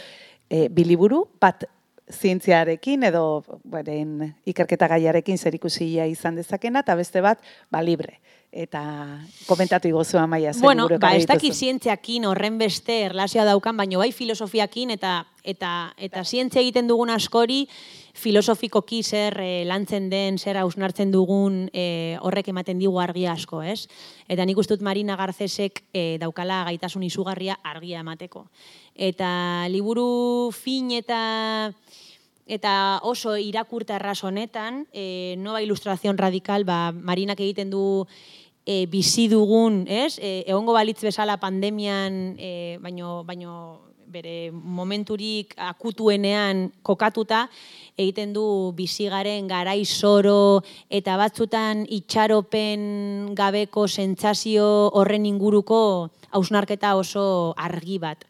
eh, 0.51 0.69
biliburu 0.69 1.25
bat 1.41 1.65
zientziarekin 2.13 3.09
edo 3.09 3.25
beren 3.65 4.35
ikerketa 4.47 4.93
gaiarekin 4.93 5.39
zerikusia 5.39 6.05
izan 6.07 6.37
dezakena 6.37 6.85
eta 6.85 6.95
beste 7.01 7.25
bat 7.25 7.41
ba 7.73 7.81
libre 7.83 8.21
eta 8.53 8.83
komentatu 9.47 9.89
igozu 9.89 10.19
amaia 10.19 10.53
zer 10.55 10.63
Bueno, 10.63 10.89
ba, 11.01 11.15
ez 11.17 11.27
dakit 11.27 11.55
zientziakin 11.55 12.25
horren 12.25 12.59
beste 12.59 13.03
erlazioa 13.07 13.45
daukan, 13.45 13.77
baina 13.77 13.99
bai 13.99 14.13
filosofiakin 14.13 14.91
eta 14.97 15.27
eta 15.45 15.93
eta 15.97 16.25
zientzia 16.25 16.61
egiten 16.61 16.89
dugun 16.89 17.11
askori 17.11 17.67
filosofikoki 18.17 19.03
zer 19.05 19.37
eh, 19.41 19.65
lantzen 19.69 20.09
den, 20.11 20.39
zer 20.39 20.57
hausnartzen 20.57 21.13
dugun 21.13 21.67
eh, 21.73 22.17
horrek 22.25 22.49
ematen 22.49 22.81
digu 22.81 22.99
argia 23.01 23.35
asko, 23.37 23.61
ez? 23.63 23.87
Eta 24.29 24.47
nik 24.49 24.59
uste 24.59 24.75
dut 24.75 24.85
Marina 24.87 25.17
Garcesek 25.21 25.85
eh, 25.93 26.17
daukala 26.23 26.65
gaitasun 26.71 27.05
izugarria 27.07 27.59
argia 27.63 28.01
emateko. 28.01 28.47
Eta 28.95 29.69
liburu 29.69 30.51
fin 30.57 30.91
eta 30.97 31.21
eta 32.47 33.01
oso 33.03 33.37
irakurta 33.37 33.97
erraz 33.99 34.23
honetan, 34.25 34.87
e, 34.93 35.35
nova 35.39 35.61
ilustrazion 35.63 36.19
radikal, 36.19 36.65
ba, 36.65 36.93
Marinak 36.95 37.41
egiten 37.43 37.71
du 37.71 38.07
e, 38.65 38.87
bizi 38.87 39.27
dugun, 39.29 39.85
ez? 39.91 40.19
E, 40.19 40.45
egongo 40.47 40.75
balitz 40.75 41.01
bezala 41.03 41.39
pandemian, 41.43 42.37
e, 42.39 42.79
baino, 42.83 43.23
baino 43.27 43.87
bere 44.07 44.51
momenturik 44.53 45.55
akutuenean 45.59 46.69
kokatuta, 46.87 47.47
egiten 47.99 48.33
du 48.37 48.73
bizigaren 48.77 49.49
garai 49.51 49.85
zoro 49.85 50.63
eta 50.89 51.17
batzutan 51.19 51.85
itxaropen 51.91 53.35
gabeko 53.37 53.87
sentsazio 53.89 54.67
horren 54.95 55.27
inguruko 55.27 55.81
hausnarketa 56.31 56.95
oso 56.97 57.27
argi 57.59 57.99
bat. 57.99 58.25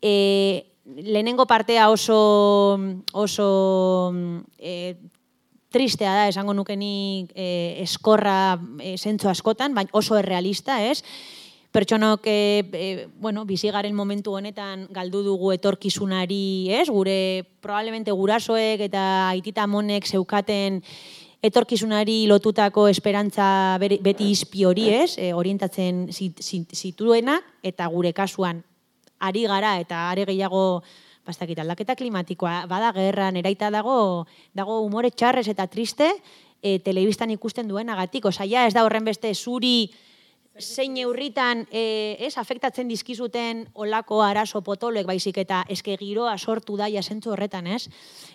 E, 0.00 0.69
lehenengo 0.96 1.46
partea 1.46 1.90
oso, 1.90 2.78
oso 3.12 4.12
e, 4.58 4.96
tristea 5.70 6.14
da, 6.14 6.28
esango 6.28 6.54
nukenik 6.54 7.30
e, 7.34 7.78
eskorra 7.84 8.58
e, 8.82 8.96
zentzu 8.98 9.28
askotan, 9.30 9.74
baina 9.74 9.90
oso 9.94 10.18
errealista, 10.18 10.80
ez? 10.84 11.02
Pertsonok, 11.70 12.24
e, 12.26 12.64
e, 12.74 13.06
bueno, 13.22 13.44
bizigaren 13.46 13.94
momentu 13.94 14.34
honetan 14.34 14.88
galdu 14.90 15.22
dugu 15.22 15.52
etorkizunari, 15.54 16.66
ez? 16.74 16.88
Gure, 16.90 17.44
probablemente 17.62 18.10
gurasoek 18.10 18.82
eta 18.88 19.28
aitita 19.28 19.68
monek 19.70 20.08
zeukaten 20.10 20.80
etorkizunari 21.40 22.26
lotutako 22.28 22.88
esperantza 22.90 23.78
beti 23.80 24.26
izpi 24.34 24.66
hori, 24.66 24.88
ez? 24.92 25.14
E, 25.16 25.30
orientatzen 25.32 26.08
zit- 26.10 26.42
zit- 26.42 26.74
zituena, 26.74 27.38
eta 27.62 27.86
gure 27.86 28.12
kasuan 28.12 28.64
ari 29.20 29.46
gara 29.46 29.76
eta 29.80 30.08
are 30.10 30.26
gehiago 30.26 30.82
bastakit 31.26 31.58
aldaketa 31.62 31.94
klimatikoa, 31.94 32.64
bada 32.66 32.92
gerran, 32.96 33.36
eraita 33.36 33.70
dago, 33.70 34.26
dago 34.56 34.80
umore 34.82 35.12
txarrez 35.12 35.46
eta 35.52 35.68
triste, 35.70 36.08
e, 36.62 36.78
telebistan 36.84 37.30
ikusten 37.30 37.68
duenagatik, 37.68 38.26
osea, 38.26 38.48
ja 38.48 38.66
ez 38.66 38.74
da 38.74 38.84
horren 38.84 39.04
beste 39.04 39.32
zuri 39.34 39.90
zein 40.60 40.94
neurritan 40.94 41.64
e, 41.70 42.16
ez, 42.20 42.36
afektatzen 42.38 42.88
dizkizuten 42.88 43.66
olako 43.74 44.20
arazo 44.22 44.62
potoloek 44.64 45.06
baizik 45.06 45.40
eta 45.42 45.62
eske 45.68 45.96
giroa 46.00 46.36
sortu 46.38 46.76
da 46.76 46.88
jasentzu 46.90 47.32
horretan, 47.34 47.66
ez? 47.66 47.88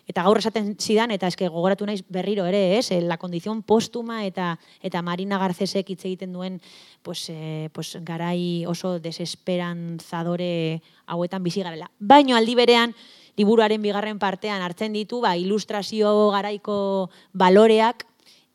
Eta 0.08 0.24
gaur 0.26 0.40
esaten 0.42 0.74
zidan, 0.80 1.12
eta 1.16 1.28
eske 1.32 1.48
gogoratu 1.50 1.86
naiz 1.86 2.02
berriro 2.10 2.46
ere, 2.46 2.78
ez? 2.78 2.92
Eh, 2.92 3.02
La 3.02 3.18
condición 3.18 3.62
póstuma 3.64 4.26
eta 4.26 4.58
eta 4.82 5.02
Marina 5.02 5.38
Garcesek 5.38 5.90
hitz 5.90 6.06
egiten 6.06 6.34
duen 6.34 6.62
pues, 7.02 7.30
eh, 7.30 7.70
pues 7.74 7.98
garai 8.02 8.66
oso 8.66 9.00
desesperanzadore 9.00 10.82
hauetan 11.06 11.44
bizi 11.44 11.62
garela. 11.62 11.92
Baino 12.00 12.36
aldi 12.36 12.56
berean, 12.56 12.96
liburuaren 13.38 13.82
bigarren 13.82 14.20
partean 14.20 14.62
hartzen 14.62 14.94
ditu, 14.94 15.22
ba, 15.22 15.36
ilustrazio 15.38 16.32
garaiko 16.32 17.10
baloreak, 17.34 18.06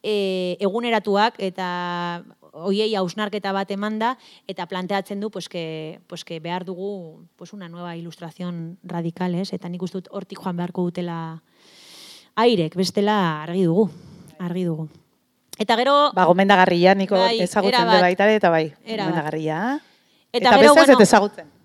e, 0.02 0.56
eguneratuak 0.60 1.36
eta 1.38 2.24
hoiei 2.53 2.94
hausnarketa 2.96 3.53
bat 3.53 3.70
emanda 3.70 4.16
eta 4.48 4.66
planteatzen 4.66 5.20
du 5.20 5.30
pues 5.30 5.48
que, 5.48 6.01
pues 6.07 6.24
que 6.24 6.40
behar 6.40 6.64
dugu 6.64 7.26
pues 7.36 7.53
una 7.53 7.68
nueva 7.68 7.96
ilustración 7.96 8.78
radical, 8.82 9.34
ez? 9.34 9.53
Eta 9.53 9.68
nik 9.68 9.82
uste 9.82 9.98
dut 9.98 10.09
hortik 10.11 10.38
joan 10.38 10.57
beharko 10.57 10.82
dutela 10.88 11.42
airek, 12.36 12.76
bestela 12.76 13.42
argi 13.42 13.64
dugu, 13.64 13.90
argi 14.38 14.64
dugu. 14.64 14.88
Eta 15.61 15.76
gero 15.76 16.11
Ba, 16.16 16.24
gomendagarria, 16.24 16.94
niko 16.94 17.18
Bai, 17.20 17.40
ezagutzen 17.44 17.88
de 17.90 18.01
baita 18.01 18.30
eta 18.32 18.51
bai, 18.51 18.72
gomendagarria. 18.86 19.80
Eta 20.32 20.48
Eta, 20.48 20.59
gero, 20.59 20.74
bueno, 20.74 21.01
ezagutzen. 21.01 21.59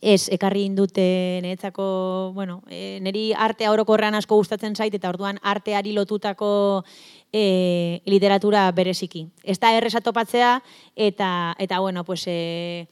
Ez, 0.00 0.28
ekarri 0.30 0.62
indute 0.62 1.40
niretzako, 1.42 2.32
bueno, 2.34 2.62
e, 2.70 2.98
niri 3.02 3.32
artea 3.34 3.72
orokorrean 3.74 4.14
asko 4.14 4.36
gustatzen 4.38 4.76
zait, 4.76 4.94
eta 4.94 5.08
orduan 5.10 5.40
arteari 5.42 5.92
lotutako 5.92 6.84
e, 7.32 8.00
literatura 8.06 8.70
bereziki. 8.72 9.26
Ez 9.42 9.58
da 9.58 9.72
erresa 9.74 10.00
topatzea, 10.00 10.60
eta, 10.94 11.30
eta 11.58 11.80
bueno, 11.80 12.04
pues, 12.04 12.22
e, 12.26 12.86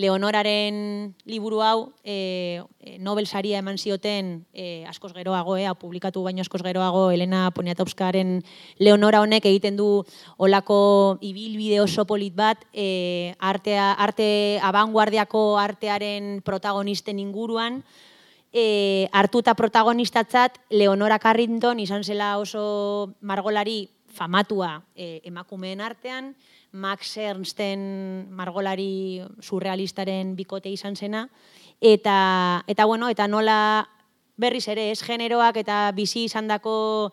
Leonoraren 0.00 1.14
liburu 1.28 1.60
hau 1.60 1.92
e, 2.02 2.62
Nobel 2.98 3.26
saria 3.26 3.60
eman 3.60 3.76
zioten 3.78 4.46
e, 4.52 4.84
askoz 4.88 5.12
geroago, 5.12 5.58
e, 5.60 5.66
publikatu 5.76 6.22
baino 6.24 6.40
askoz 6.40 6.62
geroago 6.64 7.10
Elena 7.12 7.50
Poniatowskaren 7.52 8.40
Leonora 8.80 9.20
honek 9.20 9.44
egiten 9.50 9.76
du 9.76 10.02
olako 10.38 11.18
ibilbide 11.20 11.82
oso 11.84 12.06
polit 12.08 12.34
bat 12.34 12.64
e, 12.72 13.34
artea, 13.38 13.92
arte 13.92 14.58
abanguardiako 14.64 15.58
artearen 15.60 16.40
protagonisten 16.46 17.20
inguruan. 17.20 17.82
E, 18.50 19.06
hartuta 19.12 19.54
protagonistatzat 19.54 20.58
Leonora 20.74 21.20
Carrington 21.22 21.78
izan 21.78 22.02
zela 22.02 22.38
oso 22.40 23.12
margolari 23.20 23.84
famatua 24.10 24.80
e, 24.96 25.20
emakumeen 25.28 25.80
artean, 25.80 26.34
Max 26.72 27.16
Ernsten 27.18 28.28
margolari 28.30 29.22
surrealistaren 29.40 30.36
bikote 30.36 30.70
izan 30.70 30.96
zena, 30.96 31.28
eta, 31.80 32.64
eta, 32.66 32.84
bueno, 32.84 33.08
eta 33.08 33.26
nola 33.28 33.88
berriz 34.40 34.66
ere, 34.72 34.90
ez 34.90 35.02
generoak 35.04 35.60
eta 35.60 35.90
bizi 35.96 36.24
izandako 36.24 37.12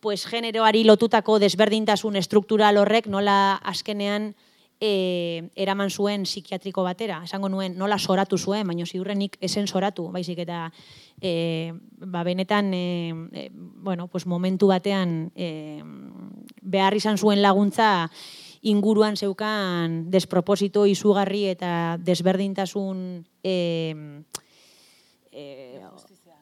pues, 0.00 0.26
generoari 0.26 0.84
lotutako 0.84 1.38
desberdintasun 1.38 2.16
estruktural 2.16 2.78
horrek 2.78 3.08
nola 3.08 3.56
azkenean 3.64 4.34
e, 4.80 5.48
eraman 5.56 5.90
zuen 5.90 6.24
psikiatriko 6.26 6.84
batera. 6.86 7.22
Esango 7.26 7.48
nuen 7.50 7.76
nola 7.78 7.98
soratu 7.98 8.38
zuen, 8.38 8.66
baina 8.66 8.86
ziurrenik 8.86 9.36
esen 9.40 9.66
soratu, 9.66 10.08
baizik 10.14 10.44
eta 10.44 10.68
e, 11.20 11.72
ba, 11.98 12.22
benetan 12.22 12.72
e, 12.74 13.14
e, 13.32 13.48
bueno, 13.52 14.08
pues 14.08 14.26
momentu 14.26 14.68
batean 14.70 15.32
e, 15.34 15.82
behar 16.62 16.94
izan 16.94 17.18
zuen 17.18 17.42
laguntza 17.42 18.10
inguruan 18.62 19.16
zeukan 19.16 20.10
desproposito 20.10 20.86
izugarri 20.86 21.46
eta 21.52 21.98
desberdintasun 22.00 23.24
e, 23.42 23.54
e, 25.32 25.80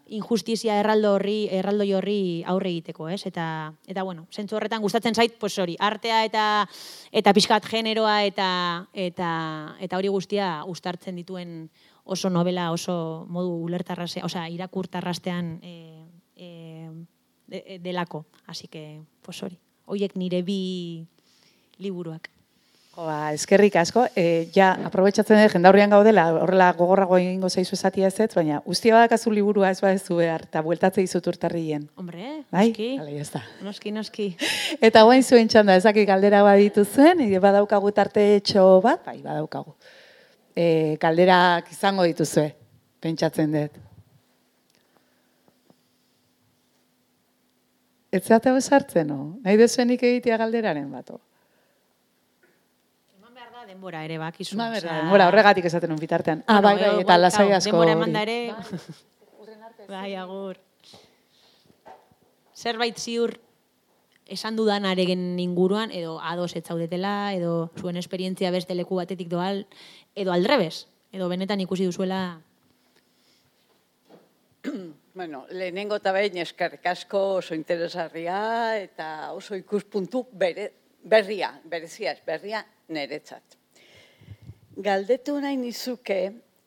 injustizia 0.06 0.78
erraldo 0.78 1.14
horri 1.16 1.48
erraldo 1.50 1.84
horri 1.98 2.44
aurre 2.46 2.70
egiteko, 2.70 3.08
ez? 3.08 3.26
Eta 3.26 3.74
eta 3.86 4.02
bueno, 4.02 4.26
sentzu 4.30 4.56
horretan 4.56 4.82
gustatzen 4.82 5.14
zait, 5.14 5.34
pues 5.38 5.58
hori, 5.58 5.76
artea 5.78 6.24
eta 6.24 6.44
eta 7.10 7.34
pixkat 7.34 7.66
generoa 7.66 8.22
eta 8.24 8.48
eta 8.92 9.30
eta 9.80 9.98
hori 9.98 10.08
guztia 10.08 10.62
uztartzen 10.66 11.16
dituen 11.16 11.68
oso 12.04 12.30
novela, 12.30 12.70
oso 12.70 13.26
modu 13.28 13.50
ulertarrase, 13.66 14.22
osea, 14.22 14.48
irakurtarrastean 14.48 15.58
e, 15.62 15.96
de, 17.46 17.78
delako. 17.82 18.26
Así 18.46 18.68
que, 18.68 19.02
pues 19.22 19.42
hori. 19.42 19.58
Hoiek 19.86 20.16
nire 20.16 20.42
bi 20.42 21.06
liburuak. 21.78 22.30
Ba, 22.96 23.34
eskerrik 23.36 23.74
asko, 23.76 24.06
e, 24.16 24.48
ja, 24.54 24.70
aprobetsatzen 24.88 25.36
dut, 25.36 25.52
jendaurrian 25.52 25.90
gaudela, 25.92 26.30
horrela 26.40 26.70
gogorrago 26.78 27.18
egingo 27.20 27.50
zaizu 27.50 27.76
esatia 27.76 28.08
ez 28.08 28.28
baina 28.32 28.62
guztia 28.64 28.94
badakazu 28.94 29.30
liburua 29.36 29.68
ez 29.70 29.82
badezu 29.82 30.16
behar, 30.16 30.46
eta 30.48 30.62
bueltatze 30.64 31.02
izut 31.04 31.26
urtarrien. 31.28 31.90
Hombre, 32.00 32.46
bai? 32.50 32.70
noski. 32.70 32.88
Bai, 32.96 33.18
ez 33.20 33.28
da. 33.34 33.42
Noski, 33.60 33.92
noski. 33.92 34.30
Eta 34.80 35.02
guain 35.04 35.22
zuen 35.22 35.52
txanda, 35.52 35.76
ezaki 35.76 36.06
galdera 36.08 36.40
baditu 36.46 36.86
zuen, 36.86 37.20
e, 37.20 37.38
badaukagu 37.38 37.92
tarte 37.92 38.24
etxo 38.38 38.80
bat, 38.80 39.04
bai, 39.04 39.20
badaukagu. 39.20 39.76
E, 40.56 40.96
galderak 40.96 41.68
izango 41.76 42.08
dituzue, 42.08 42.48
pentsatzen 43.04 43.52
dut. 43.52 43.78
Ez 48.08 48.24
zateu 48.24 48.56
sartzen, 48.62 49.12
no? 49.12 49.22
Nahi 49.44 49.60
dezuenik 49.60 50.00
egitea 50.00 50.40
galderaren 50.40 50.88
bato 50.88 51.20
denbora 53.66 54.04
ere 54.04 54.18
bakizu. 54.18 54.56
Ba, 54.58 54.70
berda, 54.70 55.00
denbora 55.02 55.26
horregatik 55.30 55.64
esaten 55.68 55.92
un 55.92 55.98
bitartean. 56.00 56.44
Ah, 56.46 56.60
bai, 56.60 56.76
bai, 56.80 56.92
eta 57.02 57.18
lasai 57.18 57.50
asko. 57.52 57.72
Denbora 57.72 57.96
emanda 57.98 58.22
ere. 58.22 58.54
Bai, 59.88 60.14
agur. 60.18 60.56
Zerbait 62.56 62.96
ziur 62.98 63.36
esan 64.26 64.56
dudan 64.58 64.86
aregen 64.88 65.38
inguruan, 65.38 65.92
edo 65.94 66.18
ados 66.18 66.56
etzaudetela, 66.58 67.32
edo 67.36 67.70
zuen 67.78 67.96
esperientzia 68.00 68.50
beste 68.50 68.74
leku 68.74 68.98
batetik 68.98 69.28
doal, 69.30 69.66
edo 70.18 70.32
aldrebes, 70.34 70.88
edo 71.12 71.28
benetan 71.30 71.60
ikusi 71.62 71.86
duzuela 71.86 72.40
Bueno, 75.16 75.46
lehenengo 75.48 75.96
eta 75.96 76.12
behin 76.12 76.36
eskerrik 76.42 76.84
asko 76.90 77.20
oso 77.38 77.54
interesarria 77.56 78.76
eta 78.76 79.32
oso 79.32 79.56
ikuspuntu 79.56 80.26
bere, 80.32 80.66
berria, 81.06 81.52
berezia 81.64 82.12
ez, 82.12 82.20
berria 82.26 82.64
niretzat. 82.88 83.56
Galdetu 84.76 85.38
nahi 85.40 85.56
nizuke, 85.56 86.20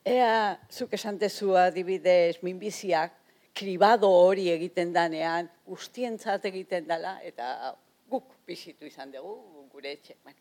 ea 0.07 0.57
zuk 0.71 0.95
esan 0.97 1.19
dezu 1.21 1.53
adibidez 1.59 2.39
minbiziak, 2.41 3.13
kribado 3.53 4.09
hori 4.09 4.47
egiten 4.53 4.93
danean, 4.95 5.49
guztientzat 5.67 6.45
egiten 6.49 6.87
dela, 6.87 7.17
eta 7.27 7.75
guk 8.09 8.31
bizitu 8.47 8.87
izan 8.87 9.11
dugu, 9.11 9.35
gure 9.73 9.91
etxe. 9.97 10.15
Bueno. 10.23 10.39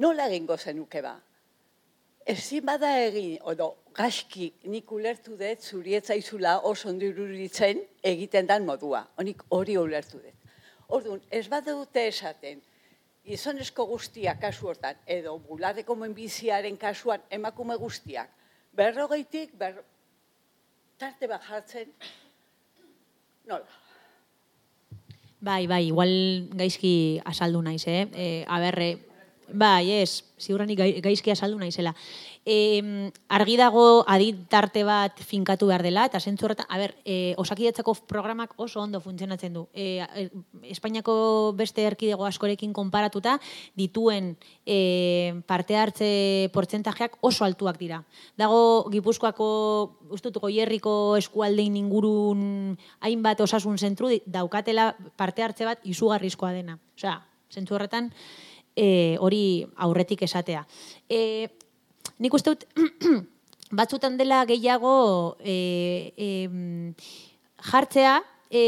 Nola 0.00 0.28
egingo 0.30 0.56
zenuke 0.56 1.02
ba? 1.04 1.16
Ezin 2.30 2.64
bada 2.64 2.92
egin, 3.02 3.38
odo, 3.48 3.72
gaski 3.96 4.50
nik 4.70 4.92
ulertu 4.92 5.34
dut, 5.40 5.64
zurietza 5.64 6.14
izula 6.14 6.58
oso 6.68 6.88
ondiruritzen 6.92 7.80
egiten 8.12 8.46
dan 8.46 8.68
modua. 8.68 9.06
Honik 9.18 9.42
hori 9.56 9.76
ulertu 9.80 10.20
dut. 10.20 10.39
Orduan, 10.90 11.20
ez 11.30 11.46
badute 11.48 12.06
esaten, 12.10 12.60
gizonezko 13.26 13.86
guztiak 13.86 14.40
kasu 14.42 14.72
hortan, 14.72 14.98
edo 15.06 15.36
buladeko 15.46 15.94
menbiziaren 15.98 16.76
kasuan 16.80 17.22
emakume 17.30 17.76
guztiak, 17.78 18.32
berrogeitik, 18.76 19.54
ber... 19.58 19.82
tarte 21.00 21.28
bat 21.30 21.44
jartzen, 21.46 21.92
nola? 23.48 23.78
Bai, 25.40 25.64
bai, 25.66 25.86
igual 25.88 26.10
gaizki 26.52 27.20
asaldu 27.24 27.62
naiz, 27.64 27.86
eh? 27.88 28.02
E, 28.12 28.26
aberre, 28.44 28.90
bai, 29.52 30.02
ez, 30.02 30.22
ziurrenik 30.40 31.02
gaizki 31.04 31.30
asaldu 31.30 31.58
naizela 31.58 31.94
e, 32.44 33.10
argi 33.28 33.56
dago 33.60 34.02
aditarte 34.08 34.82
bat 34.84 35.20
finkatu 35.20 35.68
behar 35.68 35.84
dela, 35.84 36.06
eta 36.08 36.20
zentzu 36.20 36.46
horretan, 36.46 36.66
a 36.68 36.78
ber, 36.80 36.94
e, 37.04 37.34
osakidetzako 37.40 37.94
programak 38.08 38.54
oso 38.56 38.80
ondo 38.80 39.00
funtzionatzen 39.00 39.54
du. 39.54 39.66
E, 39.74 40.00
Espainiako 40.72 41.52
beste 41.56 41.84
erkidego 41.86 42.26
askorekin 42.26 42.72
konparatuta, 42.72 43.38
dituen 43.76 44.34
e, 44.64 45.42
parte 45.46 45.76
hartze 45.76 46.50
portzentajeak 46.54 47.18
oso 47.20 47.44
altuak 47.44 47.78
dira. 47.80 48.02
Dago, 48.40 48.88
Gipuzkoako, 48.90 49.48
ustutuko 50.16 50.48
hierriko 50.48 51.16
eskualdein 51.20 51.76
ingurun 51.76 52.76
hainbat 53.00 53.40
osasun 53.44 53.78
zentru, 53.78 54.10
daukatela 54.26 54.94
parte 55.16 55.44
hartze 55.44 55.68
bat 55.68 55.84
izugarrizkoa 55.84 56.54
dena. 56.56 56.78
Osea, 56.96 57.20
zentzu 57.50 57.76
horretan, 57.76 58.10
e, 58.80 59.16
hori 59.20 59.66
aurretik 59.76 60.24
esatea. 60.24 60.64
E, 61.08 61.48
nik 62.18 62.34
uste 62.34 62.54
dut, 62.54 62.64
batzutan 63.80 64.16
dela 64.16 64.42
gehiago 64.48 65.36
e, 65.44 66.12
e, 66.16 66.28
jartzea 67.70 68.16
e, 68.48 68.64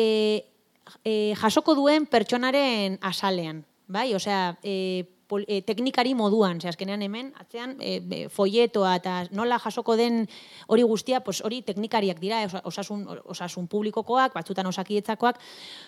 e, 1.04 1.14
jasoko 1.40 1.74
duen 1.78 2.06
pertsonaren 2.06 2.98
asalean. 3.00 3.64
Bai? 3.92 4.12
Osea, 4.14 4.58
e, 4.62 5.08
pol, 5.32 5.46
e, 5.48 5.62
teknikari 5.64 6.12
moduan, 6.12 6.60
ze 6.60 6.68
azkenean 6.68 7.00
hemen, 7.00 7.30
atzean, 7.40 7.78
e, 7.80 8.26
folletoa 8.28 8.96
eta 9.00 9.14
nola 9.32 9.56
jasoko 9.62 9.96
den 9.96 10.26
hori 10.68 10.84
guztia, 10.84 11.22
pues 11.24 11.40
hori 11.40 11.62
teknikariak 11.64 12.20
dira, 12.20 12.42
osasun, 12.68 13.06
osasun 13.32 13.68
publikokoak, 13.72 14.34
batzutan 14.36 14.68
osakietzakoak, 14.68 15.40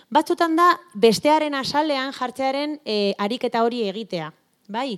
batzutan 0.08 0.56
da 0.56 0.70
bestearen 0.94 1.54
asalean 1.60 2.16
jartzearen 2.16 2.78
e, 2.84 3.12
ariketa 3.18 3.66
hori 3.66 3.84
egitea. 3.90 4.32
Bai, 4.72 4.96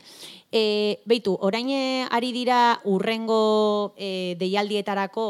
e, 0.55 1.03
beitu, 1.11 1.34
orain 1.42 1.72
ari 2.14 2.30
dira 2.30 2.78
urrengo 2.86 3.97
e, 3.99 4.36
deialdietarako 4.38 5.26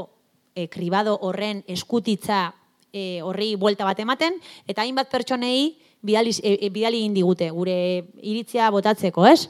e, 0.53 0.69
kribado 0.69 1.17
horren 1.25 1.65
eskutitza 1.73 2.51
e, 2.93 3.23
horri 3.25 3.55
buelta 3.57 3.89
bat 3.89 4.05
ematen, 4.05 4.37
eta 4.69 4.85
hainbat 4.85 5.09
pertsonei 5.09 5.86
bidali, 6.03 6.33
e, 6.43 6.71
bidali 6.71 7.05
indigute, 7.05 7.51
gure 7.51 7.77
iritzia 8.23 8.71
botatzeko, 8.71 9.27
ez? 9.27 9.49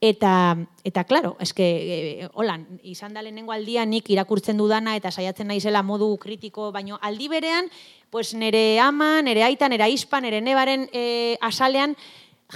Eta, 0.00 0.54
eta 0.86 1.02
claro, 1.04 1.32
eske, 1.42 1.64
e, 1.66 2.28
holan, 2.38 2.64
izan 2.86 3.16
da 3.16 3.22
lehenengo 3.22 3.50
aldia 3.50 3.82
nik 3.86 4.06
irakurtzen 4.14 4.58
dudana 4.60 4.94
eta 4.94 5.10
saiatzen 5.10 5.48
naizela 5.50 5.82
modu 5.82 6.12
kritiko, 6.22 6.70
baino 6.70 7.00
aldi 7.02 7.26
berean, 7.28 7.66
pues 8.10 8.32
nere 8.34 8.78
ama, 8.78 9.18
nere 9.26 9.42
aita, 9.42 9.68
nere 9.68 9.88
aizpa, 9.88 10.20
nere 10.22 10.40
nebaren 10.40 10.86
e, 10.94 11.36
asalean, 11.42 11.96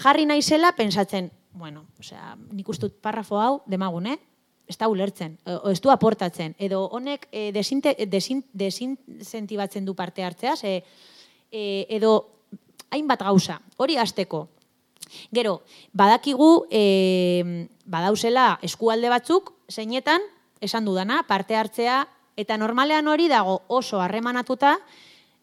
jarri 0.05 0.27
naizela 0.27 0.71
pensatzen, 0.79 1.33
bueno, 1.53 1.89
o 1.99 2.03
sea, 2.07 2.37
nik 2.53 2.69
uste 2.69 2.87
dut 2.87 3.01
parrafo 3.03 3.41
hau, 3.43 3.57
demagun, 3.67 4.07
eh? 4.07 4.19
ez 4.71 4.79
da 4.79 4.89
ulertzen, 4.89 5.35
o 5.45 5.73
ez 5.73 5.81
du 5.83 5.91
aportatzen, 5.91 6.55
edo 6.63 6.85
honek 6.95 7.27
e, 7.33 7.51
desinte, 7.53 7.97
desin, 8.09 8.45
desincentibatzen 8.55 9.85
du 9.85 9.97
parte 9.99 10.25
hartzeaz, 10.25 10.63
e, 10.65 10.79
e, 11.51 11.87
edo 11.91 12.15
hainbat 12.93 13.25
gauza, 13.25 13.61
hori 13.77 13.97
hasteko. 13.97 14.47
Gero, 15.35 15.63
badakigu, 15.93 16.67
e, 16.71 17.69
badauzela 17.85 18.59
eskualde 18.63 19.11
batzuk, 19.13 19.53
zeinetan, 19.69 20.23
esan 20.61 20.87
dudana, 20.87 21.23
parte 21.29 21.57
hartzea, 21.59 22.07
eta 22.37 22.57
normalean 22.57 23.09
hori 23.09 23.29
dago 23.29 23.63
oso 23.69 24.01
harremanatuta 24.01 24.79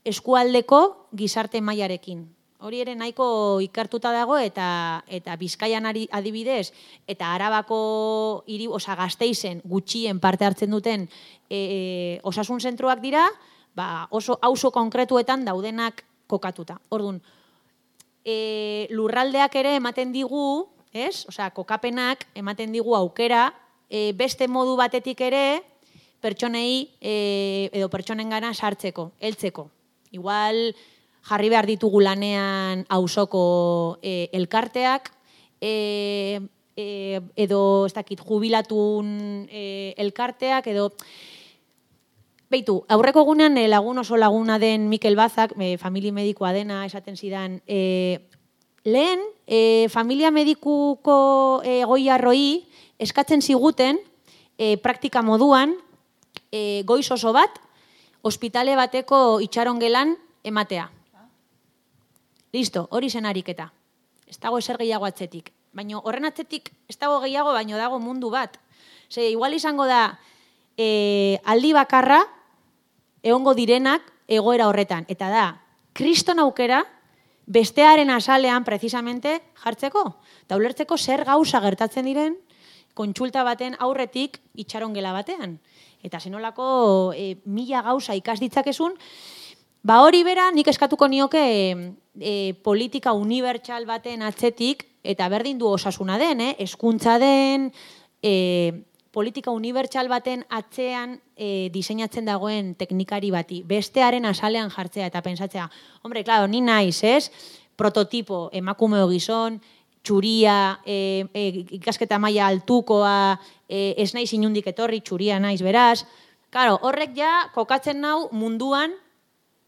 eskualdeko 0.05 1.09
gizarte 1.15 1.61
mailarekin. 1.61 2.25
Hori 2.59 2.81
ere 2.83 2.91
nahiko 2.95 3.61
ikartuta 3.63 4.11
dago 4.11 4.35
eta 4.37 5.03
eta 5.07 5.35
Bizkaian 5.39 5.85
adibidez 5.87 6.73
eta 7.07 7.31
Arabako 7.31 8.43
hiri, 8.51 8.67
osea 8.67 8.97
Gasteizen 8.99 9.61
gutxien 9.63 10.19
parte 10.19 10.45
hartzen 10.45 10.75
duten 10.75 11.07
e, 11.47 12.19
osasun 12.23 12.59
zentroak 12.59 12.99
dira, 12.99 13.23
ba 13.75 14.07
oso 14.11 14.35
auzo 14.41 14.73
konkretuetan 14.75 15.45
daudenak 15.47 16.03
kokatuta. 16.27 16.81
Ordun 16.89 17.21
e, 18.29 18.87
lurraldeak 18.93 19.55
ere 19.61 19.75
ematen 19.79 20.13
digu, 20.13 20.69
ez? 20.93 21.25
Osea, 21.29 21.49
kokapenak 21.55 22.25
ematen 22.37 22.73
digu 22.75 22.95
aukera 22.97 23.49
e, 23.89 24.11
beste 24.17 24.47
modu 24.47 24.75
batetik 24.79 25.21
ere 25.25 25.61
pertsonei 26.21 26.89
e, 26.99 27.69
edo 27.71 27.89
pertsonen 27.89 28.29
gana 28.29 28.53
sartzeko, 28.53 29.11
heltzeko. 29.23 29.69
Igual 30.15 30.73
jarri 31.29 31.49
behar 31.51 31.67
ditugu 31.69 32.01
lanean 32.03 32.85
auzoko 32.89 33.99
e, 34.01 34.29
elkarteak, 34.35 35.11
e, 35.61 36.39
e, 36.75 36.87
edo 37.35 37.61
ez 37.87 37.93
dakit 37.97 38.21
jubilatun 38.25 39.47
e, 39.49 39.65
elkarteak, 39.97 40.71
edo... 40.75 40.91
Beitu, 42.49 42.81
aurreko 42.89 43.21
gunean 43.27 43.59
e, 43.61 43.67
lagun 43.69 44.01
oso 44.01 44.17
laguna 44.17 44.57
den 44.57 44.89
Mikel 44.89 45.15
Bazak, 45.15 45.53
e, 45.61 45.77
familia 45.77 46.11
medikoa 46.11 46.49
dena, 46.49 46.81
esaten 46.87 47.13
zidan, 47.13 47.59
e, 47.69 48.25
lehen, 48.83 49.21
e, 49.45 49.85
familia 49.93 50.31
medikuko 50.33 51.61
e, 51.61 51.83
goiarroi 51.85 52.65
eskatzen 52.97 53.45
ziguten, 53.45 53.99
e, 54.57 54.77
praktika 54.81 55.21
moduan, 55.21 55.75
e, 56.49 56.81
goiz 56.89 57.05
oso 57.13 57.35
bat, 57.37 57.53
ospitale 58.25 58.73
bateko 58.75 59.37
itxaron 59.45 59.77
gelan 59.77 60.15
ematea. 60.43 60.89
Listo, 62.49 62.87
hori 62.89 63.11
zen 63.13 63.29
ariketa. 63.29 63.69
Ez 64.25 64.39
dago 64.41 64.57
eser 64.57 64.81
gehiago 64.81 65.05
atzetik. 65.05 65.53
Baina 65.71 66.01
horren 66.01 66.25
atzetik 66.25 66.73
ez 66.89 66.97
dago 66.97 67.21
gehiago, 67.21 67.53
baino 67.53 67.77
dago 67.77 68.01
mundu 68.01 68.33
bat. 68.33 68.57
Ze, 69.05 69.29
igual 69.29 69.53
izango 69.53 69.85
da, 69.85 70.17
e, 70.81 71.37
aldi 71.45 71.77
bakarra, 71.77 72.23
egongo 73.23 73.53
direnak 73.53 74.05
egoera 74.27 74.67
horretan. 74.69 75.05
Eta 75.09 75.29
da, 75.29 75.45
kriston 75.93 76.39
aukera, 76.39 76.83
bestearen 77.45 78.09
asalean, 78.13 78.63
precisamente, 78.63 79.39
jartzeko. 79.63 80.05
Eta 80.45 80.57
ulertzeko 80.57 80.97
zer 80.97 81.25
gauza 81.25 81.59
gertatzen 81.61 82.05
diren, 82.05 82.37
kontsulta 82.93 83.43
baten 83.43 83.75
aurretik 83.79 84.39
itxaron 84.59 84.93
gela 84.93 85.13
batean 85.15 85.59
eta 86.03 86.19
zenolako 86.19 87.11
e, 87.15 87.37
mila 87.45 87.81
gauza 87.83 88.15
ikas 88.15 88.39
ditzakezun, 88.39 88.95
ba 89.83 90.01
hori 90.03 90.23
bera 90.23 90.49
nik 90.51 90.67
eskatuko 90.71 91.07
nioke 91.07 91.43
e, 92.19 92.33
politika 92.63 93.13
unibertsal 93.13 93.85
baten 93.87 94.23
atzetik, 94.23 94.85
eta 95.03 95.29
berdin 95.31 95.59
du 95.59 95.67
osasuna 95.67 96.17
den, 96.19 96.41
eh? 96.41 96.55
eskuntza 96.59 97.17
den, 97.19 97.69
e, 98.23 98.85
politika 99.19 99.51
unibertsal 99.51 100.07
baten 100.07 100.45
atzean 100.55 101.17
e, 101.35 101.67
diseinatzen 101.73 102.29
dagoen 102.29 102.71
teknikari 102.79 103.33
bati, 103.35 103.63
bestearen 103.67 104.27
asalean 104.29 104.71
jartzea 104.71 105.09
eta 105.11 105.19
pensatzea, 105.25 105.65
hombre, 106.03 106.23
claro, 106.23 106.47
ni 106.47 106.61
naiz, 106.63 107.01
ez? 107.03 107.27
Prototipo, 107.75 108.47
emakume 108.55 109.01
gizon, 109.11 109.59
txuria, 110.07 110.79
e, 110.85 111.27
e, 111.33 111.43
ikasketa 111.79 112.19
maila 112.21 112.47
altukoa, 112.47 113.35
e, 113.67 113.93
ez 113.99 114.13
naiz 114.15 114.31
inundik 114.37 114.71
etorri, 114.71 115.01
txuria 115.03 115.39
naiz 115.43 115.59
beraz. 115.65 116.05
Claro, 116.49 116.79
horrek 116.87 117.11
ja 117.19 117.33
kokatzen 117.53 117.99
nau 118.01 118.29
munduan 118.31 118.95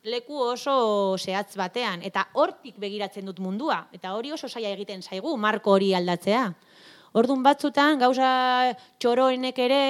leku 0.04 0.40
oso 0.48 1.18
zehatz 1.20 1.54
batean. 1.60 2.02
Eta 2.08 2.30
hortik 2.34 2.80
begiratzen 2.82 3.28
dut 3.28 3.44
mundua. 3.44 3.84
Eta 3.94 4.16
hori 4.16 4.32
oso 4.34 4.50
saia 4.50 4.72
egiten 4.74 5.04
zaigu, 5.04 5.36
marko 5.38 5.76
hori 5.76 5.92
aldatzea. 5.94 6.48
Ordun 7.12 7.44
batzutan, 7.44 8.00
gauza 8.00 8.72
txoroenek 9.02 9.58
ere, 9.60 9.82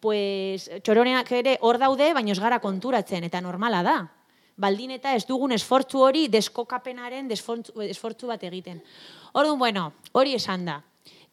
pues, 0.00 0.68
txoroenek 0.84 1.30
ere 1.38 1.56
hor 1.64 1.78
daude, 1.80 2.12
baina 2.12 2.34
ez 2.34 2.40
gara 2.40 2.58
konturatzen, 2.60 3.24
eta 3.24 3.40
normala 3.40 3.82
da. 3.82 3.98
Baldin 4.58 4.90
eta 4.96 5.14
ez 5.14 5.24
dugun 5.24 5.54
esfortzu 5.54 6.02
hori 6.02 6.26
deskokapenaren 6.28 7.30
esfortzu 7.30 8.26
bat 8.28 8.42
egiten. 8.44 8.82
Orduan, 9.32 9.58
bueno, 9.58 9.92
hori 10.12 10.34
esan 10.34 10.66
da. 10.66 10.80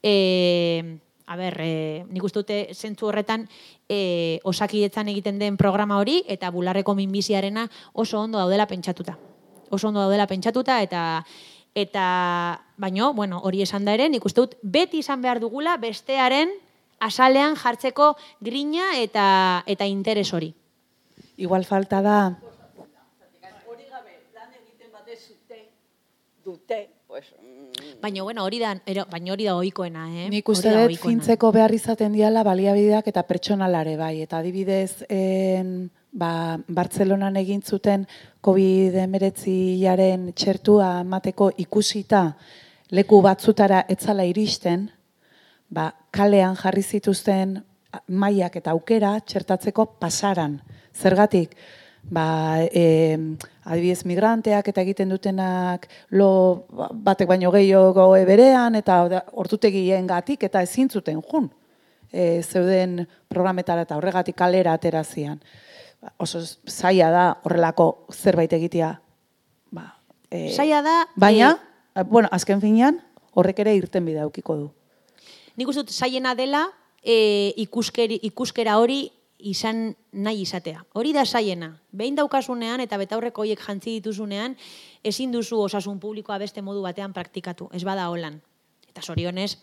E, 0.05 0.99
a 1.25 1.35
ber, 1.35 1.57
e, 1.59 2.05
nik 2.05 2.23
uste 2.23 2.43
dute 2.43 2.59
zentzu 2.73 3.09
horretan 3.09 3.47
e, 3.89 4.39
osakietzan 4.45 5.09
egiten 5.09 5.41
den 5.41 5.57
programa 5.57 5.97
hori 5.97 6.19
eta 6.29 6.51
bularreko 6.53 6.93
minbiziarena 6.95 7.65
oso 7.93 8.21
ondo 8.21 8.37
daudela 8.37 8.67
pentsatuta. 8.69 9.17
Oso 9.73 9.89
ondo 9.89 10.05
daudela 10.05 10.27
pentsatuta 10.29 10.77
eta 10.85 11.25
eta 11.75 12.61
baino, 12.77 13.13
bueno, 13.13 13.39
hori 13.43 13.61
esan 13.61 13.85
da 13.85 13.93
ere, 13.93 14.07
nik 14.09 14.25
uste 14.25 14.41
dut 14.41 14.55
beti 14.63 15.03
izan 15.03 15.21
behar 15.21 15.41
dugula 15.43 15.75
bestearen 15.77 16.53
asalean 17.03 17.55
jartzeko 17.59 18.15
grina 18.39 18.95
eta 18.97 19.63
eta 19.67 19.85
interes 19.85 20.31
hori. 20.33 20.53
Igual 21.37 21.67
falta 21.67 22.01
da 22.01 22.19
hori 23.67 23.85
gabe 23.91 24.21
lan 24.33 24.55
egiten 24.55 24.91
badezute 24.91 25.65
dute 26.43 26.87
pues 27.07 27.33
Baina, 28.01 28.23
bueno, 28.23 28.43
hori 28.43 28.59
da, 28.59 28.75
ero, 28.85 29.05
baina 29.09 29.31
hori 29.33 29.45
da 29.47 29.55
oikoena, 29.55 30.05
eh? 30.13 30.27
Nik 30.29 30.49
uste 30.49 30.71
dut 30.73 30.99
fintzeko 31.01 31.51
behar 31.55 31.73
izaten 31.73 32.13
diala 32.13 32.43
baliabideak 32.43 33.07
eta 33.07 33.23
pertsonalare 33.27 33.95
bai. 33.97 34.21
Eta 34.21 34.39
adibidez, 34.43 35.05
en, 35.09 35.89
ba, 36.15 36.57
Bartzelonan 36.67 37.35
egin 37.41 37.61
zuten 37.61 38.05
COVID-19 38.45 40.33
txertua 40.33 40.89
emateko 41.03 41.51
ikusita 41.65 42.25
leku 42.95 43.21
batzutara 43.25 43.83
etzala 43.89 44.25
iristen, 44.29 44.87
ba, 45.69 45.91
kalean 46.11 46.55
jarri 46.59 46.83
zituzten 46.83 47.57
mailak 48.07 48.55
eta 48.61 48.71
aukera 48.75 49.15
txertatzeko 49.19 49.85
pasaran. 49.99 50.59
Zergatik, 50.95 51.55
ba, 52.03 52.61
e, 52.71 53.17
adibidez 53.65 54.05
migranteak 54.07 54.69
eta 54.71 54.83
egiten 54.85 55.11
dutenak 55.11 55.87
lo 56.11 56.65
batek 57.03 57.27
baino 57.27 57.51
gehiago 57.51 58.11
berean 58.27 58.75
eta 58.79 59.01
hortutegien 59.33 60.07
gatik 60.07 60.43
eta 60.47 60.61
ezin 60.63 60.89
zuten 60.89 61.21
jun. 61.21 61.49
E, 62.15 62.41
zeuden 62.43 63.01
programetara 63.27 63.83
eta 63.83 63.97
horregatik 63.97 64.37
kalera 64.37 64.75
aterazian. 64.77 65.41
Oso 66.17 66.41
zaila 66.69 67.09
da 67.11 67.25
horrelako 67.43 68.07
zerbait 68.13 68.53
egitea. 68.53 68.91
Ba, 69.71 69.85
e, 70.29 70.51
zaila 70.55 70.81
da... 70.85 70.95
Baina, 71.15 71.55
e, 71.95 72.03
bueno, 72.03 72.29
azken 72.31 72.61
finean, 72.61 73.01
horrek 73.33 73.59
ere 73.65 73.75
irten 73.75 74.05
bidea 74.05 74.25
aukiko 74.27 74.57
du. 74.57 74.71
Nik 75.55 75.69
uste 75.71 75.85
dut 75.85 75.93
zailena 75.95 76.35
dela 76.35 76.65
e, 77.01 77.53
ikuskera 77.57 78.77
hori 78.79 79.05
izan 79.45 79.93
nahi 80.11 80.41
izatea. 80.45 80.83
Hori 80.97 81.13
da 81.13 81.25
saiena. 81.25 81.75
Behin 81.91 82.15
daukasunean 82.17 82.81
eta 82.81 82.97
betaurreko 82.97 83.43
hoiek 83.43 83.61
jantzi 83.61 83.99
dituzunean, 83.99 84.55
ezin 85.03 85.31
duzu 85.31 85.59
osasun 85.67 85.99
publikoa 85.99 86.39
beste 86.41 86.63
modu 86.65 86.81
batean 86.81 87.13
praktikatu. 87.13 87.69
Ez 87.73 87.83
bada 87.85 88.09
holan. 88.09 88.39
Eta 88.89 89.03
sorionez, 89.03 89.57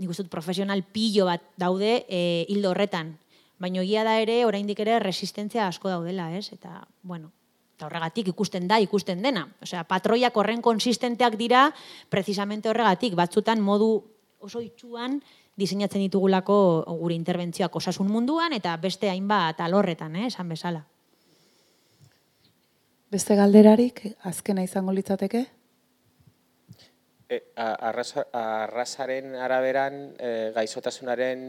nik 0.00 0.10
uste 0.10 0.24
profesional 0.32 0.82
pillo 0.82 1.28
bat 1.28 1.44
daude 1.60 2.04
e, 2.08 2.46
hildo 2.48 2.72
horretan. 2.72 3.14
Baina 3.60 3.82
egia 3.82 4.04
da 4.06 4.16
ere, 4.22 4.40
oraindik 4.48 4.80
ere, 4.80 4.98
resistentzia 5.02 5.66
asko 5.68 5.90
daudela, 5.92 6.30
ez? 6.36 6.48
Eta, 6.54 6.80
bueno, 7.02 7.30
eta 7.76 7.86
horregatik 7.86 8.30
ikusten 8.32 8.66
da, 8.68 8.80
ikusten 8.80 9.20
dena. 9.22 9.44
Osea, 9.62 9.84
patroiak 9.88 10.36
horren 10.36 10.62
konsistenteak 10.64 11.36
dira, 11.40 11.68
precisamente 12.08 12.72
horregatik, 12.72 13.14
batzutan 13.18 13.60
modu 13.60 13.92
oso 14.40 14.62
itxuan, 14.64 15.20
diseinatzen 15.60 16.00
ditugulako 16.06 16.56
gure 17.02 17.14
interbentzioak 17.14 17.76
osasun 17.76 18.08
munduan 18.08 18.54
eta 18.56 18.72
beste 18.80 19.10
hainbat 19.10 19.60
alorretan, 19.60 20.16
eh, 20.16 20.26
esan 20.32 20.48
bezala. 20.48 20.86
Beste 23.10 23.36
galderarik 23.36 24.04
azkena 24.24 24.62
izango 24.62 24.92
litzateke? 24.96 25.46
E, 27.30 27.36
arrasaren 27.54 29.36
araberan 29.38 29.98
e, 30.18 30.30
gaizotasunaren 30.50 31.44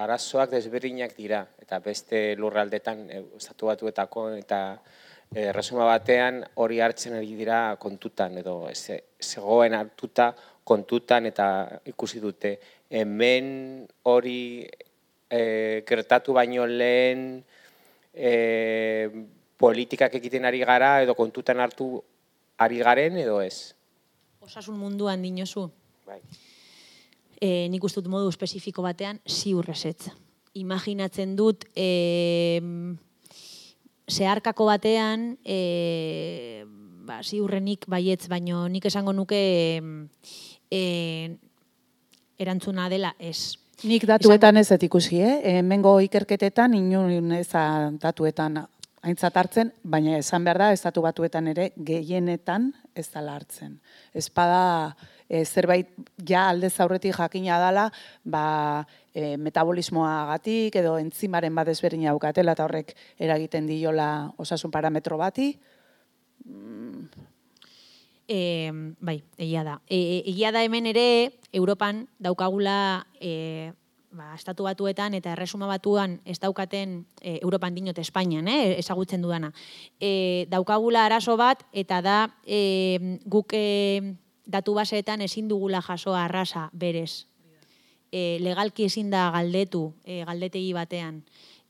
arazoak 0.00 0.54
desberdinak 0.54 1.12
dira 1.18 1.42
eta 1.60 1.82
beste 1.84 2.22
lurraldetan 2.40 3.02
e, 3.10 3.20
estatu 3.36 3.68
batuetako 3.68 4.24
eta 4.38 4.60
e, 5.34 5.52
resuma 5.52 5.84
batean 5.84 6.40
hori 6.64 6.80
hartzen 6.80 7.18
ari 7.20 7.36
dira 7.36 7.76
kontutan 7.76 8.40
edo 8.40 8.56
zegoen 8.72 9.76
hartuta 9.76 10.30
kontutan 10.64 11.28
eta 11.28 11.50
ikusi 11.92 12.24
dute 12.24 12.56
hemen 12.88 13.84
hori 14.08 14.64
e, 15.28 15.84
gertatu 15.84 16.40
baino 16.40 16.64
lehen 16.64 17.44
e, 18.14 18.34
politikak 19.60 20.22
egiten 20.24 20.48
ari 20.48 20.64
gara 20.64 21.02
edo 21.04 21.12
kontutan 21.14 21.60
hartu 21.60 21.98
ari 22.56 22.80
garen 22.80 23.20
edo 23.20 23.42
ez? 23.44 23.75
Osasun 24.46 24.78
munduan 24.78 25.22
dinozu. 25.22 25.66
Bai. 26.06 26.20
E, 27.42 27.66
nik 27.68 27.84
uste 27.84 28.00
dut 28.00 28.10
modu 28.12 28.30
espezifiko 28.30 28.84
batean 28.84 29.18
ziur 29.26 29.66
ezetz. 29.72 30.12
Imaginatzen 30.56 31.34
dut 31.36 31.66
e, 31.74 32.60
zeharkako 34.08 34.68
batean 34.70 35.32
e, 35.44 36.64
ba, 37.06 37.20
ziurrenik 37.22 37.88
baietz, 37.90 38.28
baino 38.30 38.64
nik 38.72 38.86
esango 38.88 39.12
nuke 39.12 39.42
e, 40.70 40.80
erantzuna 42.38 42.88
dela 42.92 43.12
ez. 43.18 43.58
Nik 43.84 44.06
datuetan 44.08 44.56
ez 44.56 44.68
dut 44.70 44.86
ikusi, 44.86 45.18
eh? 45.20 45.58
Hemengo 45.58 45.98
ikerketetan 46.06 46.78
inun 46.78 47.34
ez 47.36 47.50
datuetan 48.00 48.62
aintzat 49.06 49.36
hartzen, 49.38 49.70
baina 49.86 50.16
esan 50.18 50.44
behar 50.46 50.58
da, 50.58 50.70
estatu 50.74 51.02
batuetan 51.04 51.46
ere 51.52 51.70
gehienetan 51.76 52.72
ez 52.98 53.06
dala 53.12 53.36
hartzen. 53.38 53.76
Ez 54.14 54.26
bada, 54.34 54.96
e, 55.28 55.44
zerbait 55.44 55.92
ja 56.26 56.48
alde 56.50 56.70
zaurretik 56.70 57.14
jakina 57.14 57.60
dala, 57.62 57.86
ba, 58.24 58.86
e, 59.14 59.36
metabolismoagatik 59.38 60.80
edo 60.82 60.96
entzimaren 61.02 61.54
bat 61.54 61.70
ezberdin 61.70 62.08
aukatela 62.10 62.56
eta 62.56 62.66
horrek 62.66 62.94
eragiten 63.22 63.70
diola 63.70 64.10
osasun 64.42 64.74
parametro 64.74 65.18
bati. 65.20 65.52
Mm. 66.44 67.06
E, 68.26 68.38
bai, 68.98 69.20
egia 69.38 69.62
da. 69.62 69.80
E, 69.86 70.22
egia 70.26 70.50
da 70.50 70.64
hemen 70.66 70.90
ere, 70.90 71.08
Europan 71.54 72.06
daukagula 72.18 73.06
e, 73.20 73.72
ba, 74.16 74.34
estatu 74.34 74.64
batuetan 74.64 75.14
eta 75.14 75.34
erresuma 75.36 75.68
batuan 75.68 76.20
ez 76.24 76.38
daukaten 76.40 77.04
e, 77.20 77.38
Europan 77.42 77.76
dinot 77.76 77.98
Espainian, 77.98 78.48
eh, 78.48 78.78
ezagutzen 78.80 79.22
dudana. 79.22 79.52
E, 80.00 80.46
daukagula 80.50 81.04
arazo 81.06 81.36
bat 81.36 81.62
eta 81.72 82.00
da 82.02 82.18
e, 82.44 83.20
guk 83.24 83.52
e, 83.54 84.16
datu 84.46 84.74
baseetan 84.74 85.20
ezin 85.20 85.48
dugula 85.48 85.82
jasoa 85.82 86.24
arrasa 86.24 86.70
berez. 86.72 87.26
E, 88.10 88.38
legalki 88.40 88.86
ezin 88.86 89.10
da 89.10 89.28
galdetu 89.34 89.92
e, 90.04 90.24
galdetegi 90.24 90.72
batean 90.72 91.22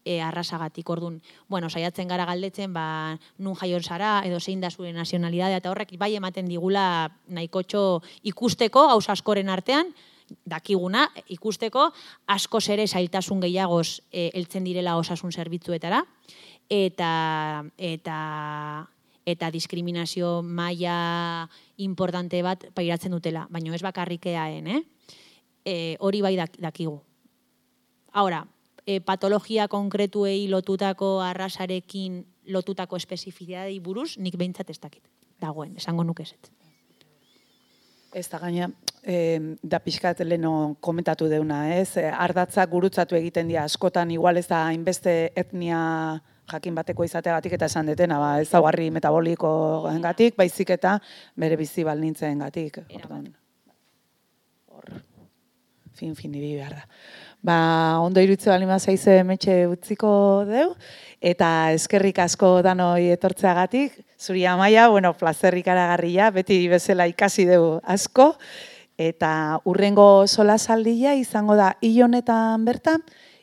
e, 0.05 0.21
arrasagatik 0.23 0.89
ordun. 0.89 1.21
Bueno, 1.49 1.69
saiatzen 1.69 2.09
gara 2.09 2.25
galdetzen, 2.29 2.73
ba, 2.73 3.19
nun 3.39 3.57
jaion 3.59 3.83
zara, 3.83 4.21
edo 4.25 4.39
zein 4.39 4.61
da 4.63 4.71
zure 4.71 4.93
nazionalidadea, 4.95 5.59
eta 5.59 5.73
horrek 5.73 5.97
bai 5.99 6.15
ematen 6.15 6.47
digula 6.47 7.11
nahikotxo 7.27 8.03
ikusteko, 8.23 8.87
haus 8.93 9.09
askoren 9.11 9.51
artean, 9.51 9.91
dakiguna 10.47 11.07
ikusteko 11.29 11.91
asko 12.27 12.59
ere 12.69 12.87
zailtasun 12.87 13.41
gehiagoz 13.41 14.01
e, 14.13 14.31
heltzen 14.35 14.65
direla 14.65 14.97
osasun 14.97 15.33
zerbitzuetara 15.33 16.03
eta 16.71 17.65
eta 17.79 18.19
eta 19.27 19.51
diskriminazio 19.51 20.41
maila 20.43 21.49
importante 21.83 22.41
bat 22.47 22.69
pairatzen 22.75 23.11
dutela, 23.11 23.49
baina 23.51 23.75
ez 23.75 23.83
bakarrikeaen, 23.83 24.67
eh? 24.71 24.83
E, 25.67 25.97
hori 25.99 26.23
bai 26.23 26.37
dakigu. 26.39 27.01
Ahora, 28.13 28.47
e, 28.87 29.01
patologia 29.01 29.67
konkretuei 29.69 30.47
lotutako 30.49 31.21
arrasarekin 31.27 32.23
lotutako 32.47 32.97
espezifidadei 32.97 33.81
buruz, 33.81 34.15
nik 34.17 34.39
behintzat 34.39 34.71
ez 34.71 34.79
dakit. 34.79 35.03
Dagoen, 35.43 35.75
esango 35.77 36.07
nuke 36.07 36.23
eset. 36.23 36.53
Ez 38.17 38.31
da 38.33 38.39
gaina, 38.41 38.71
eh, 39.05 39.41
da 39.61 39.77
pixkat 39.85 40.23
leno 40.25 40.77
komentatu 40.81 41.27
deuna, 41.29 41.59
ez? 41.75 41.99
Ardatza 41.99 42.65
gurutzatu 42.71 43.17
egiten 43.19 43.51
dira 43.51 43.67
askotan, 43.69 44.11
igual 44.15 44.41
ez 44.41 44.47
da 44.49 44.63
hainbeste 44.71 45.17
etnia 45.37 45.81
jakin 46.49 46.79
bateko 46.79 47.05
izateagatik 47.05 47.59
eta 47.59 47.69
esan 47.69 47.91
detena, 47.91 48.19
ba, 48.23 48.31
ez 48.41 48.49
zaugarri 48.49 48.89
metaboliko 48.95 49.51
gatik, 50.01 50.37
baizik 50.39 50.73
eta 50.79 50.95
bere 51.37 51.59
bizi 51.61 51.85
balnintzen 51.85 52.41
gatik. 52.41 52.81
Hor, 54.73 54.89
fin, 55.93 56.17
fin, 56.17 56.33
ibi 56.33 56.55
behar 56.55 56.79
da. 56.79 56.85
Ba, 57.45 57.59
ondo 58.01 58.25
irutze 58.25 58.49
bali 58.49 58.65
mazaize 58.65 59.21
metxe 59.29 59.67
utziko 59.69 60.11
deu, 60.49 60.71
eta 61.21 61.73
eskerrik 61.77 62.25
asko 62.25 62.57
danoi 62.65 63.11
etortzeagatik, 63.13 64.06
zuri 64.19 64.47
amaia, 64.47 64.89
bueno, 64.89 65.13
plazerrik 65.15 65.69
aragarria, 65.69 66.31
beti 66.31 66.67
bezala 66.69 67.07
ikasi 67.07 67.47
dugu 67.47 67.81
asko, 67.85 68.35
eta 68.97 69.61
urrengo 69.65 70.27
sola 70.27 70.59
saldia 70.59 71.15
izango 71.15 71.57
da 71.57 71.77
honetan 71.83 72.65
bertan, 72.65 73.03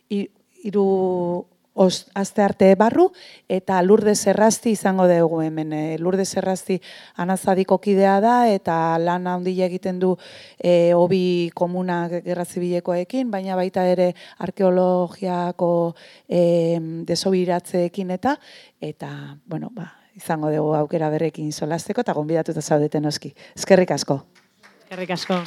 hiru 0.09 1.45
os, 1.73 2.07
azte 2.13 2.41
arte 2.41 2.75
barru, 2.75 3.11
eta 3.49 3.81
lurde 3.81 4.15
zerrazti 4.15 4.73
izango 4.73 5.07
dugu 5.09 5.41
hemen. 5.41 5.73
E, 5.73 5.97
lurde 5.97 6.25
zerrazti 6.25 6.79
anazadiko 7.17 7.79
kidea 7.81 8.19
da, 8.21 8.35
eta 8.49 8.97
lan 9.01 9.27
handia 9.27 9.65
egiten 9.65 9.99
du 9.99 10.13
e, 10.57 10.93
obi 10.93 11.49
komuna 11.55 12.07
gerra 12.13 12.45
zibilekoekin, 12.45 13.31
baina 13.31 13.57
baita 13.57 13.87
ere 13.89 14.13
arkeologiako 14.45 15.73
e, 16.29 16.79
desobiratzeekin 17.09 18.13
eta, 18.19 18.37
eta, 18.81 19.11
bueno, 19.45 19.69
ba, 19.73 20.02
izango 20.15 20.51
dugu 20.53 20.73
aukera 20.77 21.09
berrekin 21.09 21.51
solasteko 21.51 22.01
eta 22.01 22.13
gonbidatuta 22.13 22.61
zaudeten 22.61 23.05
oski. 23.05 23.33
Eskerrik 23.55 23.91
asko. 23.91 24.21
Eskerrik 24.85 25.11
asko. 25.17 25.41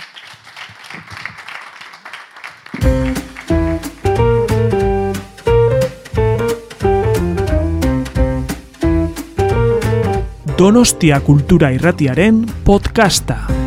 Donostia 10.57 11.21
Kultura 11.21 11.69
Irratiaren 11.71 12.47
podcasta. 12.65 13.66